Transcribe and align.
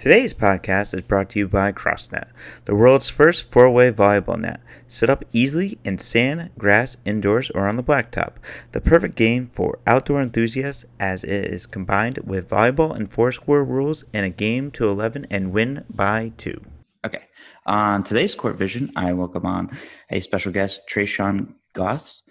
Today's 0.00 0.32
podcast 0.32 0.94
is 0.94 1.02
brought 1.02 1.28
to 1.28 1.40
you 1.40 1.46
by 1.46 1.72
CrossNet, 1.72 2.30
the 2.64 2.74
world's 2.74 3.10
first 3.10 3.52
four 3.52 3.68
way 3.68 3.92
volleyball 3.92 4.40
net. 4.40 4.62
Set 4.88 5.10
up 5.10 5.26
easily 5.34 5.78
in 5.84 5.98
sand, 5.98 6.48
grass, 6.56 6.96
indoors, 7.04 7.50
or 7.50 7.68
on 7.68 7.76
the 7.76 7.82
blacktop. 7.82 8.36
The 8.72 8.80
perfect 8.80 9.14
game 9.14 9.50
for 9.52 9.78
outdoor 9.86 10.22
enthusiasts 10.22 10.86
as 10.98 11.22
it 11.22 11.44
is 11.52 11.66
combined 11.66 12.16
with 12.24 12.48
volleyball 12.48 12.96
and 12.96 13.12
four 13.12 13.30
square 13.30 13.62
rules 13.62 14.02
in 14.14 14.24
a 14.24 14.30
game 14.30 14.70
to 14.70 14.88
11 14.88 15.26
and 15.30 15.52
win 15.52 15.84
by 15.90 16.32
two. 16.38 16.58
Okay, 17.04 17.24
on 17.66 18.02
today's 18.02 18.34
Court 18.34 18.56
Vision, 18.56 18.90
I 18.96 19.12
welcome 19.12 19.44
on 19.44 19.68
a 20.08 20.20
special 20.20 20.50
guest, 20.50 20.80
Trayshawn 20.90 21.56
Goss. 21.74 22.22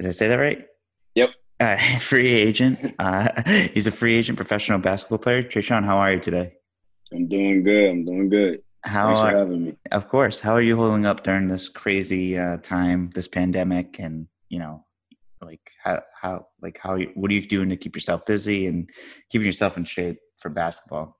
Did 0.00 0.08
I 0.08 0.10
say 0.10 0.26
that 0.26 0.40
right? 0.40 0.66
Yep. 1.14 1.30
Uh, 1.60 1.98
free 2.00 2.30
agent. 2.30 2.96
Uh, 2.98 3.28
he's 3.74 3.86
a 3.86 3.92
free 3.92 4.16
agent 4.16 4.38
professional 4.38 4.80
basketball 4.80 5.18
player. 5.18 5.44
Trayshawn, 5.44 5.84
how 5.84 5.98
are 5.98 6.14
you 6.14 6.18
today? 6.18 6.54
I'm 7.12 7.28
doing 7.28 7.62
good. 7.62 7.90
I'm 7.90 8.04
doing 8.04 8.28
good. 8.28 8.62
How 8.84 9.06
Thanks 9.06 9.20
are, 9.20 9.30
for 9.30 9.38
having 9.38 9.64
me. 9.64 9.76
Of 9.92 10.08
course. 10.08 10.40
How 10.40 10.52
are 10.52 10.62
you 10.62 10.76
holding 10.76 11.06
up 11.06 11.22
during 11.22 11.48
this 11.48 11.68
crazy 11.68 12.36
uh, 12.36 12.56
time, 12.58 13.10
this 13.14 13.28
pandemic, 13.28 13.98
and 14.00 14.26
you 14.48 14.58
know, 14.58 14.84
like 15.40 15.60
how 15.82 16.02
how 16.20 16.46
like 16.60 16.78
how 16.82 16.96
you, 16.96 17.10
what 17.14 17.30
are 17.30 17.34
you 17.34 17.46
doing 17.46 17.68
to 17.68 17.76
keep 17.76 17.94
yourself 17.94 18.26
busy 18.26 18.66
and 18.66 18.90
keeping 19.30 19.46
yourself 19.46 19.76
in 19.76 19.84
shape 19.84 20.18
for 20.38 20.48
basketball? 20.48 21.16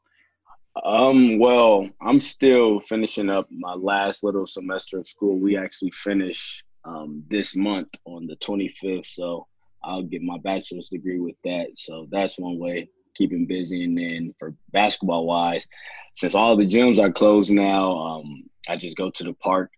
Um, 0.84 1.38
well, 1.38 1.88
I'm 2.00 2.18
still 2.18 2.80
finishing 2.80 3.30
up 3.30 3.46
my 3.50 3.74
last 3.74 4.24
little 4.24 4.46
semester 4.46 4.98
of 4.98 5.06
school. 5.06 5.38
We 5.38 5.56
actually 5.56 5.90
finish 5.90 6.64
um, 6.84 7.22
this 7.28 7.54
month 7.54 7.88
on 8.06 8.26
the 8.26 8.36
25th, 8.36 9.06
so 9.06 9.46
I'll 9.84 10.02
get 10.02 10.22
my 10.22 10.38
bachelor's 10.38 10.88
degree 10.88 11.20
with 11.20 11.36
that. 11.44 11.68
So 11.76 12.08
that's 12.10 12.38
one 12.38 12.58
way 12.58 12.88
keeping 13.14 13.46
busy. 13.46 13.84
And 13.84 13.96
then 13.96 14.34
for 14.38 14.54
basketball 14.72 15.26
wise, 15.26 15.66
since 16.14 16.34
all 16.34 16.56
the 16.56 16.66
gyms 16.66 16.98
are 16.98 17.12
closed 17.12 17.50
now, 17.50 17.96
um, 17.96 18.44
I 18.68 18.76
just 18.76 18.96
go 18.96 19.10
to 19.10 19.24
the 19.24 19.32
park 19.34 19.70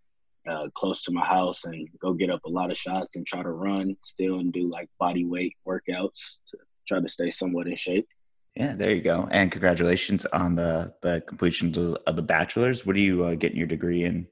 uh, 0.49 0.69
close 0.75 1.05
to 1.05 1.13
my 1.13 1.25
house 1.25 1.65
and 1.65 1.89
go 2.01 2.13
get 2.13 2.31
up 2.31 2.45
a 2.45 2.51
lot 2.51 2.71
of 2.71 2.77
shots 2.77 3.17
and 3.17 3.27
try 3.27 3.43
to 3.43 3.51
run 3.51 3.97
still 4.03 4.41
and 4.41 4.53
do 4.53 4.69
like 4.71 4.89
body 4.99 5.25
weight 5.25 5.57
workouts 5.67 6.39
to 6.49 6.59
try 6.87 7.01
to 7.01 7.09
stay 7.09 7.31
somewhat 7.31 7.67
in 7.67 7.77
shape. 7.77 8.07
Yeah, 8.55 8.77
there 8.77 8.93
you 8.93 9.01
go. 9.01 9.27
And 9.31 9.51
congratulations 9.51 10.27
on 10.27 10.55
the 10.55 10.95
the 11.03 11.23
completion 11.27 11.75
of 12.07 12.17
the 12.17 12.23
bachelor's. 12.23 12.87
What 12.87 12.95
are 12.95 13.01
you 13.01 13.25
uh, 13.25 13.35
getting 13.35 13.59
your 13.59 13.67
degree 13.67 14.05
in? 14.05 14.29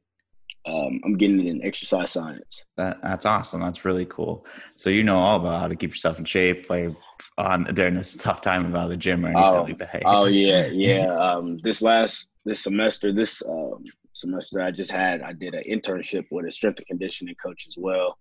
Um, 0.65 1.01
I'm 1.05 1.17
getting 1.17 1.41
it 1.41 1.47
in 1.47 1.65
exercise 1.65 2.13
science. 2.13 2.63
That, 2.77 3.03
that's 3.03 3.27
awesome. 3.27 3.61
That's 3.61 3.85
really 3.85 4.07
cool. 4.07 4.47
So 4.77 4.91
you 4.91 5.03
know 5.03 5.19
all 5.19 5.41
about 5.41 5.61
how 5.61 5.69
to 5.69 5.75
keep 5.75 5.91
yourself 5.91 6.19
in 6.19 6.25
shape, 6.25 6.67
play 6.67 6.95
on 7.37 7.65
during 7.65 7.95
this 7.95 8.15
tough 8.15 8.41
time 8.41 8.67
about 8.67 8.89
the 8.89 8.97
gym 8.97 9.25
or 9.25 9.31
anything 9.31 9.45
oh, 9.45 9.63
like 9.63 9.79
that. 9.79 10.03
oh 10.05 10.27
yeah, 10.27 10.67
yeah. 10.67 11.07
Um, 11.15 11.59
this 11.65 11.83
last 11.83 12.29
this 12.45 12.63
semester, 12.63 13.13
this 13.13 13.43
um, 13.49 13.85
semester 14.13 14.61
I 14.61 14.71
just 14.71 14.91
had, 14.91 15.23
I 15.23 15.33
did 15.33 15.55
an 15.55 15.65
internship 15.69 16.27
with 16.31 16.47
a 16.47 16.51
strength 16.51 16.79
and 16.79 16.87
conditioning 16.87 17.35
coach 17.43 17.67
as 17.67 17.77
well. 17.79 18.19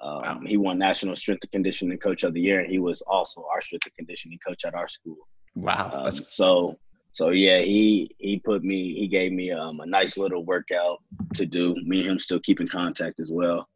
Um, 0.00 0.22
wow. 0.22 0.40
He 0.46 0.56
won 0.56 0.78
National 0.78 1.16
Strength 1.16 1.44
and 1.44 1.52
Conditioning 1.52 1.98
Coach 1.98 2.22
of 2.24 2.34
the 2.34 2.40
Year, 2.40 2.60
and 2.60 2.70
he 2.70 2.78
was 2.78 3.02
also 3.02 3.46
our 3.52 3.60
strength 3.60 3.86
and 3.86 3.96
conditioning 3.96 4.38
coach 4.46 4.64
at 4.64 4.74
our 4.74 4.88
school. 4.88 5.16
Wow. 5.54 5.90
Um, 5.94 6.12
so 6.12 6.78
so 7.16 7.30
yeah, 7.30 7.60
he 7.60 8.14
he 8.18 8.38
put 8.38 8.62
me 8.62 8.92
he 8.92 9.08
gave 9.08 9.32
me 9.32 9.50
um, 9.50 9.80
a 9.80 9.86
nice 9.86 10.18
little 10.18 10.44
workout 10.44 10.98
to 11.32 11.46
do. 11.46 11.74
Me 11.86 12.00
and 12.00 12.10
him 12.10 12.18
still 12.18 12.38
keep 12.40 12.60
in 12.60 12.68
contact 12.68 13.20
as 13.20 13.30
well. 13.32 13.66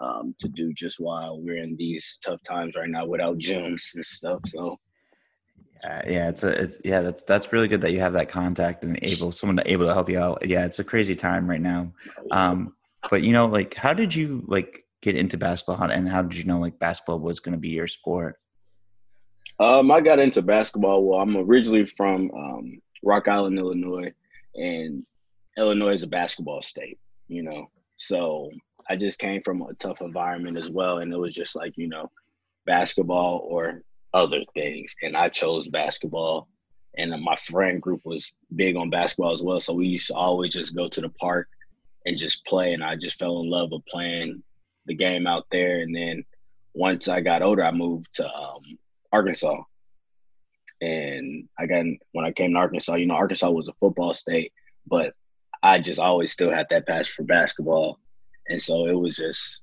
Um, 0.00 0.34
to 0.38 0.48
do 0.48 0.72
just 0.72 0.98
while 0.98 1.38
we're 1.38 1.62
in 1.62 1.76
these 1.76 2.18
tough 2.24 2.42
times 2.42 2.74
right 2.74 2.88
now 2.88 3.04
without 3.04 3.36
gyms 3.36 3.94
and 3.96 4.04
stuff. 4.04 4.40
So 4.46 4.78
yeah, 5.84 6.02
yeah, 6.08 6.28
it's 6.30 6.42
a 6.42 6.48
it's 6.48 6.78
yeah, 6.86 7.02
that's 7.02 7.22
that's 7.22 7.52
really 7.52 7.68
good 7.68 7.82
that 7.82 7.92
you 7.92 8.00
have 8.00 8.14
that 8.14 8.30
contact 8.30 8.82
and 8.82 8.98
able 9.02 9.30
someone 9.30 9.58
to 9.58 9.70
able 9.70 9.84
to 9.84 9.92
help 9.92 10.08
you 10.08 10.18
out. 10.18 10.46
Yeah, 10.46 10.64
it's 10.64 10.78
a 10.78 10.84
crazy 10.84 11.14
time 11.14 11.50
right 11.50 11.60
now. 11.60 11.92
Um, 12.30 12.76
but 13.10 13.22
you 13.22 13.32
know, 13.32 13.44
like 13.44 13.74
how 13.74 13.92
did 13.92 14.14
you 14.14 14.42
like 14.46 14.86
get 15.02 15.16
into 15.16 15.36
basketball 15.36 15.90
and 15.90 16.08
how 16.08 16.22
did 16.22 16.38
you 16.38 16.44
know 16.44 16.60
like 16.60 16.78
basketball 16.78 17.18
was 17.18 17.40
going 17.40 17.52
to 17.52 17.60
be 17.60 17.68
your 17.68 17.88
sport? 17.88 18.36
Um, 19.60 19.90
I 19.90 20.00
got 20.00 20.18
into 20.18 20.40
basketball. 20.40 21.04
Well, 21.04 21.20
I'm 21.20 21.36
originally 21.36 21.84
from 21.84 22.30
um, 22.34 22.80
Rock 23.02 23.28
Island, 23.28 23.58
Illinois, 23.58 24.12
and 24.54 25.04
Illinois 25.56 25.94
is 25.94 26.02
a 26.02 26.08
basketball 26.08 26.62
state, 26.62 26.98
you 27.28 27.42
know. 27.42 27.70
So 27.96 28.50
I 28.88 28.96
just 28.96 29.18
came 29.18 29.42
from 29.42 29.62
a 29.62 29.74
tough 29.74 30.00
environment 30.00 30.58
as 30.58 30.70
well, 30.70 30.98
and 30.98 31.12
it 31.12 31.18
was 31.18 31.34
just 31.34 31.56
like 31.56 31.76
you 31.76 31.88
know, 31.88 32.10
basketball 32.64 33.46
or 33.48 33.82
other 34.14 34.42
things, 34.54 34.94
and 35.02 35.16
I 35.16 35.28
chose 35.28 35.68
basketball. 35.68 36.48
And 36.98 37.12
my 37.22 37.36
friend 37.36 37.82
group 37.82 38.00
was 38.04 38.32
big 38.54 38.74
on 38.74 38.88
basketball 38.88 39.34
as 39.34 39.42
well, 39.42 39.60
so 39.60 39.74
we 39.74 39.86
used 39.86 40.06
to 40.06 40.14
always 40.14 40.54
just 40.54 40.74
go 40.74 40.88
to 40.88 41.00
the 41.02 41.10
park 41.10 41.46
and 42.06 42.16
just 42.16 42.46
play. 42.46 42.72
And 42.72 42.82
I 42.82 42.96
just 42.96 43.18
fell 43.18 43.40
in 43.40 43.50
love 43.50 43.70
with 43.70 43.84
playing 43.84 44.42
the 44.86 44.94
game 44.94 45.26
out 45.26 45.44
there. 45.50 45.80
And 45.80 45.94
then 45.94 46.24
once 46.74 47.08
I 47.08 47.20
got 47.20 47.42
older, 47.42 47.64
I 47.64 47.70
moved 47.70 48.14
to 48.14 48.26
um, 48.26 48.62
Arkansas, 49.12 49.62
and 50.80 51.48
I 51.58 51.66
got 51.66 51.84
when 52.12 52.24
I 52.24 52.32
came 52.32 52.52
to 52.52 52.58
Arkansas, 52.58 52.94
you 52.94 53.06
know, 53.06 53.14
Arkansas 53.14 53.50
was 53.50 53.68
a 53.68 53.72
football 53.74 54.14
state, 54.14 54.52
but 54.86 55.14
I 55.62 55.78
just 55.78 56.00
always 56.00 56.32
still 56.32 56.50
had 56.50 56.66
that 56.70 56.86
passion 56.86 57.12
for 57.16 57.24
basketball. 57.24 57.98
And 58.48 58.60
so 58.60 58.86
it 58.86 58.94
was 58.94 59.16
just 59.16 59.62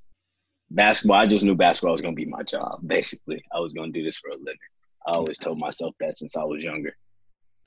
basketball. 0.69 1.17
I 1.17 1.27
just 1.27 1.43
knew 1.43 1.55
basketball 1.55 1.93
was 1.93 2.01
going 2.01 2.15
to 2.15 2.21
be 2.21 2.29
my 2.29 2.43
job, 2.43 2.79
basically. 2.85 3.43
I 3.53 3.59
was 3.59 3.73
going 3.73 3.93
to 3.93 3.99
do 3.99 4.05
this 4.05 4.17
for 4.17 4.29
a 4.29 4.35
living. 4.35 4.57
I 5.07 5.11
always 5.11 5.37
told 5.37 5.59
myself 5.59 5.95
that 5.99 6.17
since 6.17 6.35
I 6.35 6.43
was 6.43 6.63
younger. 6.63 6.95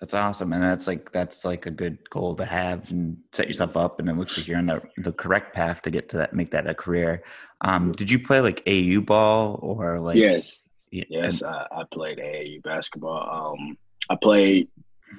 That's 0.00 0.12
awesome, 0.12 0.52
and 0.52 0.62
that's 0.62 0.86
like 0.86 1.10
that's 1.10 1.42
like 1.42 1.64
a 1.64 1.70
good 1.70 1.98
goal 2.10 2.34
to 2.34 2.44
have 2.44 2.90
and 2.90 3.16
set 3.32 3.48
yourself 3.48 3.78
up. 3.78 3.98
And 3.98 4.10
it 4.10 4.16
looks 4.18 4.36
like 4.36 4.46
you're 4.46 4.58
on 4.58 4.66
the, 4.66 4.82
the 4.98 5.12
correct 5.12 5.54
path 5.54 5.80
to 5.82 5.90
get 5.90 6.10
to 6.10 6.18
that, 6.18 6.34
make 6.34 6.50
that 6.50 6.68
a 6.68 6.74
career. 6.74 7.22
Um, 7.62 7.92
did 7.92 8.10
you 8.10 8.18
play 8.18 8.42
like 8.42 8.62
AU 8.66 9.00
ball 9.00 9.58
or 9.62 9.98
like? 9.98 10.16
Yes, 10.16 10.64
Yes, 10.90 11.42
I, 11.42 11.66
I, 11.70 11.84
played 11.92 12.18
AAU 12.18 12.62
basketball. 12.62 13.54
Um, 13.54 13.76
I 14.08 14.16
played 14.16 14.68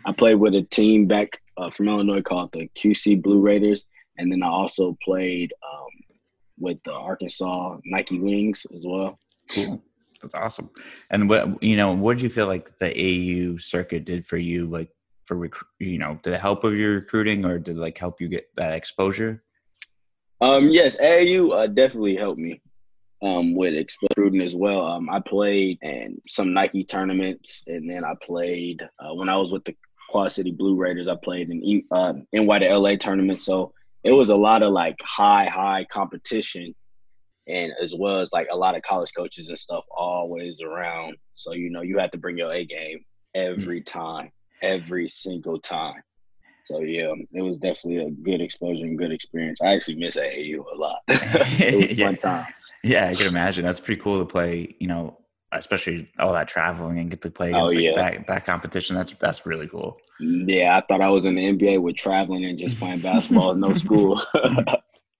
I 0.05 0.11
played 0.11 0.35
with 0.35 0.55
a 0.55 0.63
team 0.63 1.07
back 1.07 1.41
uh, 1.57 1.69
from 1.69 1.87
Illinois 1.87 2.21
called 2.21 2.51
the 2.53 2.69
QC 2.69 3.21
Blue 3.21 3.41
Raiders, 3.41 3.85
and 4.17 4.31
then 4.31 4.43
I 4.43 4.47
also 4.47 4.97
played 5.03 5.53
um, 5.63 5.89
with 6.59 6.77
the 6.83 6.93
Arkansas 6.93 7.77
Nike 7.85 8.19
Wings 8.19 8.65
as 8.73 8.85
well. 8.87 9.19
Cool, 9.51 9.81
that's 10.21 10.35
awesome. 10.35 10.69
And 11.09 11.29
what 11.29 11.61
you 11.61 11.75
know, 11.75 11.93
what 11.93 12.15
did 12.15 12.23
you 12.23 12.29
feel 12.29 12.47
like 12.47 12.77
the 12.79 12.87
AAU 12.87 13.61
circuit 13.61 14.05
did 14.05 14.25
for 14.25 14.37
you? 14.37 14.67
Like 14.67 14.89
for 15.25 15.35
rec- 15.35 15.53
you 15.79 15.97
know, 15.97 16.19
did 16.23 16.33
it 16.33 16.41
help 16.41 16.63
with 16.63 16.73
your 16.73 16.95
recruiting, 16.95 17.45
or 17.45 17.59
did 17.59 17.77
it 17.77 17.79
like 17.79 17.97
help 17.97 18.21
you 18.21 18.29
get 18.29 18.49
that 18.55 18.73
exposure? 18.73 19.43
Um, 20.39 20.69
yes, 20.69 20.97
AAU 20.97 21.51
uh, 21.51 21.67
definitely 21.67 22.15
helped 22.15 22.39
me 22.39 22.61
um, 23.21 23.55
with 23.55 23.87
recruiting 24.01 24.41
as 24.41 24.55
well. 24.55 24.85
Um, 24.85 25.09
I 25.09 25.19
played 25.19 25.79
in 25.81 26.21
some 26.27 26.53
Nike 26.53 26.83
tournaments, 26.83 27.63
and 27.67 27.89
then 27.89 28.03
I 28.03 28.13
played 28.21 28.81
uh, 28.99 29.13
when 29.13 29.29
I 29.29 29.37
was 29.37 29.51
with 29.51 29.65
the 29.65 29.75
Quad 30.09 30.31
City 30.31 30.51
Blue 30.51 30.75
Raiders. 30.75 31.07
I 31.07 31.15
played 31.23 31.49
in 31.49 31.83
uh, 31.91 32.13
NY 32.33 32.59
to 32.59 32.77
LA 32.77 32.95
tournament, 32.95 33.41
so 33.41 33.73
it 34.03 34.11
was 34.11 34.29
a 34.29 34.35
lot 34.35 34.63
of 34.63 34.71
like 34.71 34.95
high, 35.03 35.47
high 35.47 35.85
competition, 35.91 36.73
and 37.47 37.73
as 37.81 37.93
well 37.95 38.21
as 38.21 38.31
like 38.31 38.47
a 38.51 38.57
lot 38.57 38.75
of 38.75 38.83
college 38.83 39.11
coaches 39.15 39.49
and 39.49 39.57
stuff 39.57 39.83
always 39.95 40.61
around. 40.61 41.17
So 41.33 41.53
you 41.53 41.69
know 41.69 41.81
you 41.81 41.97
have 41.97 42.11
to 42.11 42.17
bring 42.17 42.37
your 42.37 42.53
A 42.53 42.65
game 42.65 43.03
every 43.33 43.81
time, 43.81 44.31
every 44.61 45.07
single 45.07 45.59
time. 45.59 46.01
So 46.67 46.79
yeah, 46.79 47.13
it 47.31 47.41
was 47.41 47.57
definitely 47.59 48.05
a 48.05 48.11
good 48.11 48.41
exposure 48.41 48.83
and 48.83 48.97
good 48.97 49.13
experience. 49.13 49.61
I 49.61 49.67
actually 49.67 49.95
miss 49.95 50.17
AAU 50.17 50.65
a 50.69 50.75
lot. 50.75 50.99
it 51.07 51.75
was 51.75 51.91
yeah. 51.97 52.05
fun 52.07 52.17
times. 52.17 52.73
Yeah, 52.83 53.07
I 53.07 53.15
can 53.15 53.27
imagine. 53.27 53.63
That's 53.63 53.79
pretty 53.79 54.01
cool 54.01 54.19
to 54.19 54.25
play. 54.25 54.75
You 54.81 54.87
know, 54.87 55.17
especially 55.53 56.09
all 56.19 56.33
that 56.33 56.49
traveling 56.49 56.99
and 56.99 57.09
get 57.09 57.21
to 57.21 57.31
play 57.31 57.51
against 57.51 57.73
oh, 57.73 57.79
yeah. 57.79 57.91
like, 57.91 58.17
that, 58.17 58.27
that 58.27 58.45
competition. 58.45 58.97
That's 58.97 59.13
that's 59.13 59.45
really 59.45 59.69
cool. 59.69 59.97
Yeah, 60.19 60.77
I 60.77 60.85
thought 60.85 60.99
I 60.99 61.07
was 61.09 61.25
in 61.25 61.35
the 61.35 61.45
NBA 61.53 61.81
with 61.81 61.95
traveling 61.95 62.43
and 62.43 62.59
just 62.59 62.77
playing 62.77 62.99
basketball, 62.99 63.55
no 63.55 63.73
school. 63.73 64.21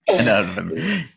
no, 0.06 0.70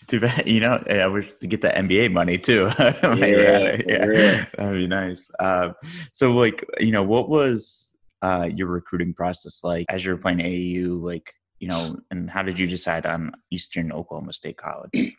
too 0.08 0.22
bad. 0.22 0.48
You 0.48 0.62
know, 0.62 0.82
I 0.90 1.08
wish 1.08 1.30
to 1.42 1.48
get 1.48 1.62
the 1.62 1.72
NBA 1.72 2.14
money 2.14 2.38
too. 2.38 2.72
yeah, 2.80 3.82
yeah. 3.86 4.46
that'd 4.58 4.76
be 4.76 4.88
nice. 4.88 5.30
Uh, 5.40 5.74
so, 6.14 6.32
like, 6.32 6.64
you 6.80 6.92
know, 6.92 7.04
what 7.04 7.28
was 7.28 7.91
uh, 8.22 8.50
your 8.54 8.68
recruiting 8.68 9.14
process 9.14 9.64
like 9.64 9.86
as 9.90 10.06
you're 10.06 10.18
playing 10.18 10.40
AAU? 10.40 11.02
Like, 11.02 11.34
you 11.60 11.68
know, 11.68 11.98
and 12.10 12.30
how 12.30 12.42
did 12.42 12.58
you 12.58 12.68
decide 12.68 13.06
on 13.06 13.32
Eastern 13.52 13.92
Oklahoma 13.92 14.34
State 14.34 14.58
College? 14.58 14.92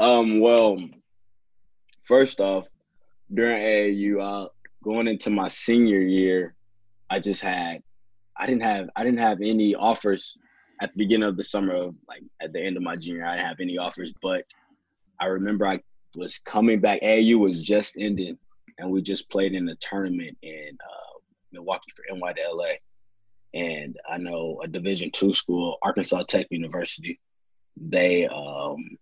Um, 0.00 0.40
well, 0.40 0.78
first 2.02 2.40
off, 2.40 2.66
during 3.34 3.60
AAU, 3.60 4.18
uh, 4.18 4.48
going 4.82 5.06
into 5.06 5.28
my 5.28 5.46
senior 5.46 6.00
year, 6.00 6.54
I 7.10 7.20
just 7.20 7.42
had, 7.42 7.82
I 8.34 8.46
didn't 8.46 8.62
have, 8.62 8.88
I 8.96 9.04
didn't 9.04 9.18
have 9.18 9.42
any 9.42 9.74
offers 9.74 10.38
at 10.80 10.92
the 10.92 10.96
beginning 10.96 11.28
of 11.28 11.36
the 11.36 11.44
summer. 11.44 11.74
Of, 11.74 11.94
like 12.08 12.22
at 12.40 12.54
the 12.54 12.60
end 12.60 12.78
of 12.78 12.82
my 12.82 12.96
junior, 12.96 13.26
I 13.26 13.36
didn't 13.36 13.48
have 13.48 13.60
any 13.60 13.76
offers. 13.76 14.12
But 14.22 14.44
I 15.20 15.26
remember 15.26 15.66
I 15.66 15.80
was 16.16 16.38
coming 16.38 16.80
back. 16.80 17.02
AAU 17.02 17.38
was 17.38 17.62
just 17.62 17.96
ending, 17.98 18.38
and 18.78 18.90
we 18.90 19.02
just 19.02 19.28
played 19.30 19.52
in 19.52 19.68
a 19.68 19.74
tournament 19.76 20.36
and 20.42 20.80
uh, 20.80 20.99
Milwaukee 21.52 21.92
for 21.94 22.04
NY 22.14 22.32
to 22.32 22.40
LA. 22.52 22.74
and 23.54 23.96
I 24.08 24.18
know 24.18 24.60
a 24.62 24.68
Division 24.68 25.10
two 25.10 25.32
school, 25.32 25.78
Arkansas 25.82 26.22
Tech 26.24 26.46
University. 26.50 27.20
They 27.76 28.26
um, 28.26 28.98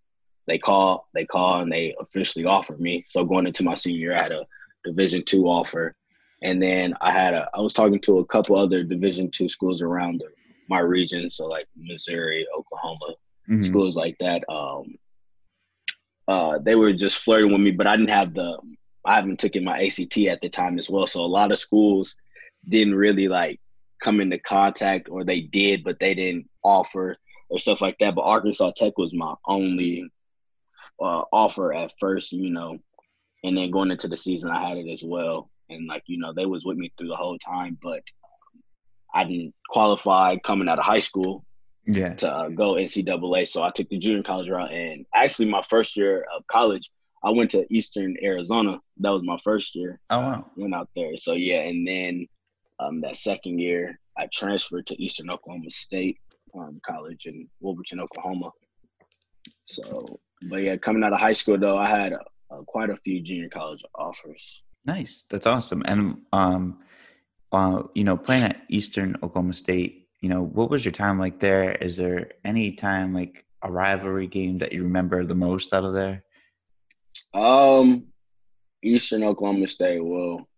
they 0.47 0.59
call 0.59 1.09
they 1.15 1.25
call 1.25 1.61
and 1.61 1.71
they 1.71 1.95
officially 2.00 2.45
offered 2.45 2.81
me. 2.81 3.05
So 3.09 3.25
going 3.25 3.47
into 3.47 3.65
my 3.65 3.75
senior 3.75 3.99
year, 4.00 4.17
I 4.17 4.23
had 4.23 4.33
a 4.33 4.47
Division 4.85 5.25
two 5.25 5.47
offer, 5.47 5.95
and 6.43 6.62
then 6.62 6.95
I 7.00 7.12
had 7.12 7.35
a 7.35 7.49
I 7.55 7.61
was 7.61 7.73
talking 7.73 8.00
to 8.00 8.19
a 8.19 8.27
couple 8.27 8.56
other 8.56 8.83
Division 8.83 9.31
two 9.31 9.49
schools 9.49 9.83
around 9.83 10.21
the, 10.21 10.27
my 10.69 10.81
region, 10.81 11.31
so 11.31 11.47
like 11.47 11.67
Missouri, 11.77 12.47
Oklahoma, 12.56 13.15
mm-hmm. 13.49 13.62
schools 13.62 13.97
like 13.97 14.17
that. 14.19 14.45
Um, 14.49 14.97
uh, 16.29 16.59
they 16.59 16.75
were 16.75 16.93
just 16.93 17.19
flirting 17.19 17.53
with 17.53 17.61
me, 17.61 17.71
but 17.71 17.87
I 17.87 17.97
didn't 17.97 18.11
have 18.11 18.35
the 18.35 18.59
I 19.05 19.15
haven't 19.15 19.39
taken 19.39 19.65
my 19.65 19.85
ACT 19.85 20.19
at 20.29 20.41
the 20.43 20.49
time 20.49 20.79
as 20.79 20.91
well. 20.91 21.06
So 21.06 21.23
a 21.23 21.27
lot 21.27 21.53
of 21.53 21.59
schools 21.59 22.15
didn't 22.66 22.94
really 22.94 23.28
like 23.28 23.60
come 24.00 24.20
into 24.20 24.38
contact 24.38 25.08
or 25.08 25.25
they 25.25 25.40
did, 25.40 25.84
but 25.84 25.99
they 25.99 26.14
didn't 26.14 26.49
offer 26.62 27.16
or 27.49 27.58
stuff 27.58 27.81
like 27.81 27.99
that. 27.99 28.14
But 28.14 28.22
Arkansas 28.22 28.72
Tech 28.76 28.96
was 28.96 29.14
my 29.14 29.34
only 29.46 30.10
uh, 31.00 31.22
offer 31.32 31.72
at 31.72 31.93
first, 31.99 32.32
you 32.32 32.50
know, 32.50 32.78
and 33.44 33.56
then 33.56 33.70
going 33.70 33.90
into 33.90 34.08
the 34.08 34.16
season, 34.16 34.50
I 34.50 34.69
had 34.69 34.78
it 34.78 34.90
as 34.90 35.02
well. 35.05 35.50
And 35.69 35.87
like, 35.87 36.05
you 36.06 36.19
know, 36.19 36.32
they 36.32 36.46
was 36.46 36.64
with 36.64 36.76
me 36.76 36.93
through 36.96 37.08
the 37.08 37.16
whole 37.16 37.38
time, 37.38 37.78
but 37.82 38.02
I 39.14 39.25
didn't 39.25 39.54
qualify 39.69 40.37
coming 40.37 40.69
out 40.69 40.78
of 40.78 40.84
high 40.84 40.99
school 40.99 41.44
yeah. 41.87 42.14
to 42.14 42.31
uh, 42.31 42.49
go 42.49 42.75
NCAA. 42.75 43.49
So 43.49 43.62
I 43.62 43.70
took 43.70 43.88
the 43.88 43.99
junior 43.99 44.22
college 44.22 44.49
route. 44.49 44.72
And 44.72 45.06
actually, 45.14 45.50
my 45.50 45.62
first 45.62 45.96
year 45.96 46.26
of 46.37 46.46
college, 46.46 46.90
I 47.22 47.31
went 47.31 47.50
to 47.52 47.66
Eastern 47.75 48.16
Arizona. 48.22 48.78
That 48.99 49.11
was 49.11 49.22
my 49.25 49.38
first 49.43 49.75
year. 49.75 50.00
Oh 50.11 50.20
wow! 50.20 50.46
Went 50.56 50.75
out 50.75 50.88
there. 50.94 51.16
So 51.16 51.34
yeah, 51.34 51.62
and 51.62 51.87
then 51.87 52.28
um, 52.80 53.00
that 53.02 53.16
second 53.16 53.58
year, 53.58 53.98
I 54.16 54.28
transferred 54.32 54.86
to 54.86 55.02
Eastern 55.02 55.30
Oklahoma 55.30 55.70
State 55.70 56.19
um, 56.54 56.80
College 56.84 57.26
in 57.26 57.48
Wilburton, 57.60 58.00
Oklahoma. 58.00 58.50
So, 59.64 60.19
but 60.48 60.62
yeah, 60.62 60.76
coming 60.76 61.04
out 61.04 61.12
of 61.12 61.20
high 61.20 61.32
school 61.32 61.58
though, 61.58 61.78
I 61.78 61.88
had 61.88 62.14
quite 62.66 62.90
a 62.90 62.96
few 62.96 63.20
junior 63.20 63.48
college 63.48 63.82
offers. 63.94 64.62
Nice, 64.84 65.25
that's 65.28 65.46
awesome. 65.46 65.82
And 65.86 66.22
um, 66.32 66.78
uh, 67.52 67.82
you 67.94 68.04
know, 68.04 68.16
playing 68.16 68.44
at 68.44 68.62
Eastern 68.69 69.16
Oklahoma 69.22 69.52
State, 69.52 70.08
you 70.20 70.28
know, 70.28 70.42
what 70.42 70.70
was 70.70 70.84
your 70.84 70.92
time 70.92 71.19
like 71.19 71.40
there? 71.40 71.72
Is 71.72 71.96
there 71.96 72.32
any 72.44 72.72
time 72.72 73.14
like 73.14 73.44
a 73.62 73.70
rivalry 73.70 74.26
game 74.26 74.58
that 74.58 74.72
you 74.72 74.82
remember 74.84 75.25
the 75.25 75.34
most 75.34 75.72
out 75.72 75.84
of 75.84 75.94
there? 75.94 76.25
Um, 77.34 78.06
Eastern 78.82 79.25
Oklahoma 79.25 79.66
State. 79.66 80.04
Well, 80.04 80.48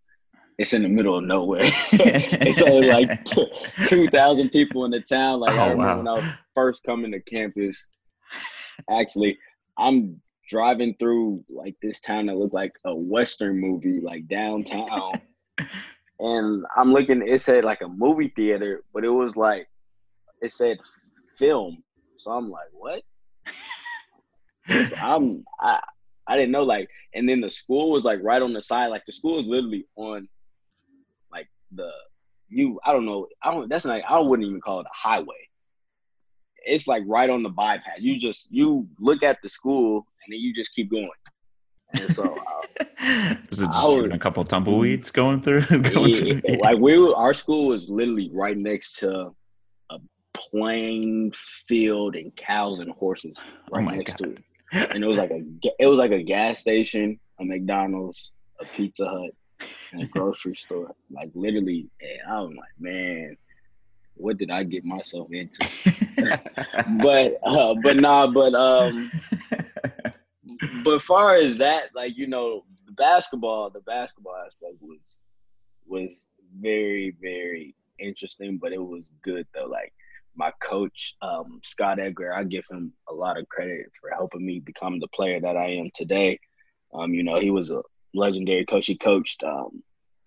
it's 0.61 0.75
in 0.75 0.83
the 0.83 0.89
middle 0.91 1.17
of 1.17 1.25
nowhere. 1.25 1.62
it's 1.93 2.61
only 2.61 2.89
like 2.89 3.25
two 3.89 4.09
thousand 4.09 4.51
people 4.51 4.85
in 4.85 4.91
the 4.91 5.01
town. 5.01 5.41
Like 5.41 5.55
oh, 5.55 5.59
I 5.59 5.69
remember 5.71 5.85
wow. 5.87 5.97
when 5.97 6.09
I 6.09 6.12
was 6.12 6.25
first 6.55 6.85
coming 6.85 7.12
to 7.12 7.21
campus. 7.21 7.89
Actually, 8.91 9.39
I'm 9.79 10.21
driving 10.47 10.95
through 11.01 11.43
like 11.49 11.77
this 11.81 12.01
town 12.01 12.27
that 12.27 12.37
looked 12.37 12.53
like 12.53 12.73
a 12.85 12.95
western 12.95 13.59
movie, 13.59 14.01
like 14.01 14.29
downtown. 14.29 15.12
and 16.19 16.67
I'm 16.77 16.93
looking. 16.93 17.27
It 17.27 17.41
said 17.41 17.65
like 17.65 17.81
a 17.81 17.89
movie 17.89 18.33
theater, 18.37 18.85
but 18.93 19.03
it 19.03 19.11
was 19.11 19.37
like 19.37 19.67
it 20.43 20.53
said 20.53 20.77
film. 21.39 21.83
So 22.19 22.33
I'm 22.33 22.51
like, 22.51 22.69
what? 22.73 23.03
I'm 24.99 25.43
I 25.59 25.81
I 26.27 26.37
didn't 26.37 26.53
know 26.53 26.65
like 26.65 26.91
and 27.15 27.27
then 27.27 27.41
the 27.41 27.49
school 27.49 27.93
was 27.93 28.05
like 28.05 28.21
right 28.23 28.43
on 28.43 28.53
the 28.53 28.61
side 28.61 28.89
like 28.89 29.05
the 29.06 29.13
school 29.13 29.41
is 29.41 29.47
literally 29.47 29.87
on 29.97 30.29
the 31.72 31.90
you 32.49 32.81
I 32.84 32.93
don't 32.93 33.06
know 33.06 33.26
I 33.43 33.50
don't 33.50 33.69
that's 33.69 33.84
not 33.84 34.00
I 34.08 34.19
wouldn't 34.19 34.49
even 34.49 34.61
call 34.61 34.81
it 34.81 34.87
a 34.87 35.08
highway 35.08 35.49
it's 36.64 36.87
like 36.87 37.02
right 37.06 37.31
on 37.31 37.43
the 37.43 37.49
bypass 37.49 37.99
you 37.99 38.19
just 38.19 38.49
you 38.50 38.87
look 38.99 39.22
at 39.22 39.38
the 39.43 39.49
school 39.49 40.06
and 40.25 40.32
then 40.32 40.40
you 40.40 40.52
just 40.52 40.75
keep 40.75 40.90
going 40.90 41.08
and 41.94 42.14
so 42.14 42.22
uh, 42.22 42.84
was 43.49 43.61
it 43.61 43.67
just 43.67 43.88
was, 43.88 44.11
a 44.12 44.19
couple 44.19 44.44
tumbleweeds 44.44 45.11
going 45.11 45.40
through 45.40 45.62
going 45.81 46.14
yeah, 46.14 46.40
through? 46.40 46.56
like 46.58 46.78
we 46.78 46.99
were, 46.99 47.17
our 47.17 47.32
school 47.32 47.69
was 47.69 47.88
literally 47.88 48.31
right 48.32 48.58
next 48.58 48.99
to 48.99 49.34
a 49.90 49.99
plain 50.34 51.32
field 51.32 52.14
and 52.14 52.34
cows 52.37 52.81
and 52.81 52.90
horses 52.93 53.38
oh 53.38 53.76
right 53.78 53.88
oh 53.88 53.96
next 53.96 54.19
God. 54.19 54.19
to 54.19 54.31
it 54.32 54.44
and 54.72 55.02
it 55.02 55.06
was 55.06 55.19
like 55.19 55.31
a 55.31 55.43
it 55.78 55.87
was 55.87 55.99
like 55.99 56.12
a 56.12 56.22
gas 56.22 56.58
station, 56.58 57.19
a 57.40 57.44
McDonald's, 57.44 58.32
a 58.61 58.64
Pizza 58.64 59.08
Hut, 59.08 59.31
and 59.93 60.03
a 60.03 60.07
grocery 60.07 60.55
store. 60.55 60.95
Like 61.11 61.31
literally, 61.35 61.89
and 62.01 62.33
I 62.33 62.41
was 62.41 62.55
like, 62.57 62.75
man, 62.79 63.37
what 64.15 64.39
did 64.39 64.51
I 64.51 64.65
get 64.65 64.85
myself 64.85 65.29
into? 65.33 65.59
but 67.03 67.39
uh, 67.43 67.75
but 67.83 67.97
nah, 67.97 68.27
but 68.27 68.55
um, 68.55 69.11
but 70.85 71.03
far 71.03 71.37
as 71.37 71.59
that, 71.59 71.91
like 71.95 72.17
you 72.17 72.27
know, 72.27 72.65
the 72.87 72.93
basketball, 72.93 73.71
the 73.71 73.81
basketball 73.81 74.37
aspect 74.45 74.77
was 74.81 75.21
was 75.87 76.29
very 76.59 77.17
very 77.21 77.75
interesting, 77.99 78.59
but 78.59 78.73
it 78.73 78.83
was 78.83 79.11
good 79.23 79.47
though. 79.55 79.67
Like 79.67 79.93
my 80.37 80.53
coach, 80.61 81.15
um, 81.23 81.61
Scott 81.65 81.99
Edgar, 81.99 82.33
I 82.33 82.45
give 82.45 82.65
him 82.71 82.93
a 83.09 83.13
lot 83.13 83.39
of 83.39 83.49
credit 83.49 83.87
for 84.01 84.11
helping 84.11 84.45
me 84.45 84.61
become 84.61 85.01
the 85.01 85.09
player 85.09 85.41
that 85.41 85.56
I 85.56 85.71
am 85.71 85.91
today. 85.95 86.39
Um, 86.95 87.15
you 87.15 87.23
know, 87.23 87.41
he 87.41 87.51
was 87.51 87.71
a 87.71 87.83
legendary 88.15 88.65
coach. 88.65 88.87
He 88.87 88.97
coached 88.97 89.43
um, 89.45 89.83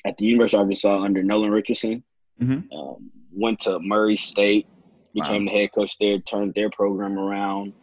at 0.06 0.18
the 0.18 0.26
University 0.26 0.58
of 0.58 0.62
Arkansas 0.62 1.02
under 1.02 1.24
Nolan 1.24 1.52
Richardson. 1.52 2.04
Mm-hmm. 2.42 2.78
Um, 2.78 3.12
went 3.32 3.60
to 3.62 3.80
Murray 3.80 4.18
State, 4.18 4.68
became 5.14 5.46
wow. 5.46 5.52
the 5.52 5.60
head 5.60 5.70
coach 5.74 5.98
there, 6.00 6.20
turned 6.20 6.54
their 6.54 6.70
program 6.70 7.18
around. 7.18 7.74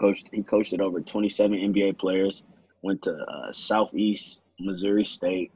Coached, 0.00 0.28
he 0.32 0.42
coached 0.42 0.72
it 0.72 0.80
over 0.80 1.00
27 1.00 1.56
NBA 1.56 1.98
players. 1.98 2.42
Went 2.82 3.02
to 3.02 3.14
uh, 3.14 3.52
Southeast 3.52 4.42
Missouri 4.58 5.04
State, 5.04 5.52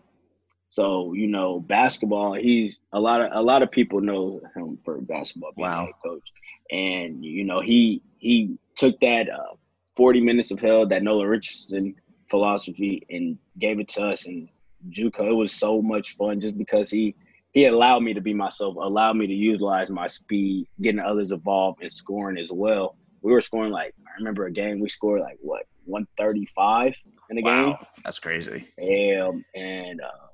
so 0.69 1.13
you 1.13 1.27
know, 1.27 1.61
basketball. 1.61 2.35
He's 2.35 2.79
a 2.93 3.01
lot 3.01 3.21
of 3.21 3.31
a 3.33 3.43
lot 3.43 3.63
of 3.63 3.71
people 3.71 4.01
know 4.01 4.41
him 4.55 4.79
for 4.85 5.01
basketball 5.01 5.53
being 5.57 5.69
wow. 5.69 5.89
coach, 6.05 6.33
and 6.71 7.25
you 7.25 7.45
know 7.45 7.61
he 7.61 8.03
he 8.19 8.59
took 8.77 9.01
that 9.01 9.29
uh, 9.29 9.55
forty 9.97 10.21
minutes 10.21 10.51
of 10.51 10.61
hell 10.61 10.87
that 10.87 11.03
Nolan 11.03 11.27
Richardson 11.27 11.95
philosophy 12.31 13.07
and 13.11 13.39
gave 13.59 13.79
it 13.81 13.89
to 13.89 14.03
us 14.03 14.27
and 14.27 14.49
JUCO. 14.91 15.31
It 15.31 15.35
was 15.35 15.53
so 15.53 15.83
much 15.83 16.17
fun 16.17 16.41
just 16.41 16.57
because 16.57 16.91
he 16.91 17.15
he 17.53 17.65
allowed 17.65 18.01
me 18.01 18.13
to 18.13 18.21
be 18.21 18.35
myself, 18.35 18.77
allowed 18.77 19.17
me 19.17 19.27
to 19.27 19.33
utilize 19.33 19.89
my 19.89 20.07
speed, 20.07 20.69
getting 20.83 21.01
others 21.01 21.33
involved 21.33 21.81
and 21.81 21.91
scoring 21.91 22.37
as 22.37 22.53
well. 22.53 22.97
We 23.23 23.33
were 23.33 23.41
scoring 23.41 23.73
like 23.73 23.95
I 24.07 24.11
remember 24.19 24.47
a 24.47 24.53
game 24.53 24.79
we 24.81 24.89
scored 24.89 25.21
like 25.21 25.39
what 25.41 25.63
135 25.87 26.95
in 27.31 27.37
the 27.37 27.43
wow, 27.43 27.65
game. 27.65 27.77
That's 28.05 28.19
crazy. 28.19 28.67
Um, 28.81 29.45
and 29.55 30.01
uh, 30.01 30.27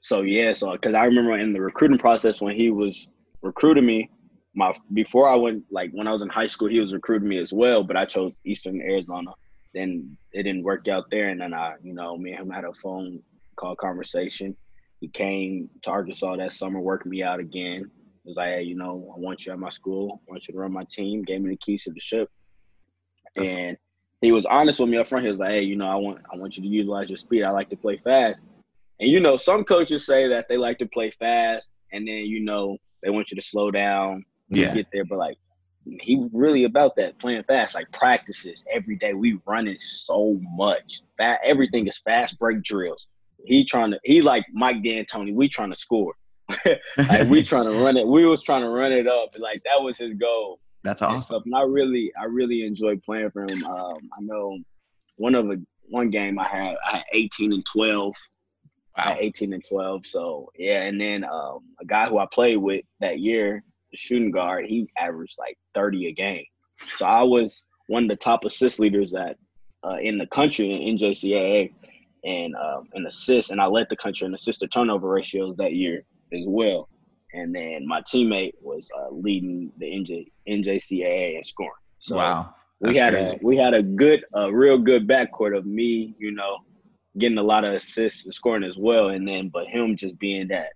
so 0.00 0.22
yeah, 0.22 0.52
so 0.52 0.72
because 0.72 0.94
I 0.94 1.04
remember 1.04 1.38
in 1.38 1.52
the 1.52 1.60
recruiting 1.60 1.98
process 1.98 2.40
when 2.40 2.56
he 2.56 2.70
was 2.70 3.08
recruiting 3.40 3.86
me, 3.86 4.10
my 4.54 4.74
before 4.92 5.28
I 5.28 5.36
went 5.36 5.64
like 5.70 5.90
when 5.92 6.06
I 6.06 6.12
was 6.12 6.22
in 6.22 6.28
high 6.28 6.46
school, 6.46 6.68
he 6.68 6.80
was 6.80 6.92
recruiting 6.92 7.28
me 7.28 7.38
as 7.38 7.52
well, 7.52 7.82
but 7.82 7.96
I 7.96 8.04
chose 8.04 8.32
Eastern 8.44 8.80
Arizona. 8.82 9.32
Then 9.74 10.16
it 10.32 10.42
didn't 10.42 10.64
work 10.64 10.88
out 10.88 11.04
there, 11.10 11.30
and 11.30 11.40
then 11.40 11.54
I, 11.54 11.74
you 11.82 11.94
know, 11.94 12.16
me 12.16 12.32
and 12.32 12.40
him 12.40 12.50
had 12.50 12.64
a 12.64 12.72
phone 12.74 13.20
call 13.56 13.74
conversation. 13.74 14.56
He 15.00 15.08
came 15.08 15.68
to 15.82 15.90
Arkansas 15.90 16.36
that 16.36 16.52
summer, 16.52 16.80
worked 16.80 17.06
me 17.06 17.22
out 17.22 17.40
again. 17.40 17.90
He 18.22 18.28
was 18.28 18.36
like, 18.36 18.48
hey, 18.48 18.62
you 18.62 18.76
know, 18.76 19.12
I 19.14 19.18
want 19.18 19.46
you 19.46 19.52
at 19.52 19.58
my 19.58 19.70
school. 19.70 20.20
I 20.28 20.32
want 20.32 20.46
you 20.46 20.52
to 20.52 20.60
run 20.60 20.72
my 20.72 20.84
team. 20.90 21.22
Gave 21.22 21.40
me 21.40 21.50
the 21.50 21.56
keys 21.56 21.84
to 21.84 21.90
the 21.90 22.00
ship, 22.00 22.30
That's 23.34 23.54
and 23.54 23.76
he 24.20 24.30
was 24.30 24.46
honest 24.46 24.78
with 24.78 24.88
me 24.88 24.98
up 24.98 25.06
front. 25.06 25.24
He 25.24 25.30
was 25.30 25.40
like, 25.40 25.50
hey, 25.50 25.62
you 25.62 25.76
know, 25.76 25.88
I 25.88 25.96
want 25.96 26.20
I 26.32 26.36
want 26.36 26.56
you 26.56 26.62
to 26.62 26.68
utilize 26.68 27.10
your 27.10 27.16
speed. 27.16 27.42
I 27.42 27.50
like 27.50 27.70
to 27.70 27.76
play 27.76 28.00
fast. 28.04 28.42
And 29.00 29.10
you 29.10 29.18
know, 29.20 29.36
some 29.36 29.64
coaches 29.64 30.06
say 30.06 30.28
that 30.28 30.46
they 30.48 30.56
like 30.56 30.78
to 30.78 30.86
play 30.86 31.10
fast, 31.10 31.70
and 31.92 32.06
then 32.06 32.26
you 32.26 32.40
know 32.40 32.76
they 33.02 33.10
want 33.10 33.30
you 33.30 33.36
to 33.36 33.42
slow 33.42 33.70
down 33.70 34.24
yeah. 34.48 34.74
get 34.74 34.86
there. 34.92 35.04
But 35.04 35.18
like, 35.18 35.38
he 35.84 36.28
really 36.32 36.64
about 36.64 36.96
that 36.96 37.18
playing 37.18 37.42
fast, 37.44 37.74
like 37.74 37.90
practices 37.92 38.64
every 38.72 38.96
day. 38.96 39.14
We 39.14 39.38
running 39.46 39.78
so 39.78 40.38
much. 40.42 41.02
Fat, 41.18 41.40
everything 41.44 41.86
is 41.86 41.98
fast 41.98 42.38
break 42.38 42.62
drills. 42.62 43.06
He 43.44 43.64
trying 43.64 43.90
to, 43.90 44.00
he 44.04 44.20
like 44.20 44.44
Mike 44.52 44.82
D'Antoni. 44.82 45.34
We 45.34 45.48
trying 45.48 45.70
to 45.70 45.76
score. 45.76 46.14
like 46.96 47.28
we 47.28 47.42
trying 47.42 47.64
to 47.64 47.72
run 47.82 47.96
it. 47.96 48.06
We 48.06 48.26
was 48.26 48.42
trying 48.42 48.62
to 48.62 48.68
run 48.68 48.92
it 48.92 49.08
up. 49.08 49.30
Like 49.38 49.62
that 49.64 49.82
was 49.82 49.98
his 49.98 50.14
goal. 50.14 50.60
That's 50.84 51.02
awesome. 51.02 51.36
And, 51.36 51.46
and 51.46 51.54
I 51.56 51.62
really, 51.62 52.12
I 52.20 52.24
really 52.24 52.64
enjoy 52.64 52.96
playing 52.98 53.30
for 53.30 53.42
him. 53.42 53.64
Um, 53.64 54.10
I 54.16 54.20
know 54.20 54.58
one 55.16 55.34
of 55.34 55.46
the 55.46 55.64
one 55.88 56.10
game 56.10 56.38
I 56.38 56.46
had, 56.46 56.76
I 56.86 56.96
had 56.98 57.04
18 57.12 57.52
and 57.52 57.66
12 57.66 58.14
Wow. 58.96 59.16
18 59.18 59.52
and 59.54 59.64
12. 59.66 60.06
So 60.06 60.52
yeah, 60.56 60.82
and 60.82 61.00
then 61.00 61.24
um, 61.24 61.60
a 61.80 61.84
guy 61.86 62.08
who 62.08 62.18
I 62.18 62.26
played 62.32 62.56
with 62.56 62.84
that 63.00 63.20
year, 63.20 63.62
the 63.92 63.96
shooting 63.96 64.30
guard, 64.32 64.66
he 64.66 64.88
averaged 64.98 65.36
like 65.38 65.56
30 65.74 66.08
a 66.08 66.12
game. 66.12 66.44
So 66.98 67.06
I 67.06 67.22
was 67.22 67.62
one 67.86 68.04
of 68.04 68.08
the 68.08 68.16
top 68.16 68.44
assist 68.44 68.80
leaders 68.80 69.12
that 69.12 69.36
uh, 69.84 69.96
in 70.02 70.18
the 70.18 70.26
country 70.26 70.72
in 70.72 70.96
NJCAA 70.96 71.72
and 72.24 72.54
um, 72.56 72.88
in 72.94 73.06
assists, 73.06 73.50
and 73.50 73.60
I 73.60 73.66
led 73.66 73.86
the 73.90 73.96
country 73.96 74.26
in 74.26 74.34
assist 74.34 74.60
to 74.60 74.68
turnover 74.68 75.08
ratios 75.08 75.56
that 75.56 75.74
year 75.74 76.04
as 76.32 76.44
well. 76.46 76.88
and 77.34 77.54
then 77.54 77.86
my 77.86 78.00
teammate 78.02 78.52
was 78.60 78.88
uh, 78.98 79.08
leading 79.10 79.72
the 79.78 79.86
NJ, 79.86 80.26
NJCAA 80.48 81.36
in 81.36 81.42
scoring. 81.42 81.72
So 81.98 82.16
wow, 82.16 82.54
we 82.80 82.96
had 82.96 83.14
crazy. 83.14 83.30
a 83.30 83.38
we 83.42 83.56
had 83.56 83.74
a 83.74 83.82
good, 83.82 84.24
a 84.34 84.52
real 84.52 84.78
good 84.78 85.06
backcourt 85.06 85.56
of 85.56 85.66
me, 85.66 86.14
you 86.18 86.32
know, 86.32 86.58
getting 87.18 87.38
a 87.38 87.42
lot 87.42 87.64
of 87.64 87.74
assists 87.74 88.24
and 88.24 88.34
scoring 88.34 88.64
as 88.64 88.78
well, 88.78 89.08
and 89.08 89.26
then 89.26 89.48
but 89.48 89.66
him 89.66 89.96
just 89.96 90.18
being 90.18 90.48
that 90.48 90.70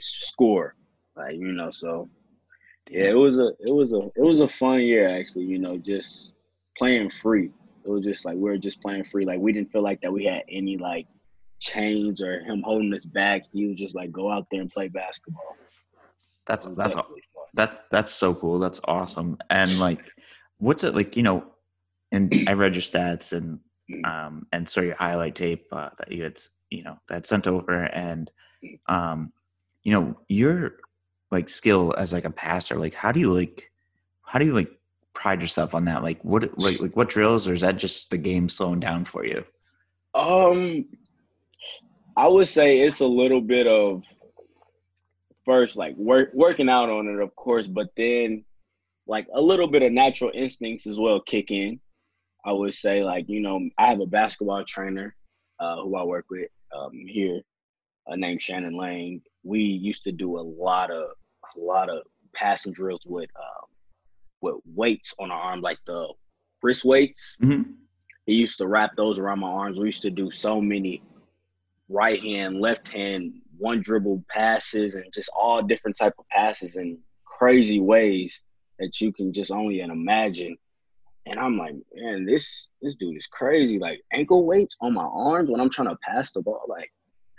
score, 0.00 0.74
like 1.16 1.34
you 1.34 1.52
know. 1.52 1.70
So 1.70 2.08
yeah, 2.90 3.04
it 3.04 3.16
was 3.16 3.38
a 3.38 3.52
it 3.60 3.72
was 3.72 3.92
a 3.92 4.10
it 4.16 4.22
was 4.22 4.40
a 4.40 4.48
fun 4.48 4.80
year 4.80 5.08
actually. 5.08 5.44
You 5.44 5.58
know, 5.58 5.76
just 5.76 6.32
playing 6.78 7.10
free. 7.10 7.50
It 7.84 7.90
was 7.90 8.04
just 8.04 8.24
like 8.24 8.34
we 8.34 8.42
were 8.42 8.58
just 8.58 8.80
playing 8.80 9.04
free. 9.04 9.24
Like 9.24 9.40
we 9.40 9.52
didn't 9.52 9.72
feel 9.72 9.82
like 9.82 10.00
that 10.02 10.12
we 10.12 10.24
had 10.24 10.42
any 10.48 10.76
like 10.76 11.06
chains 11.60 12.20
or 12.20 12.40
him 12.40 12.62
holding 12.62 12.92
us 12.94 13.04
back. 13.04 13.42
He 13.52 13.66
was 13.66 13.76
just 13.76 13.94
like 13.94 14.12
go 14.12 14.30
out 14.30 14.46
there 14.50 14.60
and 14.60 14.70
play 14.70 14.88
basketball. 14.88 15.56
That's 16.46 16.66
that's 16.66 16.96
that's 17.54 17.80
that's 17.90 18.12
so 18.12 18.34
cool. 18.34 18.58
That's 18.58 18.80
awesome. 18.84 19.38
And 19.50 19.78
like, 19.78 20.00
what's 20.58 20.84
it 20.84 20.94
like? 20.94 21.16
You 21.16 21.22
know, 21.22 21.44
and 22.12 22.32
I 22.46 22.52
read 22.52 22.74
your 22.74 22.82
stats 22.82 23.32
and 23.32 23.58
mm. 23.90 24.04
um 24.06 24.46
and 24.52 24.68
saw 24.68 24.80
your 24.80 24.96
highlight 24.96 25.34
tape 25.34 25.66
uh, 25.72 25.90
that 25.98 26.12
you 26.12 26.22
had 26.22 26.38
you 26.70 26.84
know 26.84 26.98
that 27.08 27.26
sent 27.26 27.46
over 27.46 27.84
and 27.84 28.30
mm. 28.64 28.78
um 28.88 29.32
you 29.82 29.92
know 29.92 30.18
your 30.28 30.78
like 31.36 31.48
skill 31.48 31.94
as 31.96 32.12
like 32.12 32.24
a 32.24 32.30
passer. 32.30 32.76
Like, 32.76 32.94
how 32.94 33.12
do 33.12 33.20
you 33.20 33.32
like 33.32 33.70
how 34.22 34.38
do 34.38 34.46
you 34.46 34.54
like 34.54 34.72
pride 35.12 35.40
yourself 35.40 35.74
on 35.74 35.84
that? 35.84 36.02
Like, 36.02 36.22
what 36.24 36.58
like 36.58 36.80
like 36.80 36.96
what 36.96 37.08
drills 37.08 37.46
or 37.46 37.52
is 37.52 37.60
that 37.60 37.76
just 37.76 38.10
the 38.10 38.18
game 38.18 38.48
slowing 38.48 38.80
down 38.80 39.04
for 39.04 39.24
you? 39.24 39.44
Um, 40.14 40.86
I 42.16 42.26
would 42.26 42.48
say 42.48 42.80
it's 42.80 43.00
a 43.00 43.06
little 43.06 43.42
bit 43.42 43.66
of 43.66 44.02
first 45.44 45.76
like 45.76 45.94
work 45.96 46.30
working 46.34 46.68
out 46.68 46.88
on 46.88 47.06
it, 47.06 47.22
of 47.22 47.34
course, 47.36 47.66
but 47.66 47.88
then 47.96 48.44
like 49.06 49.26
a 49.34 49.40
little 49.40 49.68
bit 49.68 49.82
of 49.82 49.92
natural 49.92 50.32
instincts 50.34 50.86
as 50.86 50.98
well 50.98 51.20
kick 51.20 51.50
in. 51.50 51.80
I 52.44 52.52
would 52.52 52.74
say 52.74 53.04
like 53.04 53.28
you 53.28 53.40
know 53.40 53.60
I 53.78 53.86
have 53.88 54.00
a 54.00 54.06
basketball 54.06 54.64
trainer 54.64 55.14
uh, 55.60 55.82
who 55.82 55.96
I 55.96 56.04
work 56.04 56.26
with 56.30 56.48
um, 56.76 56.92
here 57.06 57.40
uh, 58.06 58.16
named 58.16 58.40
Shannon 58.40 58.76
lane 58.76 59.22
We 59.42 59.60
used 59.60 60.04
to 60.04 60.12
do 60.12 60.38
a 60.38 60.40
lot 60.40 60.90
of 60.90 61.10
a 61.56 61.60
lot 61.60 61.90
of 61.90 62.02
passing 62.34 62.72
drills 62.72 63.02
with 63.06 63.30
um, 63.36 63.66
with 64.40 64.56
weights 64.74 65.14
on 65.18 65.30
our 65.30 65.40
arm, 65.40 65.60
like 65.60 65.78
the 65.86 66.08
wrist 66.62 66.84
weights. 66.84 67.36
Mm-hmm. 67.42 67.72
He 68.26 68.34
used 68.34 68.58
to 68.58 68.66
wrap 68.66 68.96
those 68.96 69.18
around 69.18 69.40
my 69.40 69.48
arms. 69.48 69.78
We 69.78 69.86
used 69.86 70.02
to 70.02 70.10
do 70.10 70.30
so 70.30 70.60
many 70.60 71.02
right 71.88 72.20
hand, 72.20 72.60
left 72.60 72.88
hand, 72.88 73.34
one 73.56 73.80
dribble 73.80 74.24
passes, 74.28 74.94
and 74.94 75.04
just 75.14 75.30
all 75.36 75.62
different 75.62 75.96
type 75.96 76.14
of 76.18 76.28
passes 76.28 76.76
in 76.76 76.98
crazy 77.24 77.80
ways 77.80 78.42
that 78.78 79.00
you 79.00 79.12
can 79.12 79.32
just 79.32 79.50
only 79.50 79.80
imagine. 79.80 80.56
And 81.26 81.38
I'm 81.40 81.58
like, 81.58 81.74
man, 81.94 82.24
this 82.24 82.68
this 82.82 82.94
dude 82.94 83.16
is 83.16 83.26
crazy. 83.26 83.78
Like 83.78 84.00
ankle 84.12 84.44
weights 84.44 84.76
on 84.80 84.94
my 84.94 85.04
arms 85.04 85.50
when 85.50 85.60
I'm 85.60 85.70
trying 85.70 85.88
to 85.88 85.98
pass 86.02 86.32
the 86.32 86.40
ball. 86.40 86.64
Like, 86.68 86.90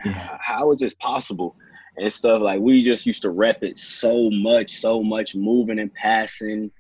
yeah. 0.03 0.37
how 0.41 0.71
is 0.71 0.79
this 0.79 0.95
possible? 0.95 1.55
And 1.97 2.13
stuff 2.13 2.41
like 2.41 2.59
we 2.59 2.83
just 2.83 3.07
used 3.07 3.23
to 3.23 3.31
rep 3.31 3.63
it 3.63 3.79
so 3.79 4.29
much, 4.29 4.71
so 4.77 5.01
much, 5.01 5.35
moving 5.35 5.79
and 5.79 5.91
passing, 5.93 6.71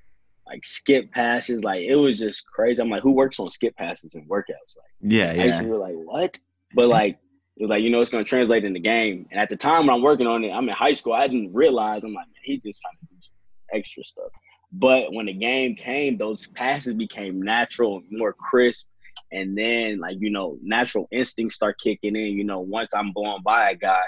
like 0.45 0.65
skip 0.65 1.11
passes. 1.11 1.63
Like 1.63 1.81
it 1.81 1.95
was 1.95 2.19
just 2.19 2.45
crazy. 2.47 2.81
I'm 2.81 2.89
like, 2.89 3.01
who 3.01 3.11
works 3.11 3.39
on 3.39 3.49
skip 3.49 3.75
passes 3.75 4.15
and 4.15 4.27
workouts? 4.29 4.77
Like, 4.77 4.91
yeah, 5.01 5.33
yeah. 5.33 5.61
we 5.61 5.69
were 5.69 5.77
like, 5.77 5.95
what? 5.95 6.39
But 6.75 6.87
like 6.87 7.17
it 7.57 7.63
was 7.63 7.69
like, 7.69 7.81
you 7.81 7.89
know, 7.89 7.99
it's 7.99 8.09
gonna 8.09 8.23
translate 8.23 8.63
in 8.63 8.73
the 8.73 8.79
game. 8.79 9.27
And 9.31 9.39
at 9.39 9.49
the 9.49 9.55
time 9.55 9.87
when 9.87 9.95
I'm 9.95 10.03
working 10.03 10.27
on 10.27 10.43
it, 10.43 10.51
I'm 10.51 10.69
in 10.69 10.75
high 10.75 10.93
school. 10.93 11.13
I 11.13 11.27
didn't 11.27 11.53
realize. 11.53 12.03
I'm 12.03 12.13
like, 12.13 12.27
man, 12.27 12.41
he's 12.43 12.61
just 12.61 12.81
trying 12.81 12.97
to 12.99 13.05
do 13.13 13.15
some 13.19 13.35
extra 13.73 14.03
stuff. 14.03 14.29
But 14.71 15.13
when 15.13 15.25
the 15.25 15.33
game 15.33 15.75
came, 15.75 16.17
those 16.17 16.47
passes 16.47 16.93
became 16.93 17.41
natural, 17.41 18.03
more 18.11 18.33
crisp, 18.33 18.87
and 19.31 19.57
then 19.57 19.99
like 19.99 20.17
you 20.19 20.29
know, 20.29 20.57
natural 20.61 21.07
instincts 21.11 21.55
start 21.55 21.79
kicking 21.79 22.15
in. 22.15 22.33
You 22.33 22.43
know, 22.43 22.59
once 22.59 22.91
I'm 22.93 23.11
blown 23.11 23.41
by 23.41 23.71
a 23.71 23.75
guy, 23.75 24.03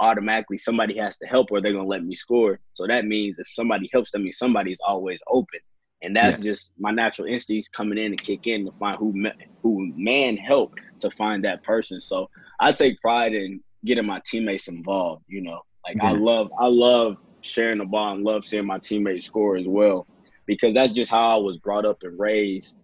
automatically 0.00 0.58
somebody 0.58 0.96
has 0.98 1.16
to 1.18 1.26
help 1.26 1.50
or 1.50 1.60
they're 1.60 1.72
gonna 1.72 1.86
let 1.86 2.04
me 2.04 2.14
score. 2.14 2.58
So 2.74 2.86
that 2.86 3.04
means 3.04 3.38
if 3.38 3.48
somebody 3.48 3.88
helps, 3.92 4.14
means 4.14 4.38
somebody's 4.38 4.80
always 4.86 5.20
open. 5.28 5.60
And 6.02 6.14
that's 6.14 6.38
yeah. 6.38 6.52
just 6.52 6.74
my 6.78 6.90
natural 6.90 7.26
instincts 7.26 7.68
coming 7.68 7.98
in 7.98 8.06
and 8.06 8.22
kick 8.22 8.46
in 8.46 8.66
to 8.66 8.72
find 8.78 8.98
who 8.98 9.14
who 9.62 9.92
man 9.96 10.36
helped 10.36 10.78
to 11.00 11.10
find 11.10 11.44
that 11.44 11.62
person. 11.62 12.00
So 12.00 12.28
I 12.60 12.72
take 12.72 13.00
pride 13.00 13.32
in 13.32 13.60
getting 13.84 14.06
my 14.06 14.20
teammates 14.24 14.68
involved. 14.68 15.24
You 15.26 15.42
know, 15.42 15.62
like 15.86 15.96
yeah. 15.96 16.10
I 16.10 16.12
love 16.12 16.50
I 16.58 16.66
love 16.66 17.18
sharing 17.40 17.78
the 17.78 17.86
ball 17.86 18.14
and 18.14 18.24
love 18.24 18.44
seeing 18.44 18.66
my 18.66 18.78
teammates 18.78 19.26
score 19.26 19.56
as 19.56 19.66
well, 19.66 20.06
because 20.46 20.74
that's 20.74 20.92
just 20.92 21.10
how 21.10 21.38
I 21.38 21.40
was 21.40 21.56
brought 21.56 21.86
up 21.86 21.98
and 22.02 22.18
raised 22.18 22.76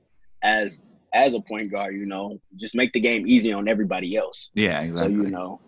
as 0.43 0.83
as 1.13 1.35
a 1.35 1.41
point 1.41 1.71
guard. 1.71 1.95
You 1.95 2.07
know, 2.07 2.41
just 2.57 2.75
make 2.75 2.93
the 2.93 3.01
game 3.01 3.27
easy 3.27 3.53
on 3.53 3.69
everybody 3.69 4.17
else. 4.17 4.49
Yeah, 4.55 4.81
exactly. 4.81 5.17
So 5.17 5.23
you 5.23 5.31
know, 5.31 5.61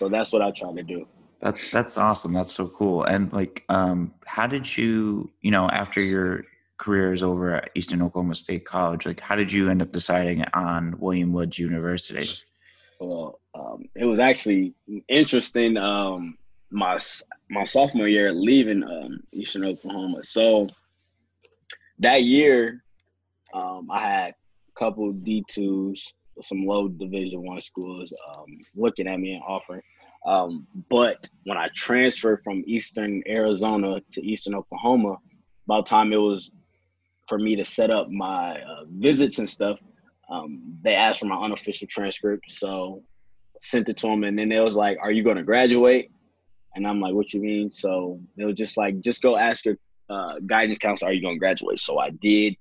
so 0.00 0.08
that's 0.08 0.32
what 0.32 0.40
I 0.40 0.50
try 0.50 0.72
to 0.72 0.82
do. 0.82 1.06
That's 1.40 1.70
that's 1.70 1.98
awesome. 1.98 2.32
That's 2.32 2.52
so 2.52 2.68
cool. 2.68 3.04
And 3.04 3.30
like, 3.34 3.64
um, 3.68 4.14
how 4.24 4.46
did 4.46 4.78
you, 4.78 5.30
you 5.42 5.50
know, 5.50 5.68
after 5.68 6.00
your 6.00 6.44
career 6.78 7.12
is 7.12 7.22
over 7.22 7.56
at 7.56 7.70
Eastern 7.74 8.00
Oklahoma 8.00 8.34
State 8.34 8.64
College, 8.64 9.04
like, 9.04 9.20
how 9.20 9.36
did 9.36 9.52
you 9.52 9.68
end 9.68 9.82
up 9.82 9.92
deciding 9.92 10.42
on 10.54 10.98
William 10.98 11.34
Woods 11.34 11.58
University? 11.58 12.26
Well, 12.98 13.40
um, 13.54 13.90
it 13.94 14.06
was 14.06 14.18
actually 14.18 14.72
interesting. 15.06 15.76
Um, 15.76 16.38
my 16.70 16.98
my 17.50 17.64
sophomore 17.64 18.08
year 18.08 18.32
leaving 18.32 18.82
um, 18.82 19.20
Eastern 19.32 19.66
Oklahoma, 19.66 20.24
so 20.24 20.66
that 21.98 22.22
year 22.22 22.82
um, 23.52 23.90
I 23.90 24.00
had 24.00 24.30
a 24.30 24.78
couple 24.78 25.12
D 25.12 25.44
twos, 25.46 26.14
some 26.42 26.64
low 26.66 26.88
Division 26.88 27.42
one 27.42 27.60
schools 27.60 28.12
um, 28.34 28.46
looking 28.74 29.06
at 29.06 29.20
me 29.20 29.34
and 29.34 29.42
offering. 29.46 29.82
Um, 30.26 30.66
but 30.90 31.28
when 31.44 31.56
I 31.56 31.68
transferred 31.74 32.42
from 32.44 32.62
Eastern 32.66 33.22
Arizona 33.26 34.00
to 34.12 34.26
Eastern 34.26 34.54
Oklahoma, 34.54 35.16
by 35.66 35.78
the 35.78 35.84
time 35.84 36.12
it 36.12 36.16
was 36.16 36.50
for 37.28 37.38
me 37.38 37.56
to 37.56 37.64
set 37.64 37.90
up 37.90 38.10
my 38.10 38.60
uh, 38.60 38.84
visits 38.88 39.38
and 39.38 39.48
stuff, 39.48 39.78
um, 40.30 40.78
they 40.82 40.94
asked 40.94 41.20
for 41.20 41.26
my 41.26 41.36
unofficial 41.36 41.88
transcript, 41.88 42.50
so 42.50 43.02
sent 43.62 43.88
it 43.88 43.96
to 43.98 44.06
them, 44.08 44.24
and 44.24 44.38
then 44.38 44.48
they 44.48 44.60
was 44.60 44.76
like, 44.76 44.98
"Are 45.00 45.10
you 45.10 45.22
going 45.22 45.36
to 45.36 45.42
graduate?" 45.42 46.10
And 46.74 46.86
I'm 46.86 47.00
like, 47.00 47.14
"What 47.14 47.32
you 47.32 47.40
mean?" 47.40 47.70
So 47.70 48.20
they 48.36 48.44
was 48.44 48.56
just 48.56 48.76
like, 48.76 49.00
"Just 49.00 49.22
go 49.22 49.36
ask 49.36 49.64
your 49.64 49.76
uh, 50.08 50.34
guidance 50.46 50.78
counselor, 50.78 51.10
are 51.10 51.14
you 51.14 51.22
going 51.22 51.36
to 51.36 51.40
graduate?" 51.40 51.80
So 51.80 51.98
I 51.98 52.10
did, 52.10 52.56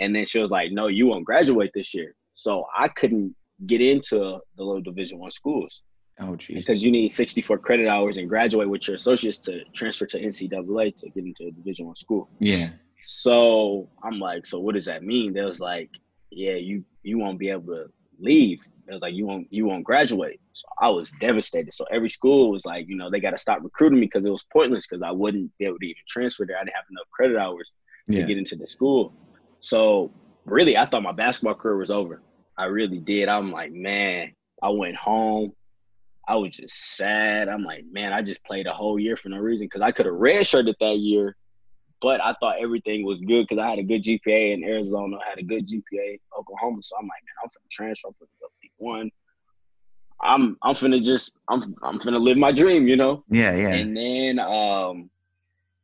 and 0.00 0.14
then 0.14 0.24
she 0.24 0.40
was 0.40 0.50
like, 0.50 0.72
"No, 0.72 0.88
you 0.88 1.06
won't 1.06 1.24
graduate 1.24 1.70
this 1.74 1.94
year." 1.94 2.14
So 2.34 2.66
I 2.76 2.88
couldn't 2.88 3.34
get 3.66 3.80
into 3.80 4.38
the 4.56 4.62
low 4.62 4.80
Division 4.80 5.18
One 5.18 5.30
schools. 5.30 5.82
Oh, 6.20 6.36
geez. 6.36 6.58
Because 6.58 6.82
you 6.82 6.90
need 6.90 7.10
64 7.10 7.58
credit 7.58 7.88
hours 7.88 8.16
and 8.16 8.28
graduate 8.28 8.68
with 8.68 8.86
your 8.86 8.96
associates 8.96 9.38
to 9.38 9.64
transfer 9.72 10.06
to 10.06 10.20
NCAA 10.20 10.94
to 10.96 11.10
get 11.10 11.24
into 11.24 11.46
a 11.46 11.50
Division 11.50 11.86
One 11.86 11.96
school. 11.96 12.28
Yeah. 12.38 12.70
So 13.00 13.88
I'm 14.02 14.18
like, 14.18 14.46
so 14.46 14.60
what 14.60 14.74
does 14.74 14.84
that 14.84 15.02
mean? 15.02 15.32
They 15.32 15.42
was 15.42 15.60
like, 15.60 15.90
yeah, 16.30 16.54
you 16.54 16.84
you 17.02 17.18
won't 17.18 17.38
be 17.38 17.50
able 17.50 17.74
to 17.74 17.86
leave. 18.20 18.60
It 18.88 18.92
was 18.92 19.02
like 19.02 19.14
you 19.14 19.26
won't 19.26 19.48
you 19.50 19.66
won't 19.66 19.84
graduate. 19.84 20.40
So 20.52 20.66
I 20.80 20.88
was 20.88 21.12
devastated. 21.20 21.74
So 21.74 21.84
every 21.90 22.08
school 22.08 22.50
was 22.50 22.64
like, 22.64 22.88
you 22.88 22.96
know, 22.96 23.10
they 23.10 23.20
got 23.20 23.30
to 23.30 23.38
stop 23.38 23.58
recruiting 23.62 23.98
me 23.98 24.06
because 24.06 24.24
it 24.24 24.30
was 24.30 24.44
pointless 24.52 24.86
because 24.86 25.02
I 25.02 25.10
wouldn't 25.10 25.50
be 25.58 25.64
able 25.64 25.78
to 25.78 25.86
even 25.86 26.02
transfer 26.08 26.46
there. 26.46 26.56
I 26.56 26.60
didn't 26.60 26.76
have 26.76 26.84
enough 26.90 27.10
credit 27.10 27.36
hours 27.36 27.70
to 28.10 28.18
yeah. 28.18 28.24
get 28.24 28.38
into 28.38 28.56
the 28.56 28.66
school. 28.66 29.12
So 29.60 30.10
really, 30.44 30.76
I 30.76 30.84
thought 30.86 31.02
my 31.02 31.12
basketball 31.12 31.54
career 31.54 31.76
was 31.76 31.90
over. 31.90 32.22
I 32.56 32.64
really 32.64 32.98
did. 32.98 33.28
I'm 33.28 33.50
like, 33.50 33.72
man, 33.72 34.32
I 34.62 34.68
went 34.70 34.96
home. 34.96 35.52
I 36.28 36.36
was 36.36 36.56
just 36.56 36.96
sad. 36.96 37.48
I'm 37.48 37.64
like, 37.64 37.84
man, 37.90 38.12
I 38.12 38.22
just 38.22 38.44
played 38.44 38.66
a 38.66 38.72
whole 38.72 38.98
year 38.98 39.16
for 39.16 39.28
no 39.28 39.38
reason 39.38 39.66
because 39.66 39.80
I 39.80 39.90
could 39.90 40.06
have 40.06 40.14
redshirted 40.14 40.74
that 40.80 40.98
year 40.98 41.36
but 42.02 42.20
I 42.20 42.34
thought 42.34 42.56
everything 42.60 43.06
was 43.06 43.20
good 43.20 43.46
because 43.46 43.62
I 43.62 43.70
had 43.70 43.78
a 43.78 43.84
good 43.84 44.02
GPA 44.02 44.54
in 44.54 44.64
Arizona, 44.64 45.18
I 45.24 45.30
had 45.30 45.38
a 45.38 45.44
good 45.44 45.68
GPA 45.68 46.14
in 46.14 46.18
Oklahoma. 46.36 46.82
So 46.82 46.96
I'm 46.98 47.06
like, 47.06 47.22
man, 47.24 47.36
I'm 47.44 47.48
finna 47.48 47.70
transfer, 47.70 48.08
I'm 48.08 48.14
finna 48.14 48.40
go 48.40 48.48
one. 48.78 49.10
I'm 50.20 50.56
I'm 50.62 50.74
finna 50.74 51.02
just 51.02 51.32
I'm 51.48 51.62
I'm 51.82 51.98
finna 51.98 52.20
live 52.20 52.36
my 52.36 52.52
dream, 52.52 52.86
you 52.86 52.96
know. 52.96 53.24
Yeah, 53.30 53.54
yeah. 53.56 53.72
And 53.72 53.96
then 53.96 54.38
um, 54.38 55.10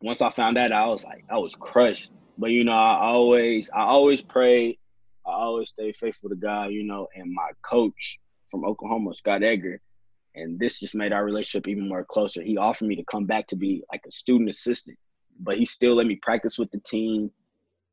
once 0.00 0.21
I 0.21 0.31
found 0.31 0.57
that, 0.57 0.73
I 0.73 0.87
was 0.87 1.05
like, 1.05 1.25
I 1.31 1.38
was 1.38 1.55
crushed. 1.55 2.11
But 2.38 2.50
you 2.50 2.64
know, 2.64 2.73
I 2.73 3.00
always 3.00 3.68
I 3.71 3.83
always 3.83 4.23
pray, 4.23 4.78
I 5.26 5.33
always 5.33 5.71
stay 5.71 5.92
faithful 5.92 6.30
to 6.30 6.37
God, 6.37 6.66
you 6.66 6.85
know. 6.85 7.09
And 7.14 7.33
my 7.33 7.50
coach 7.62 8.18
from 8.49 8.64
Oklahoma, 8.64 9.14
Scott 9.14 9.42
Edgar, 9.42 9.80
and 10.35 10.59
this 10.59 10.78
just 10.78 10.95
made 10.95 11.12
our 11.12 11.25
relationship 11.25 11.68
even 11.68 11.88
more 11.88 12.04
closer. 12.04 12.42
He 12.42 12.57
offered 12.57 12.87
me 12.87 12.97
to 12.97 13.04
come 13.04 13.26
back 13.26 13.49
to 13.49 13.57
be 13.57 13.83
like 13.92 14.02
a 14.07 14.11
student 14.11 14.49
assistant 14.49 14.97
but 15.40 15.59
he 15.59 15.64
still 15.64 15.95
let 15.95 16.07
me 16.07 16.16
practice 16.16 16.59
with 16.59 16.71
the 16.71 16.80
team 16.80 17.30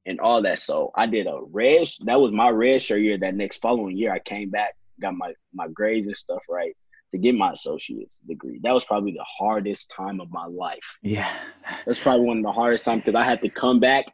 and 0.05 0.19
all 0.19 0.41
that. 0.41 0.59
So 0.59 0.91
I 0.95 1.05
did 1.05 1.27
a 1.27 1.39
red. 1.51 1.87
That 2.05 2.19
was 2.19 2.31
my 2.31 2.49
red 2.49 2.81
shirt 2.81 3.01
year. 3.01 3.17
That 3.17 3.35
next 3.35 3.57
following 3.57 3.97
year, 3.97 4.13
I 4.13 4.19
came 4.19 4.49
back, 4.49 4.75
got 4.99 5.15
my 5.15 5.33
my 5.53 5.67
grades 5.67 6.07
and 6.07 6.17
stuff 6.17 6.41
right. 6.49 6.75
to 7.11 7.17
get 7.17 7.35
my 7.35 7.51
associate's 7.51 8.17
degree. 8.27 8.59
That 8.63 8.73
was 8.73 8.83
probably 8.83 9.13
the 9.13 9.25
hardest 9.25 9.89
time 9.89 10.19
of 10.19 10.31
my 10.31 10.45
life. 10.45 10.97
Yeah. 11.01 11.31
That's 11.85 11.99
probably 11.99 12.25
one 12.25 12.37
of 12.37 12.43
the 12.43 12.51
hardest 12.51 12.85
times 12.85 13.03
because 13.03 13.19
I 13.19 13.23
had 13.23 13.41
to 13.41 13.49
come 13.49 13.79
back 13.79 14.05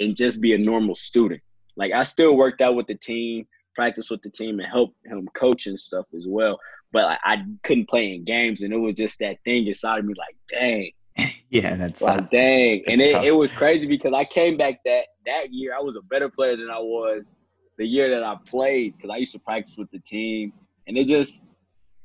and 0.00 0.16
just 0.16 0.40
be 0.40 0.54
a 0.54 0.58
normal 0.58 0.94
student. 0.94 1.42
Like 1.76 1.92
I 1.92 2.02
still 2.02 2.36
worked 2.36 2.60
out 2.60 2.76
with 2.76 2.86
the 2.86 2.94
team, 2.94 3.46
practice 3.74 4.10
with 4.10 4.22
the 4.22 4.30
team, 4.30 4.60
and 4.60 4.68
help 4.68 4.94
him 5.04 5.28
coach 5.34 5.66
and 5.66 5.78
stuff 5.78 6.06
as 6.16 6.26
well. 6.26 6.58
But 6.92 7.04
like, 7.04 7.18
I 7.24 7.44
couldn't 7.64 7.88
play 7.88 8.14
in 8.14 8.24
games, 8.24 8.62
and 8.62 8.72
it 8.72 8.78
was 8.78 8.94
just 8.94 9.18
that 9.18 9.38
thing 9.44 9.66
inside 9.66 9.98
of 9.98 10.04
me, 10.04 10.14
like, 10.16 10.36
dang. 10.48 10.90
Yeah, 11.50 11.76
that's 11.76 12.02
like 12.02 12.18
uh, 12.18 12.26
dang, 12.32 12.78
it's, 12.78 12.88
it's 12.88 13.02
and 13.14 13.24
it, 13.24 13.28
it 13.28 13.30
was 13.30 13.52
crazy 13.52 13.86
because 13.86 14.12
I 14.12 14.24
came 14.24 14.56
back 14.56 14.80
that 14.84 15.04
that 15.24 15.52
year. 15.52 15.72
I 15.72 15.80
was 15.80 15.94
a 15.94 16.00
better 16.02 16.28
player 16.28 16.56
than 16.56 16.68
I 16.68 16.80
was 16.80 17.30
the 17.78 17.86
year 17.86 18.10
that 18.10 18.24
I 18.24 18.34
played 18.44 18.96
because 18.96 19.10
I 19.10 19.18
used 19.18 19.32
to 19.34 19.38
practice 19.38 19.76
with 19.76 19.88
the 19.92 20.00
team, 20.00 20.52
and 20.88 20.98
it 20.98 21.06
just 21.06 21.44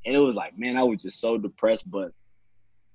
and 0.06 0.16
it 0.16 0.20
was 0.20 0.36
like, 0.36 0.56
man, 0.60 0.78
I 0.78 0.84
was 0.84 1.02
just 1.02 1.20
so 1.20 1.40
depressed. 1.40 1.90
But 1.90 2.12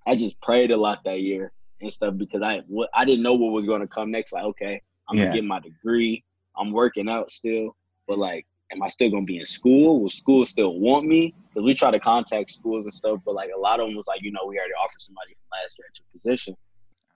I 0.07 0.15
just 0.15 0.41
prayed 0.43 0.71
a 0.71 0.77
lot 0.77 1.03
that 1.05 1.23
year 1.23 1.53
and 1.81 1.93
stuff 1.93 2.15
because 2.17 2.43
I 2.43 2.63
what 2.67 2.89
I 2.95 3.05
didn't 3.05 3.23
know 3.23 3.35
what 3.35 3.53
was 3.53 3.67
going 3.67 3.81
to 3.81 3.87
come 3.87 4.11
next. 4.11 4.33
Like, 4.33 4.45
okay, 4.45 4.81
I'm 5.09 5.17
yeah. 5.17 5.25
gonna 5.25 5.37
get 5.37 5.45
my 5.45 5.61
degree. 5.61 6.25
I'm 6.57 6.73
working 6.73 7.09
out 7.09 7.31
still, 7.31 7.77
but 8.07 8.19
like, 8.19 8.47
am 8.73 8.83
I 8.83 8.89
still 8.89 9.11
gonna 9.11 9.25
be 9.25 9.39
in 9.39 9.47
school? 9.47 10.01
Will 10.01 10.09
school 10.09 10.45
still 10.45 10.79
want 10.79 11.07
me? 11.07 11.35
Because 11.49 11.65
we 11.65 11.75
try 11.75 11.91
to 11.91 12.01
contact 12.01 12.51
schools 12.51 12.85
and 12.85 12.95
stuff, 12.95 13.21
but 13.25 13.35
like 13.35 13.51
a 13.57 13.59
lot 13.59 13.81
of 13.81 13.87
them 13.87 13.97
was 13.97 14.07
like, 14.07 14.23
you 14.23 14.33
know, 14.33 14.41
we 14.47 14.59
already 14.59 14.75
offered 14.75 15.01
somebody 15.01 15.35
from 15.35 15.61
last 15.63 15.77
year 15.79 15.87
to 15.95 16.03
position. 16.17 16.57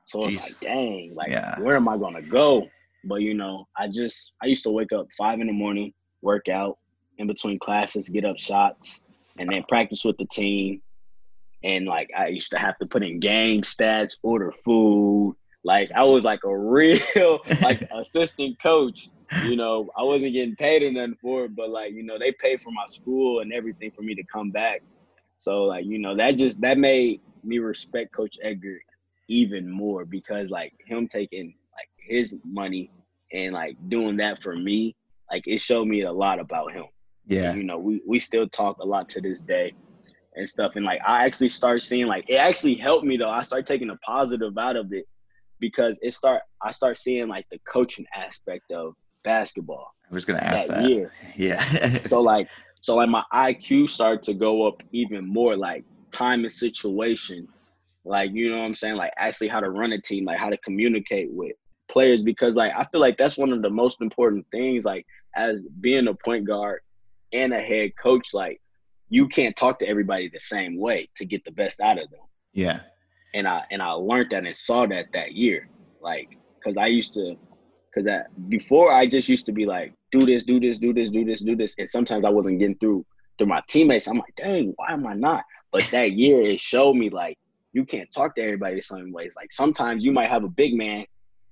So 0.04 0.20
Jeez. 0.20 0.34
it's 0.34 0.42
like, 0.44 0.60
dang, 0.60 1.14
like, 1.14 1.30
yeah. 1.30 1.60
where 1.60 1.76
am 1.76 1.88
I 1.88 1.98
gonna 1.98 2.22
go? 2.22 2.68
But 3.04 3.22
you 3.22 3.34
know, 3.34 3.66
I 3.76 3.88
just 3.88 4.32
I 4.42 4.46
used 4.46 4.64
to 4.64 4.70
wake 4.70 4.92
up 4.92 5.06
five 5.16 5.40
in 5.40 5.46
the 5.46 5.52
morning, 5.52 5.92
work 6.22 6.48
out 6.48 6.78
in 7.18 7.26
between 7.26 7.58
classes, 7.58 8.08
get 8.08 8.24
up 8.24 8.38
shots, 8.38 9.02
and 9.38 9.48
then 9.50 9.62
practice 9.68 10.04
with 10.04 10.16
the 10.18 10.26
team. 10.26 10.82
And 11.64 11.86
like 11.86 12.10
I 12.16 12.28
used 12.28 12.50
to 12.50 12.58
have 12.58 12.78
to 12.78 12.86
put 12.86 13.02
in 13.02 13.20
game 13.20 13.62
stats, 13.62 14.16
order 14.22 14.52
food. 14.64 15.36
Like 15.64 15.90
I 15.94 16.04
was 16.04 16.24
like 16.24 16.44
a 16.44 16.56
real 16.58 17.40
like 17.62 17.82
assistant 17.92 18.60
coach. 18.62 19.08
You 19.44 19.56
know, 19.56 19.90
I 19.96 20.02
wasn't 20.02 20.32
getting 20.32 20.56
paid 20.56 20.82
or 20.82 20.90
nothing 20.90 21.16
for 21.20 21.44
it, 21.44 21.54
but 21.54 21.68
like, 21.68 21.92
you 21.92 22.02
know, 22.02 22.18
they 22.18 22.32
paid 22.32 22.62
for 22.62 22.70
my 22.70 22.86
school 22.86 23.40
and 23.40 23.52
everything 23.52 23.90
for 23.90 24.00
me 24.00 24.14
to 24.14 24.22
come 24.32 24.50
back. 24.50 24.82
So 25.36 25.64
like, 25.64 25.84
you 25.84 25.98
know, 25.98 26.16
that 26.16 26.36
just 26.36 26.60
that 26.62 26.78
made 26.78 27.20
me 27.44 27.58
respect 27.58 28.12
Coach 28.12 28.38
Edgar 28.42 28.80
even 29.28 29.70
more 29.70 30.04
because 30.04 30.48
like 30.48 30.72
him 30.86 31.06
taking 31.06 31.54
like 31.76 31.90
his 31.98 32.34
money 32.44 32.90
and 33.32 33.52
like 33.52 33.76
doing 33.88 34.16
that 34.16 34.42
for 34.42 34.56
me, 34.56 34.96
like 35.30 35.46
it 35.46 35.60
showed 35.60 35.86
me 35.86 36.02
a 36.02 36.12
lot 36.12 36.40
about 36.40 36.72
him. 36.72 36.84
Yeah. 37.26 37.50
And, 37.50 37.58
you 37.58 37.64
know, 37.64 37.78
we 37.78 38.00
we 38.06 38.18
still 38.18 38.48
talk 38.48 38.78
a 38.78 38.86
lot 38.86 39.08
to 39.10 39.20
this 39.20 39.40
day 39.42 39.74
and 40.38 40.48
stuff. 40.48 40.72
And 40.76 40.84
like 40.84 41.00
I 41.06 41.24
actually 41.24 41.50
start 41.50 41.82
seeing 41.82 42.06
like 42.06 42.24
it 42.28 42.36
actually 42.36 42.76
helped 42.76 43.04
me 43.04 43.16
though. 43.16 43.28
I 43.28 43.42
start 43.42 43.66
taking 43.66 43.90
a 43.90 43.96
positive 43.96 44.56
out 44.56 44.76
of 44.76 44.92
it 44.92 45.04
because 45.60 45.98
it 46.00 46.14
start 46.14 46.42
I 46.62 46.70
start 46.70 46.96
seeing 46.96 47.28
like 47.28 47.46
the 47.50 47.58
coaching 47.68 48.06
aspect 48.14 48.70
of 48.72 48.94
basketball. 49.24 49.92
I 50.10 50.14
was 50.14 50.24
gonna 50.24 50.38
ask 50.38 50.68
that, 50.68 50.82
that. 50.82 50.90
year. 50.90 51.12
Yeah. 51.36 52.02
so 52.04 52.20
like 52.20 52.48
so 52.80 52.94
like 52.94 53.08
my 53.08 53.24
IQ 53.34 53.90
started 53.90 54.22
to 54.24 54.34
go 54.34 54.66
up 54.66 54.82
even 54.92 55.26
more, 55.26 55.56
like 55.56 55.84
time 56.12 56.44
and 56.44 56.52
situation, 56.52 57.48
like 58.04 58.30
you 58.32 58.50
know 58.50 58.58
what 58.58 58.64
I'm 58.64 58.74
saying, 58.74 58.96
like 58.96 59.12
actually 59.18 59.48
how 59.48 59.60
to 59.60 59.70
run 59.70 59.92
a 59.92 60.00
team, 60.00 60.24
like 60.24 60.38
how 60.38 60.48
to 60.48 60.56
communicate 60.58 61.30
with 61.30 61.52
players 61.90 62.22
because 62.22 62.54
like 62.54 62.72
I 62.76 62.84
feel 62.84 63.00
like 63.00 63.16
that's 63.16 63.38
one 63.38 63.52
of 63.52 63.62
the 63.62 63.70
most 63.70 64.00
important 64.00 64.46
things 64.52 64.84
like 64.84 65.06
as 65.34 65.62
being 65.80 66.06
a 66.06 66.14
point 66.14 66.46
guard 66.46 66.80
and 67.32 67.52
a 67.52 67.60
head 67.60 67.92
coach, 68.00 68.32
like 68.32 68.60
you 69.08 69.28
can't 69.28 69.56
talk 69.56 69.78
to 69.78 69.88
everybody 69.88 70.28
the 70.28 70.40
same 70.40 70.78
way 70.78 71.08
to 71.16 71.24
get 71.24 71.44
the 71.44 71.50
best 71.50 71.80
out 71.80 71.98
of 72.00 72.10
them. 72.10 72.20
Yeah. 72.52 72.80
And 73.34 73.46
I 73.46 73.64
and 73.70 73.82
I 73.82 73.90
learned 73.92 74.30
that 74.30 74.46
and 74.46 74.56
saw 74.56 74.86
that 74.86 75.06
that 75.12 75.32
year, 75.32 75.68
like 76.00 76.36
because 76.58 76.76
I 76.76 76.86
used 76.86 77.14
to, 77.14 77.36
because 77.90 78.04
that 78.06 78.26
before 78.48 78.92
I 78.92 79.06
just 79.06 79.28
used 79.28 79.46
to 79.46 79.52
be 79.52 79.66
like 79.66 79.94
do 80.10 80.20
this, 80.20 80.44
do 80.44 80.58
this, 80.58 80.78
do 80.78 80.92
this, 80.92 81.10
do 81.10 81.24
this, 81.24 81.40
do 81.40 81.56
this, 81.56 81.74
and 81.78 81.88
sometimes 81.88 82.24
I 82.24 82.30
wasn't 82.30 82.58
getting 82.58 82.78
through 82.78 83.04
through 83.36 83.46
my 83.46 83.62
teammates. 83.68 84.08
I'm 84.08 84.18
like, 84.18 84.34
dang, 84.36 84.72
why 84.76 84.92
am 84.92 85.06
I 85.06 85.14
not? 85.14 85.44
But 85.72 85.86
that 85.92 86.12
year 86.12 86.42
it 86.42 86.60
showed 86.60 86.94
me 86.94 87.10
like 87.10 87.36
you 87.72 87.84
can't 87.84 88.10
talk 88.10 88.34
to 88.36 88.42
everybody 88.42 88.76
the 88.76 88.82
same 88.82 89.12
ways. 89.12 89.34
Like 89.36 89.52
sometimes 89.52 90.04
you 90.04 90.12
might 90.12 90.30
have 90.30 90.44
a 90.44 90.48
big 90.48 90.74
man 90.74 91.04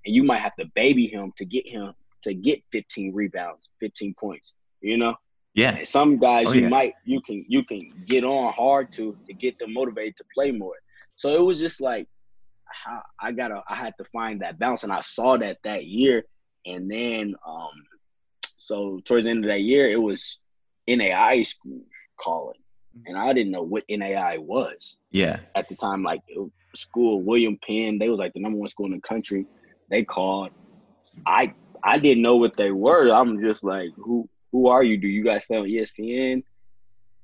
and 0.05 0.14
you 0.14 0.25
might 0.25 0.40
have 0.40 0.57
to 0.57 0.66
baby 0.75 1.07
him 1.07 1.33
to 1.37 1.45
get 1.45 1.66
him 1.66 1.92
to 2.23 2.35
get 2.35 2.62
15 2.73 3.14
rebounds, 3.14 3.69
15 3.81 4.14
points. 4.19 4.55
You 4.81 4.97
know, 4.97 5.14
yeah. 5.57 5.83
Some 5.85 6.19
guys 6.19 6.47
oh, 6.49 6.53
you 6.53 6.62
yeah. 6.62 6.69
might 6.69 6.95
you 7.05 7.21
can 7.23 7.45
you 7.49 7.64
can 7.64 7.90
get 8.07 8.25
on 8.25 8.53
hard 8.53 8.92
to 8.92 9.16
to 9.27 9.33
get 9.33 9.59
them 9.59 9.73
motivated 9.73 10.16
to 10.19 10.25
play 10.35 10.53
more. 10.53 10.75
So 11.16 11.35
it 11.35 11.40
was 11.40 11.59
just 11.59 11.81
like 11.81 12.07
I 13.21 13.33
gotta 13.33 13.62
I 13.69 13.75
had 13.75 13.95
to 13.99 14.05
find 14.12 14.40
that 14.42 14.59
balance, 14.59 14.85
and 14.85 14.92
I 14.92 15.01
saw 15.01 15.37
that 15.38 15.59
that 15.64 15.87
year. 15.87 16.25
And 16.66 16.90
then 16.90 17.35
um, 17.47 17.71
so 18.57 19.01
towards 19.05 19.25
the 19.25 19.31
end 19.31 19.45
of 19.45 19.49
that 19.49 19.62
year, 19.62 19.90
it 19.90 20.01
was 20.01 20.38
NAIA 20.88 21.47
school 21.47 21.81
calling, 22.21 22.59
and 23.07 23.16
I 23.16 23.33
didn't 23.33 23.53
know 23.53 23.62
what 23.62 23.85
NAIA 23.88 24.38
was. 24.38 24.99
Yeah. 25.11 25.40
At 25.55 25.69
the 25.71 25.75
time, 25.75 26.03
like 26.03 26.21
school 26.75 27.23
William 27.23 27.59
Penn, 27.66 27.99
they 27.99 28.11
was 28.11 28.19
like 28.19 28.35
the 28.35 28.40
number 28.40 28.59
one 28.59 28.69
school 28.69 28.87
in 28.87 28.92
the 28.92 29.01
country. 29.01 29.47
They 29.88 30.05
called. 30.05 30.51
I 31.27 31.55
I 31.83 31.99
didn't 31.99 32.23
know 32.23 32.37
what 32.37 32.57
they 32.57 32.73
were. 32.73 33.11
I'm 33.11 33.40
just 33.40 33.64
like, 33.64 33.90
who 33.97 34.29
who 34.57 34.69
are 34.69 34.83
you? 34.83 34.97
Do 34.97 35.07
you 35.07 35.23
guys 35.23 35.45
play 35.45 35.59
on 35.59 35.64
ESPN? 35.64 36.42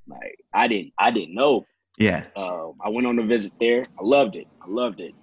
Like 0.06 0.38
I 0.52 0.68
didn't 0.68 0.92
I 0.98 1.10
didn't 1.10 1.34
know. 1.34 1.64
Yeah. 1.98 2.24
Um, 2.36 2.74
I 2.84 2.90
went 2.90 3.06
on 3.06 3.18
a 3.18 3.22
visit 3.24 3.52
there. 3.58 3.82
I 3.98 4.02
loved 4.02 4.36
it. 4.36 4.46
I 4.60 4.68
loved 4.68 5.00
it. 5.00 5.14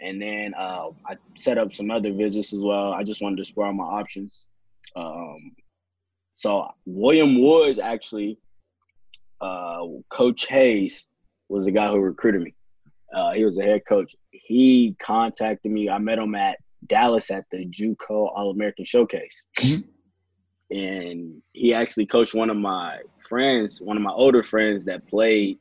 And 0.00 0.22
then 0.22 0.54
uh, 0.56 0.90
I 1.04 1.16
set 1.36 1.58
up 1.58 1.72
some 1.72 1.90
other 1.90 2.12
visits 2.12 2.52
as 2.52 2.62
well. 2.62 2.92
I 2.92 3.02
just 3.02 3.20
wanted 3.20 3.36
to 3.36 3.42
explore 3.42 3.72
my 3.72 3.84
options. 3.84 4.46
Um, 4.94 5.52
so 6.36 6.68
William 6.86 7.42
Woods 7.42 7.80
actually, 7.80 8.38
uh, 9.40 9.84
Coach 10.10 10.46
Hayes 10.46 11.08
was 11.48 11.64
the 11.64 11.72
guy 11.72 11.88
who 11.88 11.98
recruited 11.98 12.42
me. 12.42 12.54
Uh, 13.12 13.32
he 13.32 13.44
was 13.44 13.56
the 13.56 13.64
head 13.64 13.82
coach. 13.88 14.14
He 14.30 14.94
contacted 15.00 15.72
me. 15.72 15.90
I 15.90 15.98
met 15.98 16.18
him 16.18 16.36
at 16.36 16.58
Dallas 16.86 17.32
at 17.32 17.46
the 17.50 17.66
JUCO 17.66 18.10
All 18.10 18.52
American 18.52 18.84
Showcase. 18.84 19.42
Mm-hmm 19.58 19.88
and 20.70 21.42
he 21.52 21.72
actually 21.72 22.06
coached 22.06 22.34
one 22.34 22.50
of 22.50 22.56
my 22.56 22.98
friends, 23.18 23.80
one 23.80 23.96
of 23.96 24.02
my 24.02 24.12
older 24.12 24.42
friends 24.42 24.84
that 24.84 25.06
played 25.08 25.58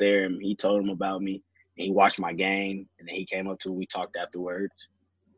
there, 0.00 0.24
and 0.24 0.42
he 0.42 0.56
told 0.56 0.82
him 0.82 0.90
about 0.90 1.22
me. 1.22 1.42
And 1.76 1.86
he 1.86 1.90
watched 1.92 2.18
my 2.18 2.32
game, 2.32 2.88
and 2.98 3.08
then 3.08 3.14
he 3.14 3.24
came 3.24 3.48
up 3.48 3.60
to. 3.60 3.72
We 3.72 3.86
talked 3.86 4.16
afterwards. 4.16 4.74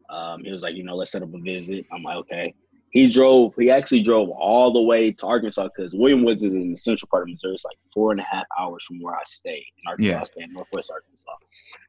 Um, 0.08 0.42
he 0.42 0.50
was 0.50 0.62
like, 0.62 0.74
you 0.74 0.84
know, 0.84 0.96
let's 0.96 1.12
set 1.12 1.22
up 1.22 1.34
a 1.34 1.38
visit. 1.38 1.86
I'm 1.92 2.02
like, 2.02 2.16
okay. 2.16 2.54
He 2.92 3.08
drove. 3.08 3.54
He 3.56 3.70
actually 3.70 4.02
drove 4.02 4.30
all 4.30 4.72
the 4.72 4.80
way 4.80 5.12
to 5.12 5.26
Arkansas 5.26 5.68
because 5.76 5.94
William 5.94 6.24
Woods 6.24 6.42
is 6.42 6.54
in 6.54 6.72
the 6.72 6.76
central 6.76 7.08
part 7.08 7.22
of 7.22 7.28
Missouri. 7.28 7.54
It's 7.54 7.64
like 7.64 7.78
four 7.94 8.10
and 8.10 8.20
a 8.20 8.24
half 8.24 8.46
hours 8.58 8.82
from 8.84 9.00
where 9.00 9.14
I 9.14 9.22
stay 9.26 9.64
in 9.78 9.88
Arkansas. 9.88 10.12
Yeah. 10.12 10.20
I 10.20 10.24
stay 10.24 10.42
in 10.42 10.52
Northwest 10.52 10.90
Arkansas. 10.90 11.30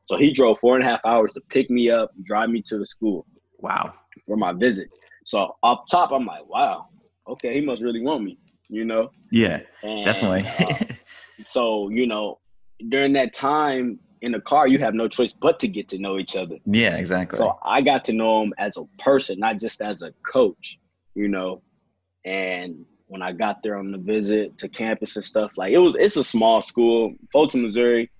So 0.03 0.17
he 0.17 0.31
drove 0.31 0.59
four 0.59 0.75
and 0.75 0.85
a 0.85 0.87
half 0.87 0.99
hours 1.03 1.33
to 1.33 1.41
pick 1.49 1.71
me 1.71 1.89
up, 1.89 2.11
drive 2.23 2.49
me 2.49 2.61
to 2.63 2.77
the 2.77 2.85
school. 2.85 3.25
Wow. 3.59 3.93
For 4.27 4.37
my 4.37 4.53
visit. 4.53 4.89
So 5.25 5.55
up 5.63 5.85
top, 5.89 6.11
I'm 6.11 6.25
like, 6.25 6.45
wow, 6.47 6.87
okay, 7.31 7.53
he 7.53 7.61
must 7.61 7.81
really 7.81 8.01
want 8.01 8.23
me, 8.23 8.37
you 8.69 8.85
know? 8.85 9.11
Yeah, 9.31 9.61
and, 9.83 10.05
definitely. 10.05 10.45
uh, 10.59 10.95
so, 11.47 11.89
you 11.89 12.07
know, 12.07 12.39
during 12.89 13.13
that 13.13 13.33
time 13.33 13.99
in 14.21 14.31
the 14.31 14.41
car, 14.41 14.67
you 14.67 14.79
have 14.79 14.93
no 14.93 15.07
choice 15.07 15.33
but 15.33 15.59
to 15.59 15.67
get 15.67 15.87
to 15.89 15.97
know 15.97 16.19
each 16.19 16.35
other. 16.35 16.57
Yeah, 16.65 16.97
exactly. 16.97 17.37
So 17.37 17.57
I 17.65 17.81
got 17.81 18.03
to 18.05 18.13
know 18.13 18.43
him 18.43 18.53
as 18.57 18.77
a 18.77 18.83
person, 19.01 19.39
not 19.39 19.57
just 19.57 19.81
as 19.81 20.01
a 20.01 20.13
coach, 20.31 20.79
you 21.15 21.27
know? 21.27 21.61
And 22.25 22.85
when 23.07 23.21
I 23.21 23.31
got 23.31 23.63
there 23.63 23.77
on 23.77 23.91
the 23.91 23.97
visit 23.97 24.57
to 24.59 24.69
campus 24.69 25.15
and 25.15 25.25
stuff, 25.25 25.53
like 25.57 25.73
it 25.73 25.79
was, 25.79 25.95
it's 25.97 26.17
a 26.17 26.23
small 26.23 26.61
school, 26.61 27.15
Fulton, 27.31 27.63
Missouri. 27.63 28.11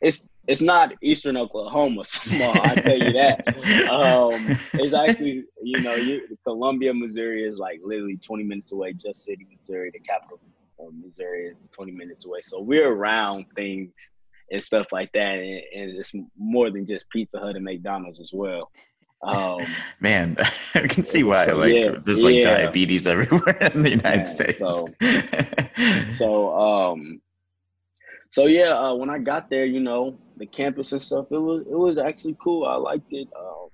It's 0.00 0.27
it's 0.48 0.62
not 0.62 0.94
Eastern 1.02 1.36
Oklahoma 1.36 2.04
small. 2.06 2.52
I 2.62 2.74
tell 2.74 2.98
you 2.98 3.12
that. 3.12 3.46
Um, 3.90 4.32
it's 4.48 4.94
actually, 4.94 5.44
you 5.62 5.80
know, 5.82 5.94
you, 5.94 6.26
Columbia, 6.42 6.92
Missouri 6.94 7.44
is 7.44 7.58
like 7.58 7.80
literally 7.84 8.16
20 8.16 8.44
minutes 8.44 8.72
away. 8.72 8.94
Jeff 8.94 9.14
City, 9.14 9.46
Missouri, 9.54 9.90
the 9.92 10.00
capital 10.00 10.40
of 10.80 10.94
Missouri, 10.94 11.48
is 11.48 11.68
20 11.70 11.92
minutes 11.92 12.24
away. 12.26 12.40
So 12.42 12.62
we're 12.62 12.90
around 12.90 13.44
things 13.54 13.92
and 14.50 14.62
stuff 14.62 14.86
like 14.90 15.12
that, 15.12 15.34
and, 15.34 15.62
and 15.74 15.98
it's 15.98 16.14
more 16.38 16.70
than 16.70 16.86
just 16.86 17.10
Pizza 17.10 17.38
Hut 17.38 17.54
and 17.54 17.64
McDonald's 17.64 18.18
as 18.18 18.32
well. 18.32 18.70
Um, 19.22 19.60
Man, 20.00 20.34
I 20.74 20.86
can 20.86 21.04
see 21.04 21.24
why. 21.24 21.44
So, 21.44 21.56
like, 21.56 21.74
yeah, 21.74 21.96
there's 22.02 22.22
like 22.22 22.36
yeah. 22.36 22.56
diabetes 22.56 23.06
everywhere 23.06 23.70
in 23.74 23.82
the 23.82 23.90
United 23.90 24.26
States. 24.26 24.58
So, 24.58 24.88
so, 26.12 26.58
um, 26.58 27.20
so 28.30 28.46
yeah, 28.46 28.74
uh, 28.74 28.94
when 28.94 29.10
I 29.10 29.18
got 29.18 29.48
there, 29.48 29.64
you 29.64 29.80
know, 29.80 30.18
the 30.36 30.46
campus 30.46 30.92
and 30.92 31.02
stuff, 31.02 31.26
it 31.30 31.38
was 31.38 31.62
it 31.62 31.78
was 31.78 31.98
actually 31.98 32.36
cool. 32.42 32.66
I 32.66 32.74
liked 32.74 33.12
it. 33.12 33.28
Um, 33.38 33.68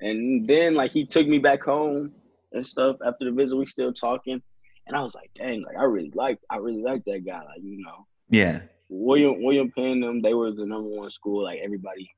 and 0.00 0.46
then 0.48 0.74
like 0.74 0.92
he 0.92 1.04
took 1.04 1.26
me 1.26 1.38
back 1.38 1.62
home 1.62 2.12
and 2.52 2.66
stuff 2.66 2.96
after 3.06 3.24
the 3.24 3.32
visit. 3.32 3.56
We 3.56 3.66
still 3.66 3.92
talking, 3.92 4.42
and 4.86 4.96
I 4.96 5.02
was 5.02 5.14
like, 5.14 5.30
dang, 5.34 5.62
like 5.62 5.76
I 5.76 5.84
really 5.84 6.12
like 6.14 6.38
I 6.50 6.56
really 6.56 6.82
like 6.82 7.04
that 7.04 7.24
guy. 7.26 7.38
Like 7.38 7.62
you 7.62 7.82
know. 7.82 8.06
Yeah, 8.30 8.62
William 8.88 9.42
William 9.42 9.70
Penn 9.76 10.00
them 10.00 10.22
they 10.22 10.34
were 10.34 10.50
the 10.52 10.64
number 10.64 10.88
one 10.88 11.10
school. 11.10 11.44
Like 11.44 11.60
everybody 11.62 12.08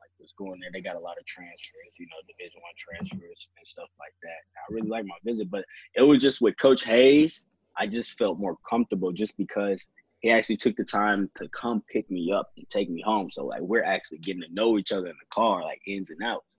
like 0.00 0.10
was 0.18 0.32
going 0.38 0.60
there. 0.60 0.70
They 0.72 0.80
got 0.80 0.96
a 0.96 1.00
lot 1.00 1.18
of 1.18 1.26
transfers, 1.26 1.98
you 1.98 2.06
know, 2.06 2.16
Division 2.28 2.60
One 2.62 2.74
transfers 2.76 3.48
and 3.58 3.66
stuff 3.66 3.88
like 3.98 4.14
that. 4.22 4.28
I 4.28 4.74
really 4.74 4.88
liked 4.88 5.08
my 5.08 5.16
visit, 5.24 5.50
but 5.50 5.64
it 5.96 6.02
was 6.02 6.20
just 6.20 6.40
with 6.40 6.56
Coach 6.58 6.84
Hayes. 6.84 7.42
I 7.76 7.86
just 7.86 8.18
felt 8.18 8.38
more 8.38 8.56
comfortable 8.68 9.12
just 9.12 9.36
because 9.36 9.86
he 10.20 10.30
actually 10.30 10.58
took 10.58 10.76
the 10.76 10.84
time 10.84 11.30
to 11.36 11.48
come 11.48 11.82
pick 11.90 12.10
me 12.10 12.30
up 12.32 12.50
and 12.56 12.68
take 12.68 12.90
me 12.90 13.02
home. 13.02 13.30
So 13.30 13.46
like 13.46 13.62
we're 13.62 13.84
actually 13.84 14.18
getting 14.18 14.42
to 14.42 14.52
know 14.52 14.78
each 14.78 14.92
other 14.92 15.06
in 15.06 15.16
the 15.18 15.34
car, 15.34 15.62
like 15.62 15.80
ins 15.86 16.10
and 16.10 16.22
outs 16.22 16.56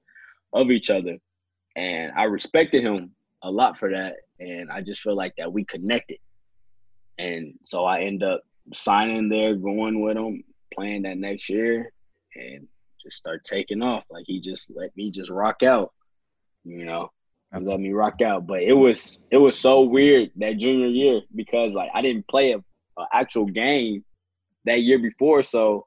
of 0.54 0.72
each 0.72 0.90
other. 0.90 1.18
And 1.76 2.12
I 2.18 2.24
respected 2.24 2.84
him 2.84 3.12
a 3.44 3.52
lot 3.52 3.78
for 3.78 3.92
that. 3.92 4.16
And 4.40 4.72
I 4.72 4.82
just 4.82 5.02
feel 5.02 5.16
like 5.16 5.36
that 5.38 5.54
we 5.54 5.64
connected. 5.66 6.18
And 7.20 7.54
so 7.66 7.86
I 7.86 8.02
end 8.02 8.24
up 8.24 8.42
signing 8.74 9.30
there, 9.30 9.56
going 9.56 10.02
with 10.02 10.18
him, 10.18 10.44
playing 10.74 11.04
that 11.04 11.18
next 11.18 11.48
year, 11.50 11.92
and 12.36 12.68
just 13.02 13.18
start 13.18 13.44
taking 13.44 13.84
off. 13.84 14.06
Like 14.10 14.24
he 14.26 14.42
just 14.42 14.72
let 14.74 14.96
me 14.98 15.12
just 15.12 15.30
rock 15.30 15.62
out, 15.62 15.92
you 16.64 16.86
know. 16.86 17.12
He 17.54 17.64
let 17.64 17.80
me 17.80 17.92
rock 17.92 18.22
out. 18.22 18.48
But 18.48 18.64
it 18.64 18.74
was 18.74 19.20
it 19.30 19.38
was 19.38 19.60
so 19.60 19.82
weird 19.82 20.32
that 20.38 20.58
junior 20.58 20.88
year 20.88 21.22
because 21.36 21.76
like 21.76 21.92
I 21.94 22.02
didn't 22.02 22.28
play 22.28 22.54
a, 22.54 22.64
a 22.98 23.04
actual 23.14 23.46
game 23.46 24.04
that 24.66 24.82
year 24.82 25.00
before, 25.00 25.44
so 25.44 25.86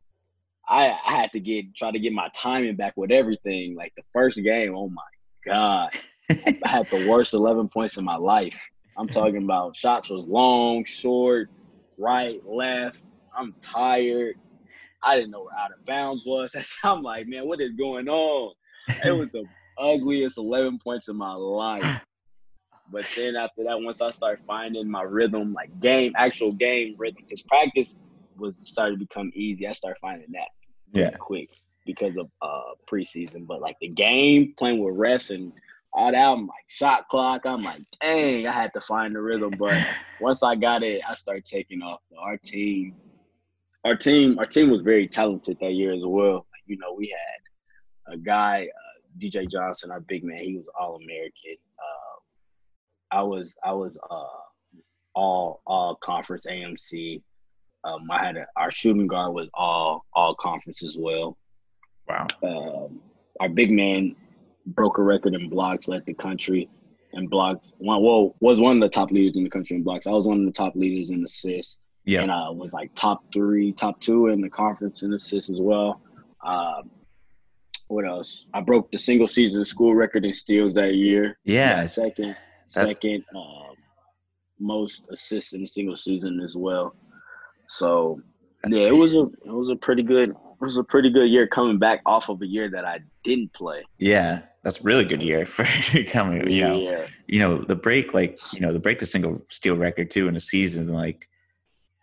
I, 0.69 0.87
I 1.07 1.13
had 1.13 1.33
to 1.33 1.41
get 1.41 1.75
try 1.77 1.91
to 1.91 1.99
get 1.99 2.13
my 2.13 2.29
timing 2.35 2.77
back 2.77 2.95
with 2.97 3.11
everything. 3.11 3.77
Like 3.77 3.93
the 3.97 4.03
first 4.13 4.43
game, 4.43 4.75
oh 4.75 4.89
my 4.89 5.03
god, 5.45 5.91
I 6.31 6.69
had 6.69 6.87
the 6.91 7.09
worst 7.09 7.35
eleven 7.35 7.69
points 7.69 7.97
in 7.97 8.05
my 8.05 8.17
life. 8.17 8.61
I'm 8.97 9.09
talking 9.09 9.43
about 9.43 9.77
shots 9.77 10.09
was 10.11 10.25
long, 10.27 10.85
short, 10.85 11.51
right, 11.99 12.41
left. 12.47 13.03
I'm 13.37 13.55
tired. 13.61 14.37
I 15.03 15.17
didn't 15.17 15.33
know 15.33 15.43
where 15.43 15.59
out 15.59 15.73
of 15.73 15.85
bounds 15.85 16.25
was. 16.27 16.55
I'm 16.85 17.03
like, 17.03 17.27
man, 17.27 17.47
what 17.47 17.61
is 17.61 17.73
going 17.73 18.09
on? 18.09 18.55
It 19.05 19.11
was 19.11 19.29
the 19.33 19.45
ugliest 19.79 20.39
11 20.39 20.79
points 20.79 21.09
in 21.09 21.17
my 21.17 21.35
life. 21.35 22.05
But 22.91 23.13
then 23.17 23.37
after 23.37 23.65
that, 23.65 23.81
once 23.81 24.01
I 24.01 24.11
started 24.11 24.45
finding 24.47 24.91
my 24.91 25.03
rhythm, 25.03 25.53
like 25.53 25.81
game, 25.81 26.13
actual 26.17 26.53
game 26.53 26.95
rhythm, 26.99 27.23
because 27.27 27.43
practice 27.43 27.95
was 28.37 28.57
started 28.57 28.93
to 28.93 28.99
become 28.99 29.33
easy. 29.35 29.67
I 29.67 29.73
started 29.73 29.99
finding 30.01 30.33
that 30.33 30.49
yeah 30.93 31.11
quick 31.11 31.51
because 31.87 32.17
of 32.17 32.31
uh 32.43 32.73
preseason. 32.91 33.47
But 33.47 33.61
like 33.61 33.77
the 33.81 33.89
game, 33.89 34.55
playing 34.59 34.83
with 34.83 34.95
refs 34.95 35.35
and 35.35 35.53
all 35.93 36.11
that, 36.11 36.19
I'm 36.19 36.47
like 36.47 36.65
shot 36.69 37.09
clock. 37.09 37.47
I'm 37.47 37.63
like, 37.63 37.83
dang, 38.01 38.47
I 38.47 38.53
had 38.53 38.73
to 38.75 38.81
find 38.81 39.15
the 39.15 39.21
rhythm. 39.21 39.53
But 39.59 39.75
once 40.21 40.43
I 40.43 40.55
got 40.55 40.83
it, 40.83 41.03
I 41.09 41.15
started 41.15 41.45
taking 41.45 41.83
off. 41.83 42.01
Our 42.19 42.37
team, 42.39 42.95
our 43.85 43.97
team, 43.97 44.39
our 44.39 44.47
team 44.47 44.71
was 44.71 44.83
very 44.83 45.09
talented 45.09 45.59
that 45.61 45.73
year 45.73 45.93
as 45.93 46.03
well. 46.05 46.47
You 46.67 46.79
know, 46.79 46.95
we 46.97 47.15
had 47.15 48.15
a 48.15 48.17
guy, 48.17 48.67
uh, 48.67 49.21
DJ 49.21 49.51
Johnson, 49.51 49.91
our 49.91 50.01
big 50.01 50.25
man. 50.25 50.39
He 50.39 50.57
was 50.57 50.67
all 50.79 50.97
American. 50.97 51.57
Uh, 51.79 52.04
I 53.15 53.23
was, 53.23 53.55
I 53.63 53.73
was 53.73 53.97
uh, 54.11 54.27
all 55.15 55.63
all 55.67 55.95
conference 55.97 56.47
AMC. 56.47 57.23
Um, 57.85 58.11
I 58.11 58.25
had 58.25 58.37
a, 58.37 58.47
our 58.57 58.71
shooting 58.71 59.07
guard 59.07 59.35
was 59.35 59.49
all 59.55 60.05
all 60.13 60.35
conference 60.35 60.83
as 60.83 60.97
well. 60.99 61.37
wow 62.09 62.27
Um, 62.43 63.01
our 63.41 63.49
big 63.49 63.71
man 63.71 64.17
broke 64.67 64.99
a 64.99 65.03
record 65.03 65.35
in 65.35 65.49
blocks, 65.49 65.87
led 65.89 66.05
the 66.07 66.15
country 66.15 66.69
in 67.13 67.29
blocks. 67.29 67.73
One, 67.79 68.03
well, 68.03 68.35
was 68.41 68.61
one 68.61 68.77
of 68.77 68.81
the 68.81 68.89
top 68.89 69.11
leaders 69.11 69.37
in 69.37 69.45
the 69.45 69.51
country 69.51 69.77
in 69.77 69.83
blocks. 69.83 70.07
I 70.07 70.11
was 70.11 70.27
one 70.27 70.41
of 70.41 70.47
the 70.47 70.53
top 70.53 70.75
leaders 70.75 71.11
in 71.11 71.23
assists, 71.23 71.79
yeah 72.05 72.23
and 72.23 72.33
I 72.33 72.49
was 72.51 72.73
like 72.73 72.95
top 72.95 73.25
three, 73.33 73.73
top 73.73 74.01
two 74.01 74.29
in 74.29 74.41
the 74.41 74.51
conference 74.51 75.03
in 75.05 75.13
assists 75.13 75.51
as 75.51 75.61
well. 75.61 76.01
Um, 76.45 76.91
what 77.89 78.07
else? 78.07 78.47
I 78.55 78.61
broke 78.61 78.91
the 78.91 78.99
single 78.99 79.29
season 79.29 79.65
school 79.65 79.95
record 79.95 80.25
in 80.25 80.33
steals 80.33 80.75
that 80.75 80.95
year. 80.95 81.39
yeah 81.45 81.85
second, 81.85 82.35
That's- 82.75 82.97
second 82.97 83.25
um, 83.35 83.75
most 84.59 85.07
assists 85.11 85.53
in 85.53 85.63
a 85.63 85.67
single 85.67 85.97
season 85.97 86.41
as 86.43 86.57
well. 86.57 86.95
So 87.69 88.21
That's 88.63 88.77
yeah, 88.77 88.87
it 88.87 88.97
was 88.97 89.15
a 89.15 89.23
it 89.45 89.53
was 89.53 89.71
a 89.71 89.77
pretty 89.77 90.03
good 90.03 90.31
it 90.31 90.61
was 90.61 90.77
a 90.77 90.85
pretty 90.85 91.11
good 91.11 91.29
year 91.29 91.47
coming 91.47 91.79
back 91.79 92.01
off 92.07 92.29
of 92.29 92.41
a 92.43 92.47
year 92.47 92.71
that 92.71 92.85
I 92.85 93.01
didn't 93.23 93.53
play. 93.53 93.83
yeah 93.99 94.43
that's 94.63 94.83
really 94.83 95.05
good 95.05 95.23
year 95.23 95.47
for 95.55 95.65
coming 96.05 96.49
you 96.51 96.63
know 96.63 96.79
yeah, 96.79 97.07
you 97.27 97.39
know 97.39 97.59
the 97.59 97.77
break 97.77 98.15
like 98.15 98.39
you 98.53 98.61
know 98.61 98.73
the 98.73 98.79
break 98.79 98.99
the 98.99 99.07
single 99.07 99.43
steal 99.49 99.77
record 99.77 100.11
too 100.11 100.29
in 100.29 100.37
a 100.37 100.41
season 100.41 100.89
like 100.89 101.29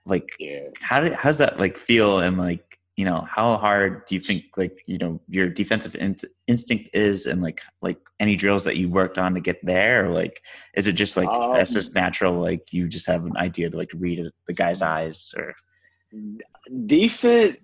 like 0.06 0.30
yeah. 0.39 0.63
how 0.82 1.00
did 1.00 1.13
how's 1.13 1.38
that 1.38 1.60
like 1.60 1.78
feel 1.78 2.19
and 2.19 2.38
like 2.38 2.80
you 2.97 3.06
know 3.06 3.25
how 3.30 3.58
hard 3.58 4.06
do 4.06 4.15
you 4.15 4.21
think 4.21 4.45
like 4.58 4.84
you 4.86 4.97
know 4.97 5.19
your 5.30 5.49
defensive 5.49 5.95
in- 5.95 6.15
instinct 6.47 6.89
is 6.93 7.25
and 7.25 7.41
like 7.41 7.62
like 7.82 7.97
any 8.19 8.36
drills 8.36 8.63
that 8.65 8.75
you 8.77 8.89
worked 8.89 9.17
on 9.17 9.34
to 9.34 9.39
get 9.39 9.63
there 9.65 10.06
or 10.06 10.10
like 10.10 10.41
is 10.75 10.88
it 10.88 10.93
just 10.93 11.15
like 11.15 11.30
Um, 11.30 11.54
that's 11.54 11.73
just 11.73 11.95
natural 11.95 12.34
like 12.34 12.62
you 12.71 12.88
just 12.88 13.08
have 13.08 13.25
an 13.25 13.38
idea 13.38 13.69
to 13.69 13.77
like 13.77 13.91
read 13.95 14.30
the 14.47 14.54
guy's 14.54 14.82
eyes 14.82 15.34
or 15.38 15.54
Defense 16.86 17.58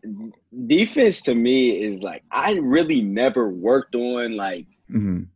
defense 0.65 1.21
to 1.21 1.35
me 1.35 1.83
is 1.83 2.01
like 2.01 2.23
I 2.31 2.53
really 2.53 3.01
never 3.01 3.49
worked 3.49 3.95
on 3.95 4.35
like 4.37 4.65
Mhm. 4.89 5.27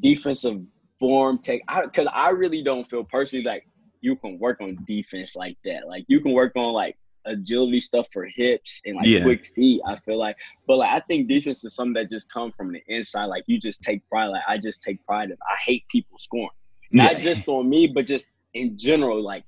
defensive 0.00 0.60
form 0.98 1.38
take 1.38 1.62
because 1.84 2.08
I, 2.12 2.30
really 2.30 2.62
don't 2.62 2.88
feel 2.88 3.04
personally 3.04 3.44
like 3.44 3.66
you 4.00 4.16
can 4.16 4.38
work 4.38 4.60
on 4.60 4.76
defense 4.86 5.34
like 5.36 5.56
that. 5.64 5.86
Like 5.86 6.04
you 6.08 6.20
can 6.20 6.32
work 6.32 6.52
on 6.56 6.72
like 6.72 6.96
agility 7.26 7.80
stuff 7.80 8.06
for 8.12 8.26
hips 8.34 8.80
and 8.84 8.96
like 8.96 9.06
Yeah. 9.06 9.22
quick 9.22 9.46
feet. 9.54 9.80
I 9.86 9.96
feel 10.00 10.18
like, 10.18 10.36
but 10.66 10.78
like 10.78 10.90
I 10.90 11.00
think 11.00 11.28
defense 11.28 11.64
is 11.64 11.74
something 11.74 11.94
that 11.94 12.10
just 12.10 12.30
comes 12.32 12.54
from 12.56 12.72
the 12.72 12.80
inside. 12.88 13.26
Like 13.26 13.44
you 13.46 13.58
just 13.58 13.82
take 13.82 14.06
pride. 14.08 14.28
Like 14.28 14.42
I 14.48 14.58
just 14.58 14.82
take 14.82 15.04
pride 15.06 15.30
in. 15.30 15.36
I 15.42 15.56
hate 15.64 15.84
people 15.88 16.18
scoring, 16.18 16.48
not 16.90 17.14
Yeah. 17.14 17.20
just 17.20 17.48
on 17.48 17.68
me, 17.68 17.86
but 17.86 18.06
just 18.06 18.30
in 18.54 18.76
general. 18.78 19.22
Like 19.22 19.44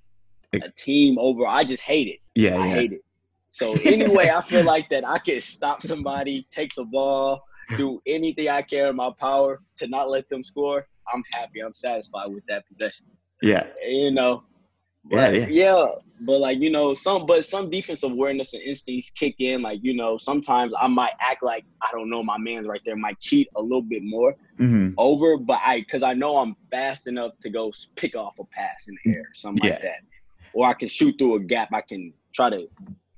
a 0.54 0.70
team 0.70 1.18
over, 1.18 1.46
I 1.46 1.64
just 1.64 1.82
hate 1.82 2.08
it. 2.08 2.20
yeah 2.34 2.56
I 2.56 2.66
yeah 2.68 2.74
hate 2.74 2.92
it. 2.92 3.00
So 3.50 3.72
anyway, 3.84 4.30
I 4.30 4.40
feel 4.42 4.64
like 4.64 4.88
that 4.90 5.06
I 5.06 5.18
can 5.18 5.40
stop 5.40 5.82
somebody, 5.82 6.46
take 6.50 6.74
the 6.74 6.84
ball, 6.84 7.42
do 7.76 8.00
anything 8.06 8.48
I 8.48 8.62
can 8.62 8.88
in 8.88 8.96
my 8.96 9.10
power 9.20 9.60
to 9.78 9.86
not 9.88 10.10
let 10.10 10.28
them 10.28 10.42
score. 10.42 10.86
I'm 11.12 11.22
happy. 11.34 11.60
I'm 11.60 11.74
satisfied 11.74 12.28
with 12.32 12.44
that 12.48 12.64
possession. 12.68 13.06
yeah 13.42 13.66
You 13.86 14.10
know. 14.10 14.42
Yeah, 15.10 15.30
But, 15.30 15.34
yeah. 15.34 15.46
yeah. 15.48 15.86
But 16.20 16.40
like, 16.40 16.58
you 16.60 16.70
know, 16.70 16.94
some 16.94 17.26
but 17.26 17.44
some 17.44 17.70
defensive 17.70 18.12
awareness 18.12 18.54
and 18.54 18.62
instincts 18.62 19.10
kick 19.10 19.34
in. 19.40 19.62
Like, 19.62 19.80
you 19.82 19.94
know, 19.94 20.16
sometimes 20.16 20.72
I 20.80 20.86
might 20.86 21.12
act 21.20 21.42
like 21.42 21.64
I 21.82 21.88
don't 21.92 22.08
know 22.08 22.22
my 22.22 22.38
man's 22.38 22.66
right 22.66 22.80
there, 22.84 22.96
might 22.96 23.20
cheat 23.20 23.48
a 23.56 23.60
little 23.62 23.82
bit 23.82 24.02
more 24.02 24.34
hmm 24.58 24.90
over, 24.96 25.36
but 25.36 25.60
I 25.64 25.80
because 25.80 26.02
I 26.02 26.14
know 26.14 26.36
I'm 26.38 26.54
fast 26.70 27.06
enough 27.08 27.32
to 27.42 27.50
go 27.50 27.72
pick 27.96 28.14
off 28.16 28.34
a 28.40 28.44
pass 28.52 28.86
in 28.88 28.96
the 29.04 29.12
air, 29.12 29.24
something 29.34 29.62
Yeah. 29.62 29.72
like 29.72 29.80
that. 29.80 29.96
Or 30.52 30.66
I 30.68 30.74
can 30.74 30.88
shoot 30.88 31.16
through 31.18 31.34
a 31.36 31.40
gap. 31.40 31.70
I 31.72 31.80
can 31.82 32.12
try 32.34 32.50
to 32.50 32.66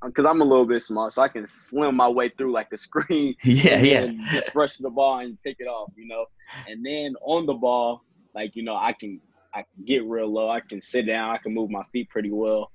because 0.05 0.27
I'm 0.27 0.41
a 0.41 0.45
little 0.45 0.67
bit 0.67 0.83
small, 0.83 1.11
so 1.11 1.23
I 1.23 1.29
can 1.29 1.47
swim 1.47 1.97
my 1.97 2.09
way 2.09 2.31
through 2.37 2.53
like 2.53 2.71
the 2.71 2.77
screen 2.89 3.35
yeah 3.45 3.77
and 3.77 3.85
yeah 3.85 4.07
just 4.33 4.55
rush 4.55 4.77
the 4.79 4.91
ball 4.91 5.19
and 5.21 5.39
pick 5.43 5.57
it 5.59 5.67
off, 5.67 5.91
you 5.97 6.07
know. 6.09 6.25
And 6.67 6.85
then 6.85 7.15
on 7.23 7.47
the 7.47 7.55
ball, 7.55 8.03
like 8.35 8.57
you 8.57 8.63
know, 8.63 8.77
I 8.77 8.93
can 8.93 9.21
I 9.57 9.61
can 9.75 9.85
get 9.87 10.05
real 10.05 10.31
low. 10.33 10.51
I 10.51 10.61
can 10.61 10.83
sit 10.83 11.07
down. 11.07 11.31
I 11.31 11.39
can 11.39 11.55
move 11.55 11.71
my 11.71 11.83
feet 11.93 12.11
pretty 12.11 12.31
well, 12.31 12.71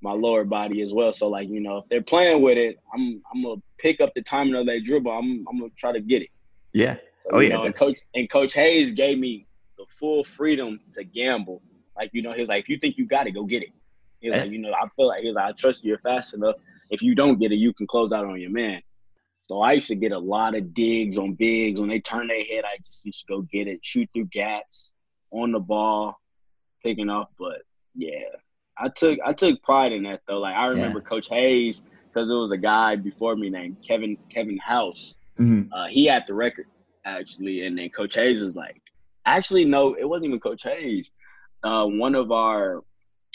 my 0.00 0.12
lower 0.12 0.44
body 0.44 0.80
as 0.82 0.94
well. 0.94 1.12
So 1.12 1.28
like 1.28 1.48
you 1.48 1.60
know, 1.60 1.78
if 1.78 1.84
they're 1.90 2.02
playing 2.02 2.40
with 2.42 2.56
it, 2.56 2.78
I'm 2.94 3.22
I'm 3.32 3.42
gonna 3.42 3.60
pick 3.78 4.00
up 4.00 4.12
the 4.14 4.22
timing 4.22 4.54
of 4.54 4.66
that 4.66 4.82
dribble. 4.84 5.12
I'm 5.12 5.44
I'm 5.48 5.58
gonna 5.58 5.70
try 5.76 5.92
to 5.92 6.00
get 6.00 6.22
it. 6.22 6.30
yeah 6.72 6.96
So, 7.20 7.30
Oh, 7.34 7.40
yeah, 7.40 7.50
know, 7.50 7.64
and 7.64 7.76
coach 7.76 7.98
and 8.14 8.30
Coach 8.30 8.54
Hayes 8.54 8.92
gave 8.92 9.18
me 9.18 9.46
the 9.78 9.84
full 9.86 10.24
freedom 10.24 10.80
to 10.94 11.04
gamble. 11.04 11.62
Like 11.96 12.10
you 12.14 12.22
know, 12.22 12.32
he 12.32 12.40
was 12.40 12.48
like, 12.48 12.62
if 12.64 12.68
you 12.70 12.78
think 12.78 12.96
you 12.96 13.06
got 13.06 13.26
it, 13.26 13.32
go 13.32 13.44
get 13.44 13.62
it. 13.62 13.70
He 14.20 14.30
was 14.30 14.36
Yeah. 14.36 14.44
like, 14.44 14.52
you 14.52 14.58
know, 14.58 14.72
I 14.72 14.88
feel 14.96 15.08
like 15.08 15.20
he 15.22 15.28
was 15.28 15.36
like, 15.36 15.46
I 15.50 15.52
trust 15.52 15.84
you. 15.84 15.90
You're 15.90 15.98
fast 15.98 16.32
enough. 16.34 16.56
If 16.90 17.02
you 17.02 17.14
don't 17.14 17.38
get 17.38 17.52
it, 17.52 17.56
you 17.56 17.74
can 17.74 17.86
close 17.86 18.12
out 18.12 18.24
on 18.24 18.40
your 18.40 18.50
man. 18.50 18.80
So 19.48 19.60
I 19.60 19.72
used 19.72 19.88
to 19.88 19.96
get 19.96 20.12
a 20.12 20.18
lot 20.18 20.54
of 20.54 20.72
digs 20.72 21.18
on 21.18 21.34
bigs 21.34 21.80
when 21.80 21.90
they 21.90 22.00
turn 22.00 22.28
their 22.28 22.44
head. 22.44 22.64
I 22.64 22.78
just 22.86 23.04
used 23.04 23.20
to 23.20 23.26
go 23.28 23.42
get 23.42 23.66
it, 23.68 23.80
shoot 23.82 24.08
through 24.14 24.26
gaps, 24.26 24.92
on 25.32 25.52
the 25.52 25.58
ball, 25.60 26.16
picking 26.82 27.10
off. 27.10 27.28
But 27.38 27.62
yeah, 27.94 28.24
I 28.78 28.88
took 28.88 29.18
I 29.24 29.32
took 29.32 29.62
pride 29.62 29.92
in 29.92 30.04
that 30.04 30.22
though. 30.26 30.38
Like 30.38 30.54
I 30.54 30.66
remember 30.66 31.00
Coach 31.00 31.28
Hayes 31.30 31.82
because 32.12 32.30
it 32.30 32.34
was 32.34 32.50
a 32.52 32.58
guy 32.58 32.96
before 32.96 33.36
me 33.36 33.50
named 33.50 33.78
Kevin 33.86 34.16
Kevin 34.30 34.58
House 34.58 35.16
hmm 35.36 35.62
uh, 35.72 35.86
he 35.86 36.04
had 36.06 36.24
the 36.26 36.34
record 36.34 36.66
actually, 37.04 37.66
and 37.66 37.78
then 37.78 37.88
Coach 37.90 38.14
Hayes 38.14 38.40
was 38.40 38.54
like, 38.54 38.80
actually, 39.26 39.64
no, 39.64 39.94
it 39.94 40.08
wasn't 40.08 40.26
even 40.26 40.40
Coach 40.40 40.62
Hayes. 40.64 41.10
Uh, 41.64 41.86
one 41.86 42.14
of 42.14 42.30
our 42.30 42.82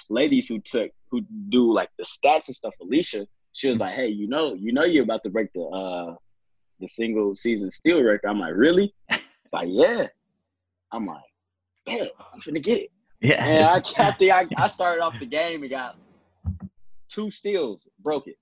ladies 0.09 0.47
who 0.47 0.59
took 0.59 0.91
who 1.09 1.21
do 1.49 1.73
like 1.73 1.89
the 1.97 2.03
stats 2.03 2.47
and 2.47 2.55
stuff, 2.55 2.73
Alicia, 2.81 3.25
she 3.53 3.69
was 3.69 3.79
like, 3.79 3.95
hey, 3.95 4.07
you 4.07 4.27
know, 4.27 4.53
you 4.53 4.73
know, 4.73 4.83
you're 4.83 5.03
about 5.03 5.23
to 5.23 5.29
break 5.29 5.51
the 5.53 5.61
uh, 5.61 6.15
the 6.79 6.87
single 6.87 7.35
season 7.35 7.71
steal 7.71 8.01
record. 8.01 8.29
I'm 8.29 8.39
like, 8.39 8.53
really? 8.55 8.93
It's 9.47 9.53
like, 9.53 9.67
yeah. 9.69 10.07
I'm 10.91 11.05
like, 11.05 11.23
man, 11.87 12.07
I'm 12.33 12.41
finna 12.41 12.61
get 12.61 12.81
it. 12.81 12.91
Yeah 13.21 13.45
And 13.45 13.63
I, 13.63 13.75
I 14.07 14.11
think 14.11 14.31
I, 14.31 14.47
I 14.57 14.67
started 14.67 15.01
off 15.01 15.19
the 15.19 15.25
game 15.25 15.61
and 15.61 15.69
got 15.69 15.97
two 17.09 17.31
steals, 17.31 17.87
broke 17.99 18.27
it. 18.27 18.37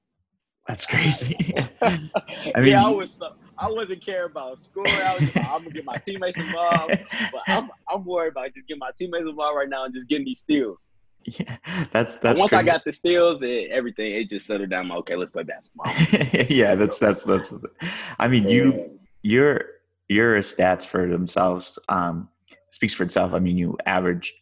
That's 0.67 0.85
crazy. 0.85 1.53
I 1.81 2.09
mean, 2.57 2.67
yeah, 2.67 2.85
I 2.85 2.89
was 2.89 3.19
I 3.57 3.69
wasn't 3.69 4.03
care 4.03 4.25
about 4.25 4.59
scoring. 4.59 4.91
I 4.91 5.13
was 5.13 5.31
just, 5.31 5.37
I'm 5.37 5.59
gonna 5.59 5.69
get 5.69 5.85
my 5.85 5.97
teammates 5.97 6.37
involved, 6.37 6.89
but 7.31 7.41
I'm 7.47 7.69
I'm 7.91 8.03
worried 8.03 8.31
about 8.31 8.53
just 8.55 8.67
getting 8.67 8.79
my 8.79 8.89
teammates 8.97 9.27
involved 9.29 9.55
right 9.57 9.69
now 9.69 9.85
and 9.85 9.93
just 9.93 10.07
getting 10.07 10.25
these 10.25 10.39
steals. 10.39 10.79
Yeah, 11.25 11.57
that's 11.91 12.17
that's. 12.17 12.39
once 12.39 12.49
crazy. 12.49 12.59
I 12.59 12.63
got 12.63 12.83
the 12.83 12.93
steals, 12.93 13.41
it, 13.43 13.69
everything 13.71 14.13
it 14.13 14.29
just 14.29 14.47
settled 14.47 14.71
down. 14.71 14.91
Okay, 14.91 15.15
let's 15.15 15.29
play 15.29 15.43
basketball. 15.43 15.91
yeah, 16.49 16.73
that's 16.73 16.97
that's 16.97 17.23
that's. 17.23 17.53
I 18.17 18.27
mean, 18.27 18.49
you 18.49 18.99
your 19.21 19.65
your 20.07 20.37
stats 20.39 20.83
for 20.85 21.07
themselves 21.07 21.77
um, 21.89 22.29
speaks 22.71 22.93
for 22.95 23.03
itself. 23.03 23.33
I 23.33 23.39
mean, 23.39 23.57
you 23.57 23.77
average 23.85 24.33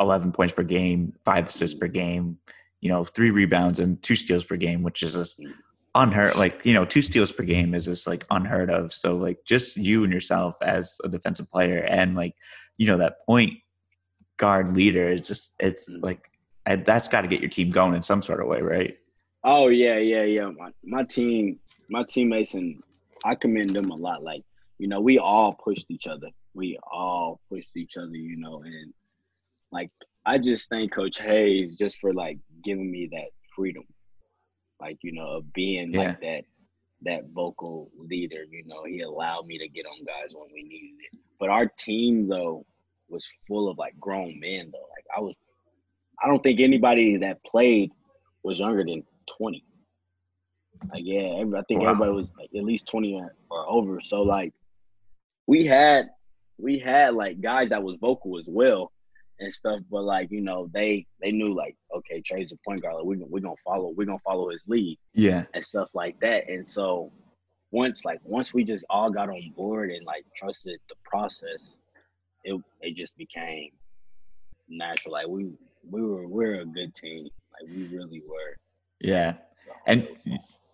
11 0.00 0.32
points 0.32 0.52
per 0.52 0.62
game, 0.62 1.14
five 1.24 1.48
assists 1.48 1.78
per 1.78 1.88
game, 1.88 2.38
you 2.80 2.88
know, 2.88 3.04
three 3.04 3.30
rebounds 3.30 3.80
and 3.80 4.02
two 4.02 4.14
steals 4.14 4.44
per 4.44 4.56
game, 4.56 4.82
which 4.82 5.02
is 5.02 5.14
just 5.14 5.42
unheard. 5.94 6.36
Like, 6.36 6.60
you 6.64 6.72
know, 6.72 6.84
two 6.84 7.02
steals 7.02 7.32
per 7.32 7.42
game 7.42 7.74
is 7.74 7.86
just 7.86 8.06
like 8.06 8.24
unheard 8.30 8.70
of. 8.70 8.92
So, 8.92 9.16
like, 9.16 9.38
just 9.44 9.76
you 9.76 10.04
and 10.04 10.12
yourself 10.12 10.54
as 10.62 10.96
a 11.04 11.08
defensive 11.08 11.50
player 11.50 11.84
and 11.88 12.14
like, 12.14 12.34
you 12.76 12.86
know, 12.86 12.98
that 12.98 13.24
point 13.26 13.54
guard 14.36 14.76
leader 14.76 15.08
is 15.08 15.26
just, 15.26 15.54
it's 15.58 15.90
mm. 15.90 16.02
like, 16.02 16.20
that's 16.84 17.08
got 17.08 17.22
to 17.22 17.28
get 17.28 17.40
your 17.40 17.48
team 17.50 17.70
going 17.70 17.94
in 17.94 18.02
some 18.02 18.22
sort 18.22 18.40
of 18.40 18.46
way, 18.46 18.60
right? 18.60 18.98
Oh, 19.42 19.68
yeah, 19.68 19.96
yeah, 19.96 20.24
yeah. 20.24 20.50
My, 20.50 20.70
my 20.84 21.02
team, 21.04 21.58
my 21.88 22.04
teammates, 22.04 22.54
and 22.54 22.82
I 23.24 23.34
commend 23.34 23.74
them 23.74 23.90
a 23.90 23.96
lot. 23.96 24.22
Like, 24.22 24.42
you 24.78 24.86
know, 24.86 25.00
we 25.00 25.18
all 25.18 25.54
pushed 25.54 25.86
each 25.90 26.06
other. 26.06 26.28
We 26.54 26.78
all 26.92 27.40
pushed 27.48 27.76
each 27.76 27.96
other, 27.96 28.14
you 28.14 28.36
know, 28.36 28.62
and 28.62 28.92
like 29.72 29.90
I 30.26 30.38
just 30.38 30.68
thank 30.68 30.92
Coach 30.92 31.18
Hayes 31.18 31.76
just 31.76 31.98
for 31.98 32.12
like 32.12 32.38
giving 32.62 32.90
me 32.90 33.08
that 33.12 33.28
freedom, 33.54 33.84
like 34.80 34.98
you 35.02 35.12
know, 35.12 35.38
of 35.38 35.52
being 35.52 35.92
yeah. 35.92 36.00
like 36.00 36.20
that 36.20 36.42
that 37.02 37.24
vocal 37.32 37.90
leader. 37.96 38.44
You 38.50 38.64
know, 38.66 38.84
he 38.84 39.00
allowed 39.00 39.46
me 39.46 39.58
to 39.58 39.68
get 39.68 39.86
on 39.86 40.04
guys 40.04 40.34
when 40.34 40.48
we 40.52 40.62
needed 40.62 40.96
it. 41.12 41.18
But 41.38 41.50
our 41.50 41.66
team 41.66 42.28
though 42.28 42.66
was 43.08 43.26
full 43.46 43.68
of 43.68 43.78
like 43.78 43.98
grown 44.00 44.38
men 44.40 44.70
though. 44.72 44.86
Like 44.90 45.06
I 45.16 45.20
was, 45.20 45.36
I 46.22 46.28
don't 46.28 46.42
think 46.42 46.60
anybody 46.60 47.16
that 47.18 47.42
played 47.44 47.90
was 48.42 48.58
younger 48.58 48.84
than 48.84 49.04
twenty. 49.26 49.64
Like 50.92 51.02
yeah, 51.04 51.42
I 51.42 51.62
think 51.62 51.80
wow. 51.80 51.88
everybody 51.88 52.12
was 52.12 52.26
like 52.38 52.50
at 52.56 52.64
least 52.64 52.86
twenty 52.86 53.14
or, 53.14 53.34
or 53.50 53.68
over. 53.68 54.00
So 54.00 54.22
like 54.22 54.52
we 55.46 55.64
had 55.64 56.10
we 56.58 56.78
had 56.78 57.14
like 57.14 57.40
guys 57.40 57.70
that 57.70 57.82
was 57.82 57.96
vocal 58.00 58.38
as 58.38 58.46
well 58.46 58.92
and 59.40 59.52
stuff. 59.52 59.80
But 59.90 60.02
like 60.04 60.30
you 60.30 60.40
know, 60.40 60.68
they 60.72 61.06
they 61.20 61.32
knew 61.32 61.54
like 61.54 61.76
okay, 61.96 62.20
Trey's 62.20 62.52
a 62.52 62.56
point 62.68 62.82
guard. 62.82 62.96
Like, 62.96 63.04
we're 63.04 63.26
we're 63.26 63.40
gonna 63.40 63.54
follow 63.64 63.92
we're 63.96 64.06
gonna 64.06 64.18
follow 64.24 64.50
his 64.50 64.62
lead. 64.66 64.98
Yeah, 65.14 65.44
and 65.54 65.64
stuff 65.64 65.88
like 65.94 66.18
that. 66.20 66.48
And 66.48 66.68
so 66.68 67.12
once 67.70 68.04
like 68.04 68.18
once 68.24 68.54
we 68.54 68.64
just 68.64 68.84
all 68.90 69.10
got 69.10 69.28
on 69.28 69.52
board 69.56 69.90
and 69.90 70.04
like 70.04 70.24
trusted 70.36 70.78
the 70.88 70.94
process, 71.04 71.74
it 72.44 72.60
it 72.80 72.94
just 72.94 73.16
became 73.16 73.70
natural. 74.68 75.12
Like 75.12 75.28
we 75.28 75.50
we 75.88 76.02
were 76.02 76.26
we're 76.26 76.60
a 76.60 76.66
good 76.66 76.94
team. 76.94 77.24
Like 77.24 77.74
we 77.74 77.86
really 77.86 78.22
were. 78.28 78.56
Yeah, 79.00 79.34
so, 79.34 79.72
and 79.86 80.08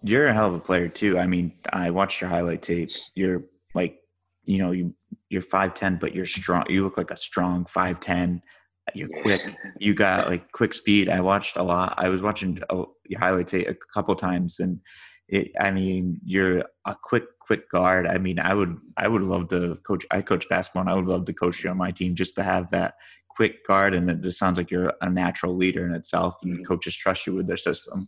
you're 0.02 0.28
a 0.28 0.34
hell 0.34 0.48
of 0.48 0.54
a 0.54 0.60
player 0.60 0.88
too. 0.88 1.18
I 1.18 1.26
mean, 1.26 1.52
I 1.72 1.90
watched 1.90 2.20
your 2.20 2.30
highlight 2.30 2.62
tape. 2.62 2.90
You're 3.14 3.44
like, 3.74 3.98
you 4.44 4.58
know, 4.58 4.70
you 4.72 4.94
you're 5.34 5.42
5'10 5.42 5.98
but 5.98 6.14
you're 6.14 6.26
strong 6.26 6.64
you 6.68 6.84
look 6.84 6.96
like 6.96 7.10
a 7.10 7.16
strong 7.16 7.64
5'10 7.64 8.40
you're 8.94 9.08
quick 9.22 9.40
you 9.78 9.94
got 9.94 10.28
like 10.28 10.50
quick 10.52 10.74
speed. 10.74 11.08
I 11.08 11.20
watched 11.20 11.56
a 11.56 11.62
lot. 11.62 11.94
I 11.96 12.08
was 12.08 12.22
watching 12.22 12.60
oh, 12.70 12.94
your 13.06 13.20
highlights 13.20 13.54
a 13.54 13.76
couple 13.92 14.14
times 14.14 14.60
and 14.60 14.80
it, 15.28 15.52
i 15.58 15.70
mean 15.70 16.20
you're 16.24 16.64
a 16.84 16.94
quick 17.02 17.24
quick 17.40 17.70
guard. 17.70 18.06
I 18.06 18.18
mean 18.18 18.38
i 18.38 18.54
would 18.54 18.76
i 18.96 19.08
would 19.08 19.22
love 19.22 19.48
to 19.48 19.76
coach 19.86 20.04
i 20.10 20.20
coach 20.20 20.48
basketball 20.48 20.82
and 20.82 20.90
i 20.90 20.94
would 20.94 21.06
love 21.06 21.24
to 21.26 21.32
coach 21.32 21.64
you 21.64 21.70
on 21.70 21.78
my 21.78 21.90
team 21.90 22.14
just 22.14 22.34
to 22.36 22.42
have 22.42 22.70
that 22.70 22.94
quick 23.28 23.66
guard 23.66 23.94
and 23.94 24.10
it 24.10 24.20
just 24.20 24.38
sounds 24.38 24.58
like 24.58 24.70
you're 24.70 24.92
a 25.00 25.10
natural 25.10 25.56
leader 25.56 25.86
in 25.86 25.94
itself 25.94 26.36
and 26.42 26.54
mm-hmm. 26.54 26.64
coaches 26.64 26.94
trust 26.94 27.26
you 27.26 27.34
with 27.34 27.46
their 27.46 27.56
system. 27.56 28.06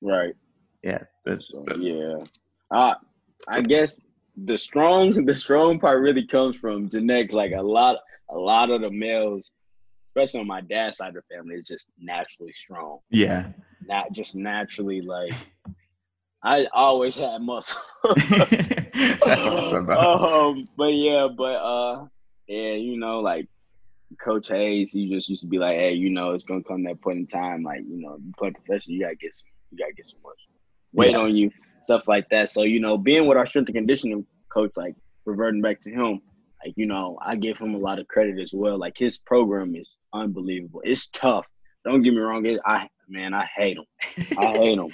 Right. 0.00 0.34
Yeah 0.82 1.02
that's, 1.24 1.52
so, 1.52 1.64
yeah. 1.76 2.18
Uh, 2.70 2.94
i 3.48 3.60
guess 3.62 3.96
the 4.44 4.56
strong 4.56 5.24
the 5.26 5.34
strong 5.34 5.78
part 5.78 6.00
really 6.00 6.26
comes 6.26 6.56
from 6.56 6.88
genetics. 6.88 7.34
Like 7.34 7.52
a 7.52 7.62
lot 7.62 7.96
a 8.30 8.38
lot 8.38 8.70
of 8.70 8.80
the 8.80 8.90
males, 8.90 9.50
especially 10.10 10.40
on 10.40 10.46
my 10.46 10.60
dad's 10.60 10.96
side 10.96 11.14
of 11.16 11.22
the 11.28 11.34
family, 11.34 11.54
is 11.54 11.66
just 11.66 11.88
naturally 11.98 12.52
strong. 12.52 12.98
Yeah. 13.10 13.48
Not 13.86 14.12
just 14.12 14.34
naturally 14.34 15.00
like 15.00 15.32
I 16.42 16.66
always 16.72 17.16
had 17.16 17.40
muscle. 17.42 17.80
That's 18.24 19.46
awesome. 19.46 19.90
Um, 19.90 20.68
but 20.76 20.86
yeah, 20.86 21.28
but 21.36 21.54
uh 21.54 22.06
yeah, 22.48 22.72
you 22.72 22.98
know, 22.98 23.20
like 23.20 23.48
Coach 24.22 24.48
Hayes, 24.48 24.92
he 24.92 25.08
just 25.08 25.28
used 25.28 25.42
to 25.42 25.48
be 25.48 25.58
like, 25.58 25.76
Hey, 25.76 25.92
you 25.92 26.10
know, 26.10 26.32
it's 26.32 26.44
gonna 26.44 26.62
come 26.62 26.82
that 26.84 27.00
point 27.00 27.18
in 27.18 27.26
time, 27.26 27.62
like, 27.62 27.80
you 27.80 28.00
know, 28.00 28.18
you 28.24 28.32
play 28.38 28.50
professional, 28.50 28.96
you 28.96 29.02
gotta 29.02 29.16
get 29.16 29.34
some 29.34 29.46
you 29.70 29.78
gotta 29.78 29.92
get 29.92 30.06
some 30.06 30.20
muscle. 30.22 30.36
Weight 30.92 31.12
yeah. 31.12 31.18
on 31.18 31.36
you 31.36 31.50
stuff 31.82 32.08
like 32.08 32.28
that. 32.30 32.50
So, 32.50 32.62
you 32.62 32.80
know, 32.80 32.98
being 32.98 33.26
with 33.26 33.38
our 33.38 33.46
strength 33.46 33.68
and 33.68 33.76
conditioning 33.76 34.26
coach, 34.48 34.72
like 34.76 34.94
reverting 35.24 35.62
back 35.62 35.80
to 35.80 35.90
him, 35.90 36.20
like, 36.64 36.74
you 36.76 36.86
know, 36.86 37.18
I 37.24 37.36
give 37.36 37.58
him 37.58 37.74
a 37.74 37.78
lot 37.78 37.98
of 37.98 38.08
credit 38.08 38.38
as 38.38 38.52
well. 38.52 38.78
Like 38.78 38.96
his 38.96 39.18
program 39.18 39.74
is 39.74 39.88
unbelievable. 40.12 40.82
It's 40.84 41.08
tough. 41.08 41.46
Don't 41.84 42.02
get 42.02 42.12
me 42.12 42.20
wrong. 42.20 42.44
It, 42.44 42.60
I 42.64 42.88
man, 43.08 43.32
I 43.34 43.48
hate 43.56 43.78
him. 43.78 43.84
I 44.38 44.46
hate 44.46 44.78
him. 44.78 44.90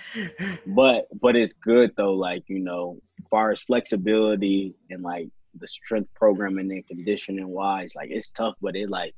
But 0.66 1.06
but 1.20 1.36
it's 1.36 1.52
good 1.52 1.92
though. 1.96 2.14
Like 2.14 2.44
you 2.48 2.60
know, 2.60 2.98
far 3.30 3.50
as 3.50 3.62
flexibility 3.62 4.74
and 4.90 5.02
like 5.02 5.28
the 5.58 5.66
strength 5.66 6.10
programming 6.14 6.70
and 6.70 6.86
conditioning 6.86 7.48
wise, 7.48 7.94
like 7.96 8.10
it's 8.10 8.30
tough. 8.30 8.54
But 8.60 8.76
it 8.76 8.88
like 8.88 9.14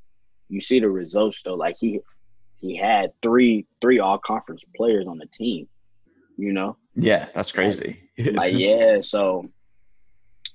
you 0.48 0.60
see 0.60 0.80
the 0.80 0.88
results 0.88 1.42
though. 1.42 1.54
Like 1.54 1.76
he 1.78 2.00
he 2.56 2.76
had 2.76 3.12
three 3.22 3.66
three 3.80 3.98
all 3.98 4.18
conference 4.18 4.64
players 4.74 5.06
on 5.06 5.18
the 5.18 5.26
team. 5.26 5.68
You 6.36 6.52
know, 6.52 6.76
yeah, 6.94 7.28
that's 7.34 7.52
crazy. 7.52 8.00
Like, 8.16 8.32
like, 8.34 8.54
yeah, 8.54 9.00
so 9.00 9.50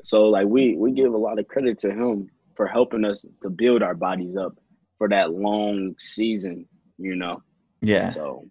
so 0.04 0.28
like 0.30 0.48
we 0.48 0.76
we 0.76 0.92
give 0.92 1.14
a 1.14 1.18
lot 1.18 1.40
of 1.40 1.48
credit 1.48 1.80
to 1.80 1.92
him 1.92 2.30
for 2.56 2.68
helping 2.68 3.06
us 3.06 3.26
to 3.42 3.50
build 3.50 3.82
our 3.82 3.96
bodies 3.96 4.36
up 4.36 4.54
for 4.98 5.10
that 5.10 5.32
long 5.32 5.96
season, 5.98 6.68
you 6.98 7.16
know. 7.16 7.42
Yeah. 7.82 8.14
So 8.14 8.46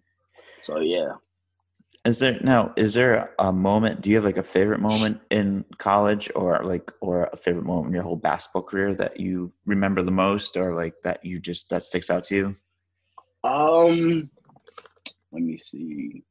so 0.63 0.79
yeah. 0.79 1.13
Is 2.05 2.19
there 2.19 2.39
now 2.41 2.73
is 2.75 2.95
there 2.95 3.33
a 3.39 3.53
moment 3.53 4.01
do 4.01 4.09
you 4.09 4.15
have 4.17 4.25
like 4.25 4.37
a 4.37 4.43
favorite 4.43 4.81
moment 4.81 5.21
in 5.29 5.63
college 5.77 6.29
or 6.35 6.61
like 6.63 6.91
or 7.01 7.29
a 7.31 7.37
favorite 7.37 7.65
moment 7.65 7.87
in 7.87 7.93
your 7.93 8.03
whole 8.03 8.17
basketball 8.17 8.63
career 8.63 8.93
that 8.95 9.19
you 9.19 9.53
remember 9.65 10.01
the 10.01 10.11
most 10.11 10.57
or 10.57 10.75
like 10.75 10.95
that 11.03 11.23
you 11.23 11.39
just 11.39 11.69
that 11.69 11.83
sticks 11.83 12.09
out 12.09 12.23
to 12.25 12.35
you? 12.35 12.55
Um 13.43 14.29
let 15.31 15.43
me 15.43 15.57
see. 15.57 16.23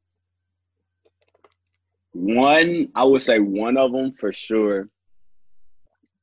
One, 2.12 2.88
I 2.94 3.04
would 3.04 3.22
say 3.22 3.38
one 3.38 3.78
of 3.78 3.92
them 3.92 4.12
for 4.12 4.32
sure 4.32 4.88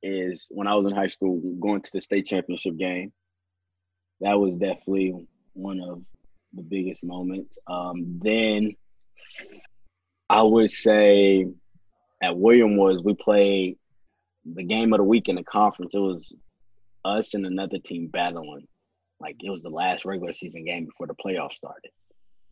is 0.01 0.47
when 0.49 0.67
I 0.67 0.75
was 0.75 0.85
in 0.85 0.95
high 0.97 1.07
school 1.07 1.41
going 1.59 1.81
to 1.81 1.91
the 1.93 2.01
state 2.01 2.25
championship 2.25 2.77
game. 2.77 3.11
That 4.21 4.39
was 4.39 4.53
definitely 4.55 5.27
one 5.53 5.79
of 5.79 6.01
the 6.53 6.63
biggest 6.63 7.03
moments. 7.03 7.57
Um, 7.67 8.19
then 8.21 8.75
I 10.29 10.41
would 10.41 10.71
say 10.71 11.47
at 12.21 12.37
William 12.37 12.75
was 12.75 13.03
we 13.03 13.13
played 13.13 13.77
the 14.45 14.63
game 14.63 14.93
of 14.93 14.97
the 14.97 15.03
week 15.03 15.29
in 15.29 15.35
the 15.35 15.43
conference. 15.43 15.95
It 15.95 15.99
was 15.99 16.33
us 17.05 17.33
and 17.33 17.45
another 17.45 17.79
team 17.79 18.07
battling. 18.07 18.67
Like 19.19 19.37
it 19.41 19.49
was 19.49 19.61
the 19.61 19.69
last 19.69 20.05
regular 20.05 20.33
season 20.33 20.65
game 20.65 20.85
before 20.85 21.07
the 21.07 21.15
playoffs 21.15 21.53
started 21.53 21.91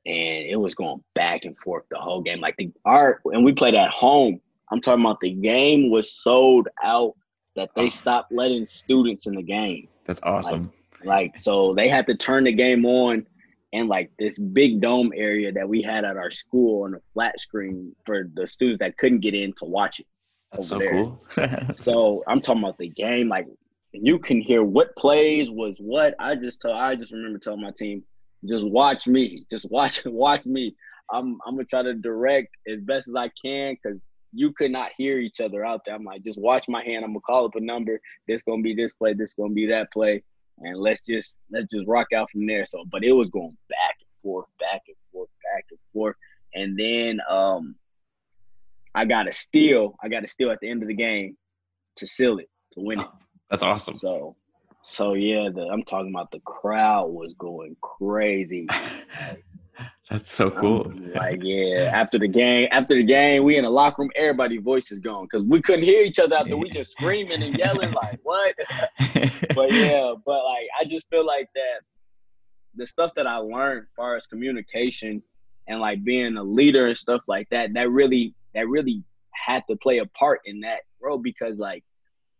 and 0.08 0.46
it 0.50 0.56
was 0.56 0.74
going 0.74 1.04
back 1.16 1.44
and 1.44 1.56
forth 1.58 1.84
the 1.92 1.98
whole 1.98 2.22
game. 2.22 2.40
Like 2.40 2.56
the 2.58 2.72
art, 2.86 3.22
and 3.26 3.44
we 3.44 3.52
played 3.52 3.76
at 3.76 3.90
home. 3.92 4.40
I'm 4.72 4.80
talking 4.80 5.04
about 5.04 5.20
the 5.20 5.34
game 5.34 5.92
was 5.92 6.16
sold 6.16 6.70
out 6.82 7.14
that 7.58 7.70
they 7.76 7.88
oh. 7.88 7.90
stopped 7.90 8.32
letting 8.32 8.66
students 8.66 9.28
in 9.28 9.36
the 9.36 9.42
game. 9.42 9.90
That's 10.06 10.22
awesome. 10.24 10.72
Like, 11.04 11.34
like, 11.34 11.40
so 11.40 11.74
they 11.76 11.90
had 11.90 12.08
to 12.08 12.16
turn 12.16 12.46
the 12.46 12.54
game 12.54 12.86
on 12.86 13.28
in 13.74 13.88
like 13.88 14.10
this 14.18 14.38
big 14.38 14.80
dome 14.80 15.12
area 15.16 15.52
that 15.52 15.68
we 15.68 15.82
had 15.82 16.06
at 16.06 16.16
our 16.16 16.32
school 16.32 16.84
on 16.84 16.94
a 16.94 17.00
flat 17.14 17.40
screen 17.40 17.94
for 18.06 18.30
the 18.34 18.48
students 18.48 18.80
that 18.80 18.98
couldn't 18.98 19.20
get 19.20 19.34
in 19.34 19.52
to 19.54 19.66
watch 19.66 20.00
it. 20.00 20.08
That's 20.54 20.70
so 20.70 20.80
there. 20.80 20.92
cool. 20.92 21.22
so 21.76 22.24
I'm 22.28 22.40
talking 22.40 22.64
about 22.64 22.78
the 22.78 22.88
game, 22.88 23.28
like 23.28 23.48
you 23.92 24.20
can 24.20 24.40
hear 24.40 24.64
what 24.64 24.96
plays 24.96 25.50
was 25.50 25.78
what. 25.80 26.16
I 26.20 26.36
just 26.36 26.62
told 26.62 26.76
I 26.76 26.96
just 26.96 27.12
remember 27.12 27.40
telling 27.40 27.62
my 27.62 27.72
team, 27.72 28.04
just 28.48 28.66
watch 28.66 29.08
me. 29.08 29.46
Just 29.50 29.70
watch 29.70 30.02
watch 30.06 30.46
me. 30.46 30.76
I'm 31.12 31.38
I'm 31.46 31.56
gonna 31.56 31.66
try 31.66 31.84
to 31.84 31.94
direct 31.94 32.56
as 32.68 32.80
best 32.82 33.08
as 33.08 33.16
I 33.16 33.30
can 33.42 33.76
because 33.82 34.02
you 34.38 34.54
could 34.54 34.72
not 34.72 34.92
hear 34.96 35.18
each 35.18 35.42
other 35.42 35.66
out 35.66 35.82
there. 35.86 35.96
I'm 35.96 36.04
like, 36.04 36.24
just 36.24 36.40
watch 36.40 36.70
my 36.70 36.84
hand. 36.84 37.04
I'm 37.04 37.12
gonna 37.12 37.22
call 37.22 37.46
up 37.46 37.56
a 37.56 37.60
number. 37.60 38.00
This 38.28 38.44
gonna 38.44 38.62
be 38.62 38.76
this 38.76 38.94
play. 38.94 39.14
This 39.14 39.34
gonna 39.34 39.54
be 39.54 39.66
that 39.68 39.92
play, 39.92 40.22
and 40.60 40.78
let's 40.78 41.02
just 41.02 41.38
let's 41.52 41.74
just 41.74 41.88
rock 41.88 42.08
out 42.16 42.30
from 42.30 42.46
there. 42.46 42.66
So, 42.68 42.86
but 42.92 43.04
it 43.04 43.12
was 43.12 43.32
going 43.32 43.58
back 43.68 43.96
and 44.00 44.22
forth, 44.22 44.46
back 44.60 44.84
and 44.88 44.96
forth, 45.12 45.30
back 45.44 45.66
and 45.72 45.80
forth. 45.92 46.16
And 46.54 46.78
then 46.78 47.20
um 47.30 47.76
I 48.94 49.06
got 49.06 49.28
a 49.28 49.32
steal. 49.32 49.96
I 50.04 50.08
got 50.08 50.24
a 50.24 50.28
steal 50.28 50.52
at 50.52 50.60
the 50.62 50.70
end 50.70 50.84
of 50.84 50.88
the 50.88 50.96
game 50.96 51.36
to 51.96 52.06
seal 52.06 52.38
it, 52.38 52.50
to 52.74 52.80
win 52.80 53.00
it. 53.00 53.08
That's 53.50 53.64
awesome. 53.64 53.96
So 53.96 54.36
so 54.84 55.16
yeah, 55.16 55.50
the, 55.54 55.64
I'm 55.64 55.84
talking 55.84 56.12
about 56.12 56.30
the 56.30 56.42
crowd 56.42 57.08
was 57.08 57.34
going 57.34 57.76
crazy. 57.82 58.68
That's 60.10 60.32
so 60.32 60.50
cool. 60.50 60.92
like 61.16 61.42
yeah, 61.44 61.92
after 61.94 62.18
the 62.18 62.30
game, 62.30 62.70
after 62.72 62.96
the 62.96 63.04
game, 63.04 63.44
we 63.44 63.58
in 63.58 63.66
the 63.66 63.70
locker 63.70 64.04
room, 64.04 64.12
everybody 64.16 64.58
voices 64.58 65.00
gone 65.00 65.26
because 65.26 65.46
we 65.46 65.62
couldn't 65.62 65.84
hear 65.84 66.02
each 66.02 66.18
other 66.18 66.38
after 66.38 66.56
we 66.56 66.70
just 66.70 66.92
screaming 66.92 67.44
and 67.44 67.58
yelling 67.58 67.92
like 67.92 68.20
what. 68.24 68.56
but 69.54 69.72
yeah, 69.72 70.14
but 70.26 70.46
like 70.46 70.68
I 70.80 70.86
just 70.88 71.10
feel 71.10 71.26
like 71.26 71.50
that 71.56 71.82
the 72.76 72.88
stuff 72.88 73.12
that 73.16 73.28
I 73.28 73.38
learned 73.38 73.82
as 73.82 73.88
far 73.98 74.16
as 74.16 74.26
communication 74.28 75.22
and 75.68 75.82
like 75.82 76.04
being 76.06 76.38
a 76.38 76.44
leader 76.44 76.88
and 76.88 76.98
stuff 76.98 77.22
like 77.28 77.50
that, 77.50 77.74
that 77.74 77.90
really 77.90 78.34
that 78.56 78.70
really 78.70 79.04
had 79.34 79.64
to 79.70 79.76
play 79.76 79.98
a 79.98 80.06
part 80.06 80.40
in 80.46 80.62
that 80.62 80.80
role 81.02 81.18
because 81.18 81.58
like 81.58 81.84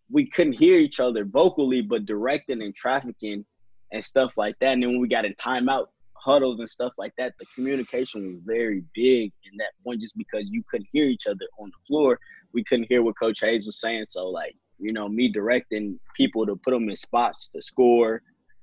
we 0.10 0.26
couldn't 0.26 0.54
hear 0.54 0.78
each 0.78 1.02
other 1.02 1.26
vocally, 1.26 1.82
but 1.82 2.06
directing 2.06 2.62
and 2.62 2.74
trafficking 2.74 3.44
and 3.92 4.04
stuff 4.04 4.32
like 4.38 4.56
that. 4.60 4.74
And 4.74 4.84
then 4.84 4.92
when 4.92 5.02
we 5.02 5.10
got 5.10 5.26
in 5.26 5.34
timeout 5.34 5.88
huddles 6.28 6.60
and 6.60 6.70
stuff 6.70 6.92
like 6.98 7.14
that, 7.18 7.34
the 7.40 7.46
communication 7.56 8.34
was 8.34 8.42
very 8.46 8.84
big 8.94 9.32
in 9.50 9.58
that 9.58 9.72
point 9.84 10.02
just 10.02 10.18
because 10.18 10.50
you 10.52 10.62
couldn't 10.70 10.88
hear 10.92 11.06
each 11.06 11.28
other 11.28 11.48
on 11.60 11.70
the 11.70 11.86
floor. 11.88 12.20
We 12.54 12.64
couldn't 12.66 12.88
hear 12.90 13.02
what 13.02 13.18
Coach 13.18 13.40
Hayes 13.42 13.66
was 13.66 13.80
saying. 13.80 14.06
So, 14.08 14.28
like, 14.28 14.56
you 14.78 14.94
know, 14.94 15.08
me 15.08 15.32
directing 15.32 16.00
people 16.16 16.46
to 16.46 16.56
put 16.64 16.72
them 16.72 16.90
in 16.90 16.96
spots 16.96 17.50
to 17.54 17.62
score 17.62 18.22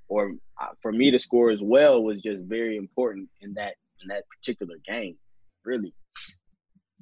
or 0.09 0.35
uh, 0.61 0.69
for 0.81 0.93
me 0.93 1.11
to 1.11 1.19
score 1.19 1.51
as 1.51 1.63
well 1.63 2.03
was 2.03 2.23
just 2.23 2.45
very 2.45 2.77
important 2.77 3.29
in 3.41 3.55
that 3.55 3.75
in 4.03 4.09
that 4.09 4.25
particular 4.29 4.77
game, 4.87 5.17
really. 5.65 5.95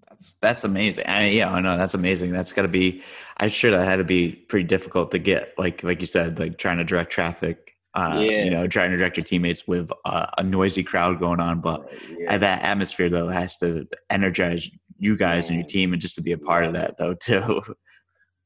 That's 0.08 0.34
that's 0.34 0.64
amazing. 0.64 1.06
I, 1.06 1.28
yeah, 1.28 1.52
I 1.52 1.60
know 1.60 1.76
that's 1.76 1.94
amazing. 1.94 2.32
That's 2.32 2.52
got 2.52 2.62
to 2.62 2.68
be. 2.68 3.02
I'm 3.38 3.48
sure 3.48 3.70
that 3.70 3.84
had 3.84 3.96
to 3.96 4.04
be 4.04 4.32
pretty 4.32 4.66
difficult 4.66 5.10
to 5.12 5.18
get. 5.18 5.54
Like 5.58 5.82
like 5.82 6.00
you 6.00 6.06
said, 6.06 6.38
like 6.38 6.58
trying 6.58 6.78
to 6.78 6.84
direct 6.84 7.10
traffic. 7.10 7.71
Uh, 7.94 8.24
yeah. 8.26 8.44
You 8.44 8.50
know, 8.50 8.66
trying 8.66 8.90
to 8.90 8.96
direct 8.96 9.18
your 9.18 9.24
teammates 9.24 9.66
with 9.66 9.90
uh, 10.04 10.26
a 10.38 10.42
noisy 10.42 10.82
crowd 10.82 11.18
going 11.18 11.40
on, 11.40 11.60
but 11.60 11.92
yeah. 12.18 12.38
that 12.38 12.62
atmosphere 12.62 13.10
though 13.10 13.28
has 13.28 13.58
to 13.58 13.86
energize 14.08 14.68
you 14.98 15.16
guys 15.16 15.48
and 15.48 15.58
your 15.58 15.66
team, 15.66 15.92
and 15.92 16.00
just 16.00 16.14
to 16.14 16.22
be 16.22 16.32
a 16.32 16.38
part 16.38 16.64
of 16.64 16.72
that 16.72 16.96
though 16.96 17.14
too. 17.20 17.62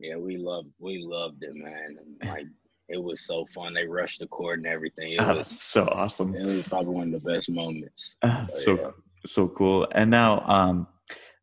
Yeah, 0.01 0.17
we 0.17 0.37
loved 0.37 0.69
we 0.79 1.03
loved 1.03 1.43
it, 1.43 1.55
man. 1.55 1.97
And 2.21 2.31
like 2.31 2.47
it 2.89 3.03
was 3.03 3.27
so 3.27 3.45
fun. 3.47 3.75
They 3.75 3.87
rushed 3.87 4.21
the 4.21 4.27
court 4.27 4.59
and 4.59 4.67
everything. 4.67 5.13
It 5.13 5.21
oh, 5.21 5.37
was 5.37 5.49
so 5.49 5.89
awesome. 5.89 6.35
It 6.35 6.47
was 6.47 6.67
probably 6.69 6.95
one 6.95 7.15
of 7.15 7.23
the 7.23 7.31
best 7.31 7.51
moments. 7.51 8.17
Uh, 8.23 8.47
so 8.49 8.75
yeah. 8.75 8.91
so 9.25 9.49
cool. 9.49 9.87
And 9.93 10.11
now, 10.11 10.41
um, 10.47 10.87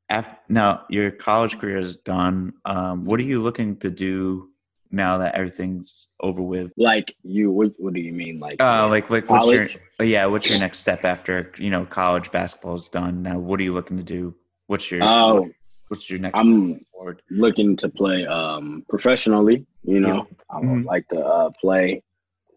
after, 0.09 0.37
now 0.49 0.83
your 0.89 1.11
college 1.11 1.59
career 1.59 1.77
is 1.77 1.97
done. 1.97 2.53
Um, 2.65 3.05
what 3.05 3.19
are 3.19 3.23
you 3.23 3.41
looking 3.41 3.77
to 3.77 3.89
do 3.89 4.49
now 4.93 5.17
that 5.17 5.33
everything's 5.33 6.07
over 6.21 6.41
with? 6.41 6.71
Like 6.77 7.15
you, 7.23 7.51
what, 7.51 7.71
what 7.77 7.93
do 7.93 7.99
you 7.99 8.13
mean? 8.13 8.39
Like, 8.39 8.61
uh, 8.61 8.87
like, 8.87 9.09
like, 9.09 9.29
what's 9.29 9.51
your, 9.51 9.67
yeah, 9.99 10.27
what's 10.27 10.49
your 10.49 10.59
next 10.59 10.79
step 10.79 11.03
after 11.03 11.51
you 11.57 11.69
know 11.71 11.85
college 11.85 12.31
basketball 12.31 12.75
is 12.75 12.87
done? 12.87 13.23
Now, 13.23 13.39
what 13.39 13.59
are 13.59 13.63
you 13.63 13.73
looking 13.73 13.97
to 13.97 14.03
do? 14.03 14.35
What's 14.67 14.89
your, 14.91 15.01
oh, 15.03 15.41
what, 15.41 15.51
what's 15.87 16.09
your 16.09 16.19
next? 16.19 16.39
I'm 16.39 16.85
looking 17.29 17.75
to 17.77 17.89
play 17.89 18.25
um 18.25 18.85
professionally. 18.87 19.65
You 19.83 19.99
know, 19.99 20.15
yeah. 20.15 20.37
I 20.49 20.59
would 20.59 20.67
mm-hmm. 20.67 20.87
like 20.87 21.07
to 21.09 21.17
uh, 21.17 21.49
play 21.59 22.03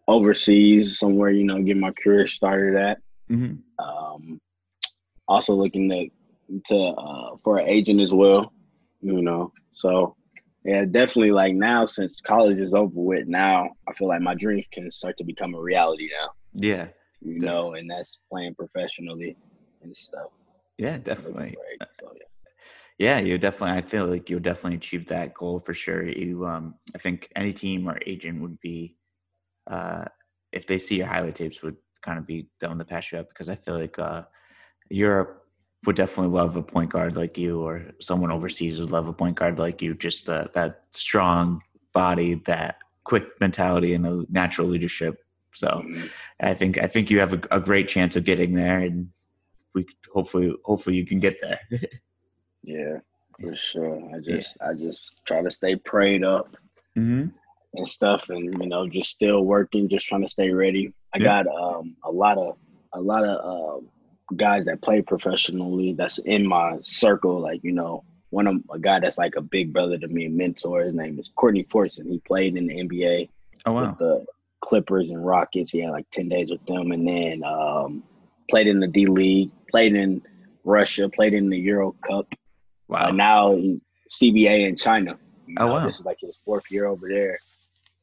overseas 0.07 0.99
somewhere. 0.99 1.31
You 1.31 1.43
know, 1.43 1.61
get 1.61 1.75
my 1.75 1.91
career 1.91 2.27
started 2.27 2.75
at. 2.75 2.99
Mm-hmm. 3.29 3.83
Um, 3.83 4.39
also 5.27 5.53
looking 5.55 5.89
to 5.89 6.07
to 6.67 6.75
uh, 6.75 7.35
for 7.43 7.57
an 7.57 7.67
agent 7.67 7.99
as 7.99 8.13
well. 8.13 8.53
You 9.01 9.21
know, 9.21 9.51
so 9.73 10.15
yeah, 10.67 10.83
definitely. 10.83 11.31
Like 11.31 11.53
now, 11.53 11.85
since 11.85 12.19
college 12.19 12.59
is 12.59 12.73
over 12.73 12.91
with, 12.93 13.25
now 13.27 13.69
I 13.87 13.93
feel 13.93 14.09
like 14.09 14.21
my 14.21 14.35
dreams 14.35 14.65
can 14.73 14.91
start 14.91 15.17
to 15.17 15.23
become 15.23 15.55
a 15.55 15.59
reality 15.59 16.09
now. 16.11 16.29
Yeah, 16.53 16.87
you 17.21 17.39
definitely. 17.39 17.47
know, 17.47 17.73
and 17.75 17.89
that's 17.89 18.19
playing 18.29 18.55
professionally 18.55 19.37
and 19.81 19.95
stuff. 19.95 20.27
Yeah, 20.77 20.97
definitely. 20.97 21.55
So, 21.99 22.11
yeah. 22.13 22.23
Yeah, 22.99 23.19
you 23.19 23.37
definitely. 23.37 23.77
I 23.77 23.81
feel 23.81 24.07
like 24.07 24.29
you'll 24.29 24.41
definitely 24.41 24.77
achieve 24.77 25.07
that 25.07 25.33
goal 25.33 25.59
for 25.59 25.73
sure. 25.73 26.03
You, 26.03 26.45
um, 26.45 26.75
I 26.93 26.97
think 26.97 27.31
any 27.35 27.53
team 27.53 27.87
or 27.87 27.97
agent 28.05 28.41
would 28.41 28.59
be, 28.59 28.97
uh, 29.67 30.05
if 30.51 30.67
they 30.67 30.79
see 30.79 30.97
your 30.97 31.07
highlight 31.07 31.35
tapes, 31.35 31.61
would 31.61 31.77
kind 32.01 32.19
of 32.19 32.27
be 32.27 32.49
down 32.59 32.77
to 32.79 32.85
pass 32.85 33.11
you 33.11 33.19
up 33.19 33.29
because 33.29 33.49
I 33.49 33.55
feel 33.55 33.77
like 33.77 33.97
uh, 33.99 34.23
Europe 34.89 35.46
would 35.85 35.95
definitely 35.95 36.33
love 36.35 36.55
a 36.55 36.63
point 36.63 36.89
guard 36.89 37.15
like 37.15 37.37
you, 37.37 37.61
or 37.61 37.83
someone 37.99 38.31
overseas 38.31 38.79
would 38.79 38.91
love 38.91 39.07
a 39.07 39.13
point 39.13 39.35
guard 39.35 39.59
like 39.59 39.81
you. 39.81 39.93
Just 39.93 40.25
the, 40.25 40.49
that 40.53 40.83
strong 40.91 41.61
body, 41.93 42.35
that 42.45 42.77
quick 43.03 43.39
mentality, 43.39 43.93
and 43.93 44.05
a 44.05 44.25
natural 44.29 44.67
leadership. 44.67 45.23
So, 45.53 45.67
mm-hmm. 45.67 46.07
I 46.39 46.53
think 46.53 46.81
I 46.81 46.87
think 46.87 47.09
you 47.09 47.19
have 47.19 47.33
a, 47.33 47.41
a 47.51 47.59
great 47.59 47.87
chance 47.87 48.15
of 48.15 48.25
getting 48.25 48.53
there, 48.53 48.79
and 48.79 49.09
we 49.73 49.85
hopefully 50.13 50.53
hopefully 50.65 50.95
you 50.95 51.05
can 51.05 51.19
get 51.19 51.39
there. 51.41 51.59
yeah, 52.63 52.97
for 53.39 53.55
sure. 53.55 54.11
I 54.13 54.19
just 54.19 54.57
yeah. 54.59 54.69
I 54.69 54.73
just 54.73 55.25
try 55.25 55.41
to 55.41 55.49
stay 55.49 55.75
prayed 55.75 56.23
up. 56.23 56.55
Mm-hmm. 56.97 57.27
And 57.73 57.87
stuff, 57.87 58.29
and 58.29 58.59
you 58.59 58.69
know, 58.69 58.87
just 58.87 59.11
still 59.11 59.43
working, 59.43 59.87
just 59.87 60.07
trying 60.07 60.23
to 60.23 60.27
stay 60.27 60.49
ready. 60.49 60.93
I 61.13 61.19
yeah. 61.19 61.43
got 61.43 61.47
um, 61.47 61.95
a 62.03 62.11
lot 62.11 62.37
of 62.37 62.57
a 62.93 62.99
lot 62.99 63.23
of 63.23 63.83
um, 63.83 63.89
guys 64.35 64.65
that 64.65 64.81
play 64.81 65.01
professionally 65.01 65.93
that's 65.93 66.17
in 66.19 66.47
my 66.47 66.77
circle. 66.81 67.39
Like, 67.39 67.63
you 67.63 67.71
know, 67.71 68.03
one 68.29 68.47
of 68.47 68.55
a 68.71 68.79
guy 68.79 68.99
that's 68.99 69.17
like 69.17 69.35
a 69.35 69.41
big 69.41 69.73
brother 69.73 69.97
to 69.97 70.07
me, 70.07 70.25
a 70.25 70.29
mentor. 70.29 70.81
His 70.81 70.95
name 70.95 71.17
is 71.19 71.31
Courtney 71.35 71.63
Fortson. 71.63 72.09
He 72.09 72.19
played 72.19 72.55
in 72.55 72.67
the 72.67 72.75
NBA. 72.75 73.29
Oh 73.65 73.73
wow. 73.73 73.89
With 73.89 73.99
the 73.99 74.25
Clippers 74.59 75.11
and 75.11 75.25
Rockets. 75.25 75.71
He 75.71 75.79
had 75.79 75.91
like 75.91 76.09
ten 76.11 76.29
days 76.29 76.51
with 76.51 76.65
them, 76.65 76.91
and 76.91 77.07
then 77.07 77.43
um, 77.43 78.03
played 78.49 78.67
in 78.67 78.79
the 78.79 78.87
D 78.87 79.05
League, 79.05 79.51
played 79.69 79.95
in 79.95 80.21
Russia, 80.63 81.09
played 81.09 81.33
in 81.33 81.49
the 81.49 81.57
Euro 81.59 81.93
Cup. 82.05 82.33
Wow. 82.87 83.07
Uh, 83.07 83.11
now 83.11 83.55
he's 83.55 83.81
CBA 84.11 84.67
in 84.67 84.75
China. 84.75 85.17
You 85.45 85.55
oh, 85.59 85.65
know, 85.65 85.71
oh 85.71 85.73
wow. 85.75 85.85
This 85.85 85.99
is 85.99 86.05
like 86.05 86.19
his 86.19 86.37
fourth 86.43 86.69
year 86.71 86.85
over 86.85 87.07
there, 87.07 87.39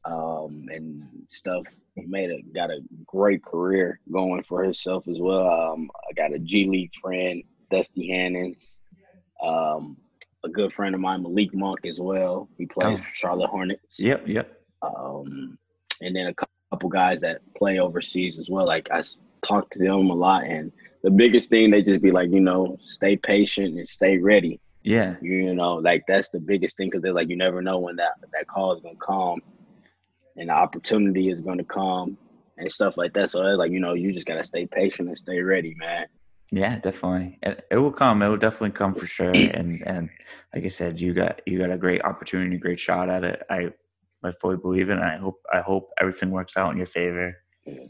um, 0.05 0.67
and 0.71 1.07
stuff 1.29 1.67
he 1.95 2.07
made 2.07 2.31
a 2.31 2.43
got 2.53 2.71
a 2.71 2.81
great 3.07 3.43
career 3.43 4.01
going 4.11 4.43
for 4.43 4.63
himself 4.63 5.09
as 5.09 5.21
well. 5.21 5.49
Um, 5.49 5.91
I 6.09 6.13
got 6.13 6.35
a 6.35 6.39
G 6.39 6.67
League 6.67 6.93
friend, 7.01 7.43
Dusty 7.71 8.09
Hannahs, 8.11 8.79
um, 9.43 9.97
a 10.45 10.49
good 10.49 10.73
friend 10.73 10.95
of 10.95 11.01
mine, 11.01 11.23
Malik 11.23 11.55
Monk 11.55 11.87
as 11.87 12.01
well. 12.01 12.49
He 12.59 12.67
plays 12.67 13.01
oh. 13.01 13.03
for 13.03 13.15
Charlotte 13.15 13.51
Hornets. 13.51 14.01
Yep, 14.01 14.27
yep. 14.27 14.61
Um, 14.83 15.57
and 16.01 16.15
then 16.15 16.27
a 16.27 16.35
couple 16.71 16.89
guys 16.89 17.21
that 17.21 17.41
play 17.57 17.79
overseas 17.79 18.39
as 18.39 18.51
well. 18.51 18.67
Like 18.67 18.91
I 18.91 19.03
talk 19.47 19.71
to 19.71 19.79
them 19.79 20.11
a 20.11 20.15
lot, 20.15 20.45
and 20.45 20.73
the 21.03 21.11
biggest 21.11 21.49
thing 21.49 21.71
they 21.71 21.83
just 21.83 22.03
be 22.03 22.11
like, 22.11 22.31
you 22.31 22.41
know, 22.41 22.77
stay 22.81 23.17
patient 23.17 23.77
and 23.79 23.89
stay 23.89 24.19
ready. 24.19 24.61
Yeah. 24.83 25.15
You 25.23 25.55
know, 25.55 25.77
like 25.77 26.05
that's 26.09 26.29
the 26.29 26.41
biggest 26.41 26.77
thing 26.77 26.89
because 26.89 27.03
they're 27.03 27.15
like, 27.15 27.29
you 27.29 27.37
never 27.37 27.63
know 27.63 27.79
when 27.79 27.97
that 27.97 28.13
that 28.33 28.49
call 28.49 28.75
is 28.75 28.83
gonna 28.83 28.97
come 28.97 29.41
and 30.37 30.49
the 30.49 30.53
opportunity 30.55 31.31
is 31.31 31.41
going 31.41 31.59
to 31.59 31.65
come 31.65 32.17
and 32.59 32.71
stuff 32.71 32.97
like 32.97 33.13
that. 33.15 33.31
So 33.31 33.43
it's 33.43 33.59
like, 33.59 33.71
you 33.71 33.81
know, 33.81 33.95
you 33.95 34.13
just 34.13 34.27
got 34.27 34.37
to 34.37 34.45
stay 34.45 34.67
patient 34.67 35.09
and 35.09 35.19
stay 35.19 35.41
ready, 35.41 35.75
man. 35.79 36.07
Yeah, 36.53 36.79
definitely. 36.79 37.39
It, 37.43 37.67
it 37.71 37.79
will 37.79 37.93
come. 37.93 38.23
It 38.23 38.29
will 38.29 38.37
definitely 38.37 38.73
come 38.73 38.95
for 38.95 39.07
sure. 39.07 39.31
And 39.55 39.83
and 39.87 40.11
like 40.55 40.65
I 40.65 40.69
said, 40.69 41.01
you 41.01 41.15
got 41.15 41.41
you 41.47 41.59
got 41.59 41.71
a 41.71 41.79
great 41.79 42.05
opportunity, 42.05 42.57
great 42.59 42.79
shot 42.79 43.09
at 43.09 43.25
it. 43.25 43.43
I 43.51 43.73
I 44.23 44.33
fully 44.41 44.57
believe 44.57 44.91
it. 44.91 44.95
And 44.99 45.05
I 45.05 45.17
hope 45.17 45.41
I 45.53 45.61
hope 45.61 45.91
everything 46.01 46.31
works 46.31 46.57
out 46.57 46.71
in 46.71 46.77
your 46.77 46.87
favor. 46.87 47.37
Yeah, 47.67 47.85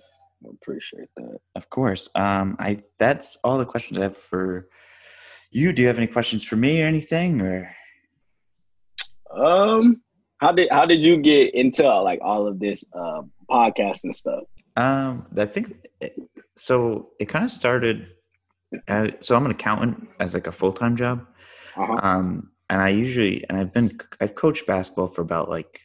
I 0.46 0.50
appreciate 0.50 1.08
that. 1.16 1.38
Of 1.56 1.68
course. 1.68 2.08
Um, 2.14 2.56
I 2.58 2.84
that's 2.98 3.36
all 3.44 3.58
the 3.58 3.66
questions 3.66 3.98
I 3.98 4.04
have 4.04 4.16
for 4.16 4.68
you. 5.50 5.72
Do 5.72 5.82
you 5.82 5.88
have 5.88 5.98
any 5.98 6.06
questions 6.06 6.44
for 6.44 6.56
me 6.56 6.82
or 6.82 6.86
anything? 6.86 7.40
Or 7.40 7.74
um, 9.36 10.00
how 10.44 10.52
did 10.52 10.68
how 10.70 10.84
did 10.84 11.00
you 11.00 11.16
get 11.16 11.54
into 11.54 11.82
like 12.02 12.20
all 12.22 12.46
of 12.46 12.60
this 12.60 12.84
uh, 12.92 13.22
podcast 13.50 14.04
and 14.04 14.14
stuff? 14.14 14.44
Um, 14.76 15.26
I 15.36 15.46
think 15.46 15.74
it, 16.00 16.14
so. 16.56 17.10
It 17.18 17.26
kind 17.26 17.44
of 17.44 17.50
started. 17.50 18.08
At, 18.88 19.24
so 19.24 19.36
I'm 19.36 19.44
an 19.44 19.52
accountant 19.52 20.08
as 20.20 20.34
like 20.34 20.46
a 20.46 20.52
full 20.52 20.72
time 20.72 20.96
job. 20.96 21.26
Uh-huh. 21.76 21.98
Um, 22.02 22.50
and 22.68 22.82
I 22.82 22.88
usually 22.88 23.44
and 23.48 23.58
I've 23.58 23.72
been 23.72 23.98
I've 24.20 24.34
coached 24.34 24.66
basketball 24.66 25.08
for 25.08 25.22
about 25.22 25.48
like 25.48 25.80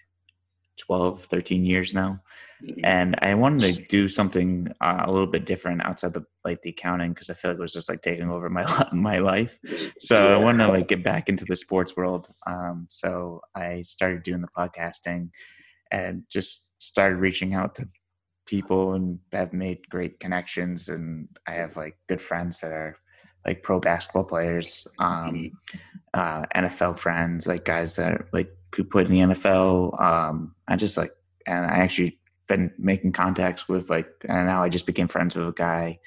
12, 0.80 1.26
13 1.26 1.66
years 1.66 1.94
now. 1.94 2.22
Mm-hmm. 2.64 2.82
And 2.84 3.16
I 3.22 3.36
wanted 3.36 3.76
to 3.76 3.86
do 3.86 4.08
something 4.08 4.68
uh, 4.82 5.04
a 5.06 5.12
little 5.12 5.28
bit 5.28 5.46
different 5.46 5.86
outside 5.86 6.14
the 6.14 6.26
like 6.44 6.62
the 6.62 6.72
accounting 6.72 7.14
because 7.14 7.30
I 7.30 7.34
feel 7.34 7.52
like 7.52 7.60
it 7.60 7.62
was 7.62 7.74
just 7.74 7.88
like 7.88 8.02
taking 8.02 8.30
over 8.30 8.50
my 8.50 8.90
my 8.94 9.20
life. 9.20 9.58
So 9.98 10.28
yeah. 10.28 10.36
I 10.36 10.38
wanted 10.38 10.66
to 10.66 10.72
like 10.72 10.88
get 10.88 11.04
back 11.04 11.30
into 11.30 11.46
the 11.46 11.56
sports 11.56 11.96
world. 11.96 12.28
Um, 12.46 12.88
so 12.90 13.42
I 13.56 13.84
started 13.84 14.24
doing 14.24 14.42
the 14.42 14.48
podcasting 14.58 15.30
and 15.92 16.24
just 16.30 16.68
started 16.80 17.18
reaching 17.18 17.54
out 17.54 17.76
to 17.76 17.88
people 18.46 18.94
and 18.94 19.20
have 19.32 19.54
made 19.54 19.88
great 19.90 20.20
connections 20.20 20.90
and 20.90 21.30
I 21.48 21.52
have 21.52 21.78
like 21.78 21.98
good 22.08 22.22
friends 22.22 22.60
that 22.60 22.72
are 22.72 22.98
like 23.46 23.64
pro 23.64 23.80
basketball 23.80 24.26
players, 24.26 24.88
um, 24.98 25.34
mm-hmm. 25.34 25.80
uh, 26.14 26.46
NFL 26.56 26.98
friends, 26.98 27.48
like 27.48 27.64
guys 27.64 27.96
that 27.96 28.12
are, 28.12 28.28
like 28.34 28.52
who 28.76 28.84
put 28.84 29.08
in 29.08 29.12
the 29.12 29.36
NFL. 29.36 30.02
Um, 30.02 30.56
I 30.68 30.76
just 30.76 30.98
like, 30.98 31.12
and 31.46 31.66
I 31.66 31.80
actually 31.80 32.20
been 32.48 32.72
making 32.78 33.14
contacts 33.14 33.68
with 33.68 33.90
like, 33.90 34.10
and 34.28 34.48
now 34.48 34.64
I 34.64 34.70
just 34.70 34.86
became 34.86 35.08
friends 35.08 35.36
with 35.36 35.48
a 35.48 35.54
guy 35.54 36.00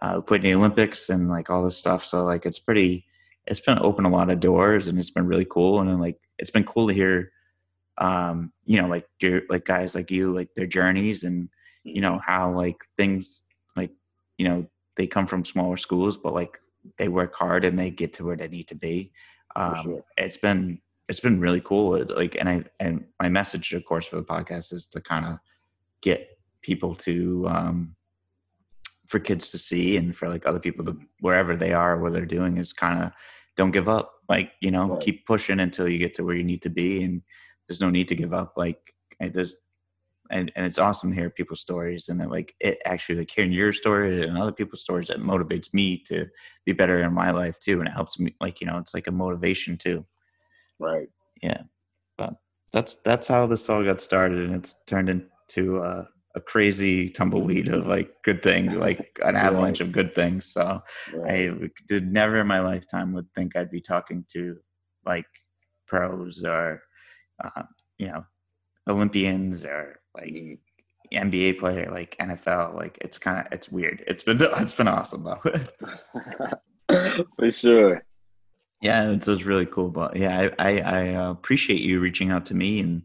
uh, 0.00 0.14
who 0.14 0.22
put 0.22 0.40
in 0.40 0.44
the 0.44 0.54
Olympics 0.54 1.08
and 1.10 1.28
like 1.28 1.50
all 1.50 1.64
this 1.64 1.76
stuff. 1.76 2.04
So 2.04 2.24
like, 2.24 2.46
it's 2.46 2.58
pretty, 2.58 3.06
it's 3.46 3.60
been 3.60 3.78
open 3.80 4.04
a 4.04 4.10
lot 4.10 4.30
of 4.30 4.40
doors 4.40 4.88
and 4.88 4.98
it's 4.98 5.10
been 5.10 5.26
really 5.26 5.44
cool. 5.44 5.80
And 5.80 5.88
then 5.88 5.98
like, 5.98 6.18
it's 6.38 6.50
been 6.50 6.64
cool 6.64 6.88
to 6.88 6.94
hear, 6.94 7.32
um, 7.98 8.52
you 8.64 8.80
know, 8.80 8.88
like 8.88 9.06
your, 9.20 9.42
like 9.48 9.64
guys 9.64 9.94
like 9.94 10.10
you, 10.10 10.32
like 10.32 10.48
their 10.54 10.66
journeys 10.66 11.24
and, 11.24 11.48
you 11.84 12.00
know, 12.00 12.20
how 12.24 12.52
like 12.52 12.84
things 12.96 13.42
like, 13.76 13.90
you 14.38 14.48
know, 14.48 14.66
they 14.96 15.06
come 15.06 15.26
from 15.26 15.44
smaller 15.44 15.76
schools, 15.76 16.16
but 16.16 16.34
like 16.34 16.56
they 16.98 17.08
work 17.08 17.34
hard 17.34 17.64
and 17.64 17.78
they 17.78 17.90
get 17.90 18.12
to 18.14 18.24
where 18.24 18.36
they 18.36 18.48
need 18.48 18.68
to 18.68 18.74
be. 18.74 19.12
Um, 19.56 19.82
sure. 19.82 20.04
It's 20.16 20.36
been 20.36 20.80
it's 21.12 21.20
been 21.20 21.40
really 21.40 21.60
cool. 21.60 22.02
Like, 22.08 22.36
and 22.40 22.48
I 22.48 22.64
and 22.80 23.04
my 23.20 23.28
message, 23.28 23.74
of 23.74 23.84
course, 23.84 24.06
for 24.06 24.16
the 24.16 24.24
podcast 24.24 24.72
is 24.72 24.86
to 24.86 25.00
kind 25.02 25.26
of 25.26 25.38
get 26.00 26.38
people 26.62 26.94
to 26.94 27.46
um, 27.48 27.96
for 29.06 29.18
kids 29.20 29.50
to 29.50 29.58
see 29.58 29.98
and 29.98 30.16
for 30.16 30.26
like 30.26 30.46
other 30.46 30.58
people 30.58 30.86
to 30.86 30.98
wherever 31.20 31.54
they 31.54 31.74
are, 31.74 32.00
what 32.00 32.14
they're 32.14 32.24
doing 32.24 32.56
is 32.56 32.72
kind 32.72 33.02
of 33.02 33.12
don't 33.58 33.72
give 33.72 33.90
up. 33.90 34.14
Like 34.26 34.52
you 34.62 34.70
know, 34.70 34.94
right. 34.94 35.00
keep 35.02 35.26
pushing 35.26 35.60
until 35.60 35.86
you 35.86 35.98
get 35.98 36.14
to 36.14 36.24
where 36.24 36.34
you 36.34 36.44
need 36.44 36.62
to 36.62 36.70
be, 36.70 37.04
and 37.04 37.20
there's 37.68 37.82
no 37.82 37.90
need 37.90 38.08
to 38.08 38.14
give 38.14 38.32
up. 38.32 38.54
Like 38.56 38.94
there's 39.20 39.54
and, 40.30 40.50
and 40.56 40.64
it's 40.64 40.78
awesome 40.78 41.10
to 41.10 41.14
hear 41.14 41.28
people's 41.28 41.60
stories 41.60 42.08
and 42.08 42.26
like 42.30 42.54
it 42.58 42.80
actually 42.86 43.18
like 43.18 43.30
hearing 43.30 43.52
your 43.52 43.74
story 43.74 44.26
and 44.26 44.38
other 44.38 44.50
people's 44.50 44.80
stories 44.80 45.08
that 45.08 45.20
motivates 45.20 45.74
me 45.74 45.98
to 46.06 46.26
be 46.64 46.72
better 46.72 47.02
in 47.02 47.12
my 47.12 47.32
life 47.32 47.60
too 47.60 47.80
and 47.80 47.88
it 47.88 47.92
helps 47.92 48.18
me 48.18 48.34
like 48.40 48.62
you 48.62 48.66
know 48.66 48.78
it's 48.78 48.94
like 48.94 49.08
a 49.08 49.12
motivation 49.12 49.76
too 49.76 50.06
right 50.78 51.08
yeah 51.42 51.62
but 52.18 52.34
that's 52.72 52.96
that's 52.96 53.26
how 53.26 53.46
this 53.46 53.68
all 53.68 53.84
got 53.84 54.00
started 54.00 54.46
and 54.46 54.54
it's 54.54 54.76
turned 54.86 55.08
into 55.08 55.78
uh, 55.78 56.04
a 56.34 56.40
crazy 56.40 57.08
tumbleweed 57.08 57.68
of 57.68 57.86
like 57.86 58.10
good 58.24 58.42
things 58.42 58.74
like 58.74 59.18
an 59.22 59.36
avalanche 59.36 59.80
right. 59.80 59.88
of 59.88 59.92
good 59.92 60.14
things 60.14 60.46
so 60.46 60.82
right. 61.14 61.50
i 61.50 61.68
did 61.88 62.10
never 62.10 62.38
in 62.38 62.46
my 62.46 62.60
lifetime 62.60 63.12
would 63.12 63.26
think 63.34 63.54
i'd 63.56 63.70
be 63.70 63.80
talking 63.80 64.24
to 64.32 64.56
like 65.04 65.26
pros 65.86 66.42
or 66.44 66.80
uh, 67.44 67.62
you 67.98 68.06
know 68.06 68.24
olympians 68.88 69.64
or 69.64 70.00
like 70.14 70.58
NBA 71.12 71.58
player, 71.58 71.90
like 71.90 72.16
NFL. 72.18 72.74
Like 72.74 72.98
it's 73.00 73.18
kind 73.18 73.46
of 73.46 73.52
it's 73.52 73.70
weird. 73.70 74.02
It's 74.06 74.22
been 74.22 74.38
it's 74.56 74.74
been 74.74 74.88
awesome 74.88 75.24
though. 75.24 75.40
For 77.38 77.50
sure. 77.50 78.04
Yeah, 78.82 79.10
it 79.10 79.26
was 79.26 79.44
really 79.44 79.66
cool. 79.66 79.88
But 79.88 80.16
yeah, 80.16 80.50
I 80.58 80.72
I, 80.72 80.80
I 80.80 81.14
uh, 81.14 81.30
appreciate 81.30 81.80
you 81.80 82.00
reaching 82.00 82.30
out 82.30 82.46
to 82.46 82.54
me 82.54 82.80
and 82.80 83.02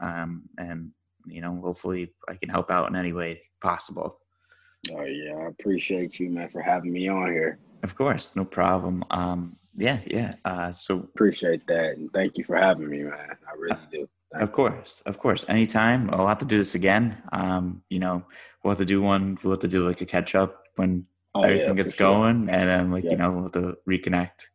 um 0.00 0.42
and 0.58 0.90
you 1.26 1.40
know 1.40 1.58
hopefully 1.60 2.12
I 2.28 2.34
can 2.34 2.50
help 2.50 2.70
out 2.70 2.88
in 2.88 2.96
any 2.96 3.12
way 3.12 3.42
possible. 3.60 4.20
Oh 4.92 5.02
yeah, 5.02 5.34
I 5.34 5.46
appreciate 5.48 6.20
you, 6.20 6.30
man, 6.30 6.50
for 6.50 6.60
having 6.60 6.92
me 6.92 7.08
on 7.08 7.32
here. 7.32 7.58
Of 7.82 7.96
course, 7.96 8.36
no 8.36 8.44
problem. 8.44 9.04
Um, 9.10 9.56
yeah, 9.74 10.00
yeah. 10.06 10.34
Uh, 10.44 10.72
so 10.72 10.96
appreciate 10.96 11.66
that, 11.66 11.96
and 11.96 12.12
thank 12.12 12.36
you 12.36 12.44
for 12.44 12.56
having 12.56 12.88
me, 12.88 13.02
man. 13.02 13.36
I 13.48 13.56
really 13.58 13.78
do. 13.90 14.08
Of 14.34 14.52
course, 14.52 15.00
of 15.06 15.18
course. 15.18 15.44
Anytime. 15.48 16.10
I'll 16.12 16.26
have 16.26 16.38
to 16.38 16.44
do 16.44 16.58
this 16.58 16.74
again. 16.74 17.16
Um, 17.32 17.82
you 17.88 18.00
know, 18.00 18.24
we'll 18.62 18.72
have 18.72 18.78
to 18.78 18.84
do 18.84 19.00
one. 19.00 19.38
We'll 19.42 19.52
have 19.52 19.60
to 19.60 19.68
do 19.68 19.86
like 19.86 20.00
a 20.00 20.06
catch 20.06 20.34
up 20.34 20.64
when 20.76 21.06
oh, 21.34 21.42
everything 21.42 21.68
yeah, 21.68 21.82
gets 21.82 21.94
going, 21.94 22.46
sure. 22.46 22.54
and 22.54 22.68
then 22.68 22.90
like 22.90 23.04
yeah. 23.04 23.10
you 23.12 23.16
know 23.16 23.30
we'll 23.30 23.42
have 23.44 23.52
to 23.52 23.78
reconnect. 23.88 24.48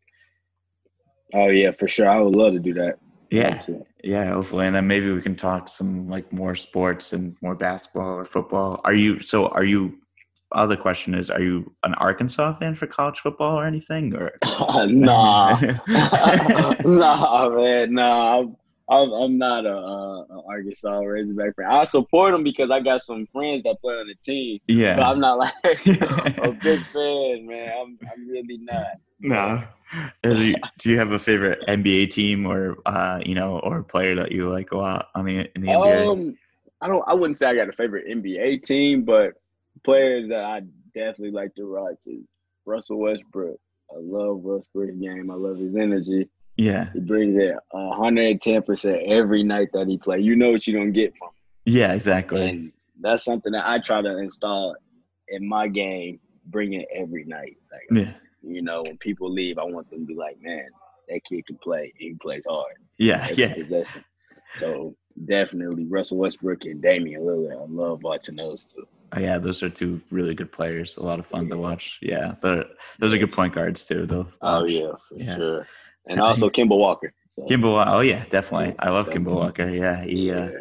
Oh 1.33 1.47
yeah, 1.47 1.71
for 1.71 1.87
sure. 1.87 2.09
I 2.09 2.19
would 2.19 2.35
love 2.35 2.53
to 2.53 2.59
do 2.59 2.73
that. 2.75 2.99
Yeah, 3.29 3.63
yeah. 4.03 4.25
Hopefully, 4.25 4.65
and 4.65 4.75
then 4.75 4.87
maybe 4.87 5.11
we 5.11 5.21
can 5.21 5.35
talk 5.35 5.69
some 5.69 6.09
like 6.09 6.31
more 6.33 6.55
sports 6.55 7.13
and 7.13 7.35
more 7.41 7.55
basketball 7.55 8.15
or 8.15 8.25
football. 8.25 8.81
Are 8.83 8.93
you? 8.93 9.19
So 9.19 9.47
are 9.47 9.63
you? 9.63 9.97
Other 10.51 10.75
question 10.75 11.13
is, 11.13 11.29
are 11.29 11.41
you 11.41 11.71
an 11.83 11.93
Arkansas 11.95 12.53
fan 12.53 12.73
for 12.73 12.87
college 12.87 13.19
football 13.19 13.59
or 13.59 13.65
anything? 13.65 14.15
Or 14.15 14.31
nah, 14.87 15.59
nah, 16.83 17.49
man, 17.49 17.93
nah. 17.93 18.43
I'm, 18.91 19.11
I'm 19.11 19.37
not 19.37 19.67
a, 19.67 19.75
a, 19.75 20.43
Arkansas 20.47 20.97
Razorback 20.97 21.55
fan. 21.55 21.67
I 21.69 21.83
support 21.83 22.31
them 22.31 22.43
because 22.43 22.71
I 22.71 22.79
got 22.79 23.03
some 23.03 23.27
friends 23.31 23.61
that 23.63 23.79
play 23.81 23.93
on 23.93 24.07
the 24.07 24.15
team. 24.15 24.59
Yeah, 24.67 24.95
but 24.95 25.03
I'm 25.03 25.19
not 25.19 25.37
like 25.37 25.53
a 25.63 26.51
big 26.53 26.83
fan, 26.87 27.45
man. 27.45 27.71
I'm 27.79 27.99
I'm 28.11 28.27
really 28.27 28.57
not. 28.57 28.87
No. 29.19 29.63
do 30.23 30.55
you 30.85 30.97
have 30.97 31.11
a 31.11 31.19
favorite 31.19 31.61
NBA 31.67 32.11
team 32.11 32.45
or 32.45 32.77
uh, 32.85 33.21
you 33.25 33.35
know 33.35 33.59
or 33.59 33.83
player 33.83 34.15
that 34.15 34.31
you 34.31 34.49
like 34.49 34.71
a 34.71 34.77
lot 34.77 35.09
on 35.15 35.25
the 35.25 35.49
in 35.55 35.61
the 35.61 35.67
NBA? 35.67 36.07
Um, 36.07 36.37
I 36.81 36.87
don't. 36.87 37.03
I 37.07 37.13
wouldn't 37.13 37.37
say 37.37 37.47
I 37.47 37.55
got 37.55 37.69
a 37.69 37.73
favorite 37.73 38.07
NBA 38.07 38.63
team, 38.63 39.03
but 39.03 39.33
players 39.83 40.29
that 40.29 40.43
I 40.43 40.61
definitely 40.93 41.31
like 41.31 41.55
to 41.55 41.63
watch 41.63 41.97
is 42.05 42.23
Russell 42.65 42.99
Westbrook. 42.99 43.59
I 43.91 43.97
love 43.99 44.37
Westbrook's 44.37 44.95
game. 44.95 45.31
I 45.31 45.35
love 45.35 45.57
his 45.57 45.75
energy. 45.75 46.29
Yeah. 46.57 46.91
He 46.93 46.99
brings 46.99 47.41
it 47.41 47.55
110% 47.73 49.07
every 49.07 49.43
night 49.43 49.69
that 49.73 49.87
he 49.87 49.97
play. 49.97 50.19
You 50.19 50.35
know 50.35 50.51
what 50.51 50.67
you're 50.67 50.79
going 50.79 50.93
to 50.93 50.99
get 50.99 51.17
from 51.17 51.29
him. 51.29 51.33
Yeah, 51.65 51.93
exactly. 51.93 52.49
And 52.49 52.71
that's 52.99 53.23
something 53.23 53.53
that 53.53 53.65
I 53.65 53.79
try 53.79 54.01
to 54.01 54.17
install 54.17 54.75
in 55.29 55.47
my 55.47 55.67
game, 55.67 56.19
bring 56.47 56.73
it 56.73 56.87
every 56.93 57.23
night. 57.23 57.57
Like, 57.71 58.05
yeah. 58.05 58.13
You 58.41 58.61
know, 58.61 58.83
when 58.83 58.97
people 58.97 59.31
leave, 59.31 59.57
I 59.57 59.63
want 59.63 59.89
them 59.89 60.01
to 60.01 60.05
be 60.05 60.15
like, 60.15 60.41
man, 60.41 60.67
that 61.09 61.21
kid 61.25 61.45
can 61.45 61.57
play. 61.57 61.93
He 61.97 62.13
plays 62.21 62.45
hard. 62.47 62.75
Yeah, 62.97 63.27
yeah. 63.35 63.53
Possession. 63.53 64.03
So 64.55 64.95
definitely 65.25 65.85
Russell 65.85 66.17
Westbrook 66.17 66.65
and 66.65 66.81
Damian 66.81 67.21
Lillard. 67.21 67.61
I 67.61 67.65
love 67.69 68.03
watching 68.03 68.35
those 68.35 68.63
two. 68.63 68.87
Oh, 69.11 69.19
yeah, 69.19 69.39
those 69.39 69.63
are 69.63 69.69
two 69.69 70.01
really 70.11 70.35
good 70.35 70.51
players. 70.51 70.97
A 70.97 71.03
lot 71.03 71.19
of 71.19 71.25
fun 71.25 71.45
yeah. 71.45 71.51
to 71.51 71.57
watch. 71.57 71.99
Yeah, 72.01 72.35
those 72.41 73.13
are 73.13 73.17
good 73.17 73.33
point 73.33 73.53
guards 73.53 73.85
too, 73.85 74.05
though. 74.05 74.27
Oh 74.41 74.65
yeah, 74.65 74.91
for 75.07 75.15
yeah. 75.15 75.35
sure 75.35 75.67
and 76.09 76.19
also 76.19 76.49
Kemba 76.49 76.77
Walker. 76.77 77.13
So. 77.37 77.45
Kemba, 77.45 77.85
oh 77.87 78.01
yeah, 78.01 78.25
definitely. 78.29 78.75
I 78.79 78.89
love 78.89 79.09
Kemba 79.09 79.33
Walker. 79.33 79.69
Yeah, 79.69 80.03
he. 80.03 80.31
Uh, 80.31 80.51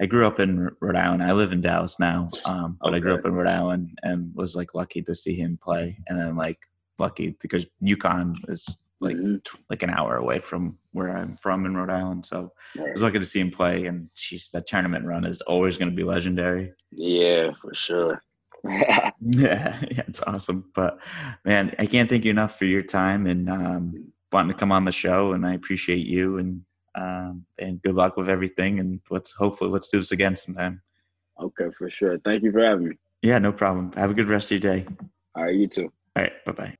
I 0.00 0.06
grew 0.06 0.26
up 0.26 0.40
in 0.40 0.70
Rhode 0.80 0.96
Island. 0.96 1.22
I 1.22 1.32
live 1.32 1.52
in 1.52 1.60
Dallas 1.60 2.00
now, 2.00 2.30
um, 2.46 2.78
but 2.80 2.88
okay. 2.88 2.96
I 2.96 3.00
grew 3.00 3.14
up 3.14 3.26
in 3.26 3.34
Rhode 3.34 3.46
Island 3.46 3.98
and 4.02 4.34
was 4.34 4.56
like 4.56 4.74
lucky 4.74 5.02
to 5.02 5.14
see 5.14 5.34
him 5.34 5.58
play. 5.62 5.98
And 6.08 6.18
then 6.18 6.34
like 6.34 6.58
lucky 6.98 7.36
because 7.40 7.66
UConn 7.82 8.36
is 8.48 8.78
like 9.00 9.16
mm-hmm. 9.16 9.36
t- 9.44 9.64
like 9.68 9.82
an 9.82 9.90
hour 9.90 10.16
away 10.16 10.38
from 10.38 10.78
where 10.92 11.10
I'm 11.10 11.36
from 11.36 11.66
in 11.66 11.76
Rhode 11.76 11.90
Island. 11.90 12.24
So 12.24 12.52
right. 12.78 12.88
I 12.88 12.92
was 12.92 13.02
lucky 13.02 13.18
to 13.18 13.24
see 13.24 13.40
him 13.40 13.50
play. 13.50 13.86
And 13.86 14.08
she's 14.14 14.48
that 14.50 14.66
tournament 14.66 15.04
run 15.04 15.24
is 15.24 15.40
always 15.42 15.76
going 15.76 15.90
to 15.90 15.96
be 15.96 16.04
legendary. 16.04 16.72
Yeah, 16.92 17.50
for 17.60 17.74
sure. 17.74 18.22
yeah, 18.64 19.12
yeah, 19.20 20.02
it's 20.06 20.22
awesome. 20.22 20.70
But 20.74 20.98
man, 21.44 21.74
I 21.78 21.86
can't 21.86 22.08
thank 22.08 22.24
you 22.24 22.30
enough 22.30 22.56
for 22.56 22.64
your 22.64 22.82
time 22.82 23.26
and 23.26 23.50
um, 23.50 24.12
wanting 24.32 24.52
to 24.52 24.58
come 24.58 24.70
on 24.70 24.84
the 24.84 24.92
show, 24.92 25.32
and 25.32 25.44
I 25.44 25.54
appreciate 25.54 26.06
you 26.06 26.38
and 26.38 26.62
um, 26.94 27.46
and 27.58 27.82
good 27.82 27.94
luck 27.94 28.16
with 28.16 28.28
everything. 28.28 28.78
And 28.78 29.00
let's 29.10 29.32
hopefully 29.32 29.70
let's 29.70 29.88
do 29.88 29.98
this 29.98 30.12
again 30.12 30.36
sometime. 30.36 30.80
Okay, 31.40 31.70
for 31.76 31.90
sure. 31.90 32.18
Thank 32.18 32.44
you 32.44 32.52
for 32.52 32.62
having 32.64 32.90
me. 32.90 32.96
Yeah, 33.22 33.38
no 33.38 33.52
problem. 33.52 33.92
Have 33.92 34.10
a 34.10 34.14
good 34.14 34.28
rest 34.28 34.52
of 34.52 34.62
your 34.62 34.74
day. 34.74 34.86
All 35.34 35.44
right, 35.44 35.54
you 35.54 35.66
too. 35.66 35.92
All 36.14 36.22
right, 36.22 36.32
bye 36.44 36.52
bye. 36.52 36.76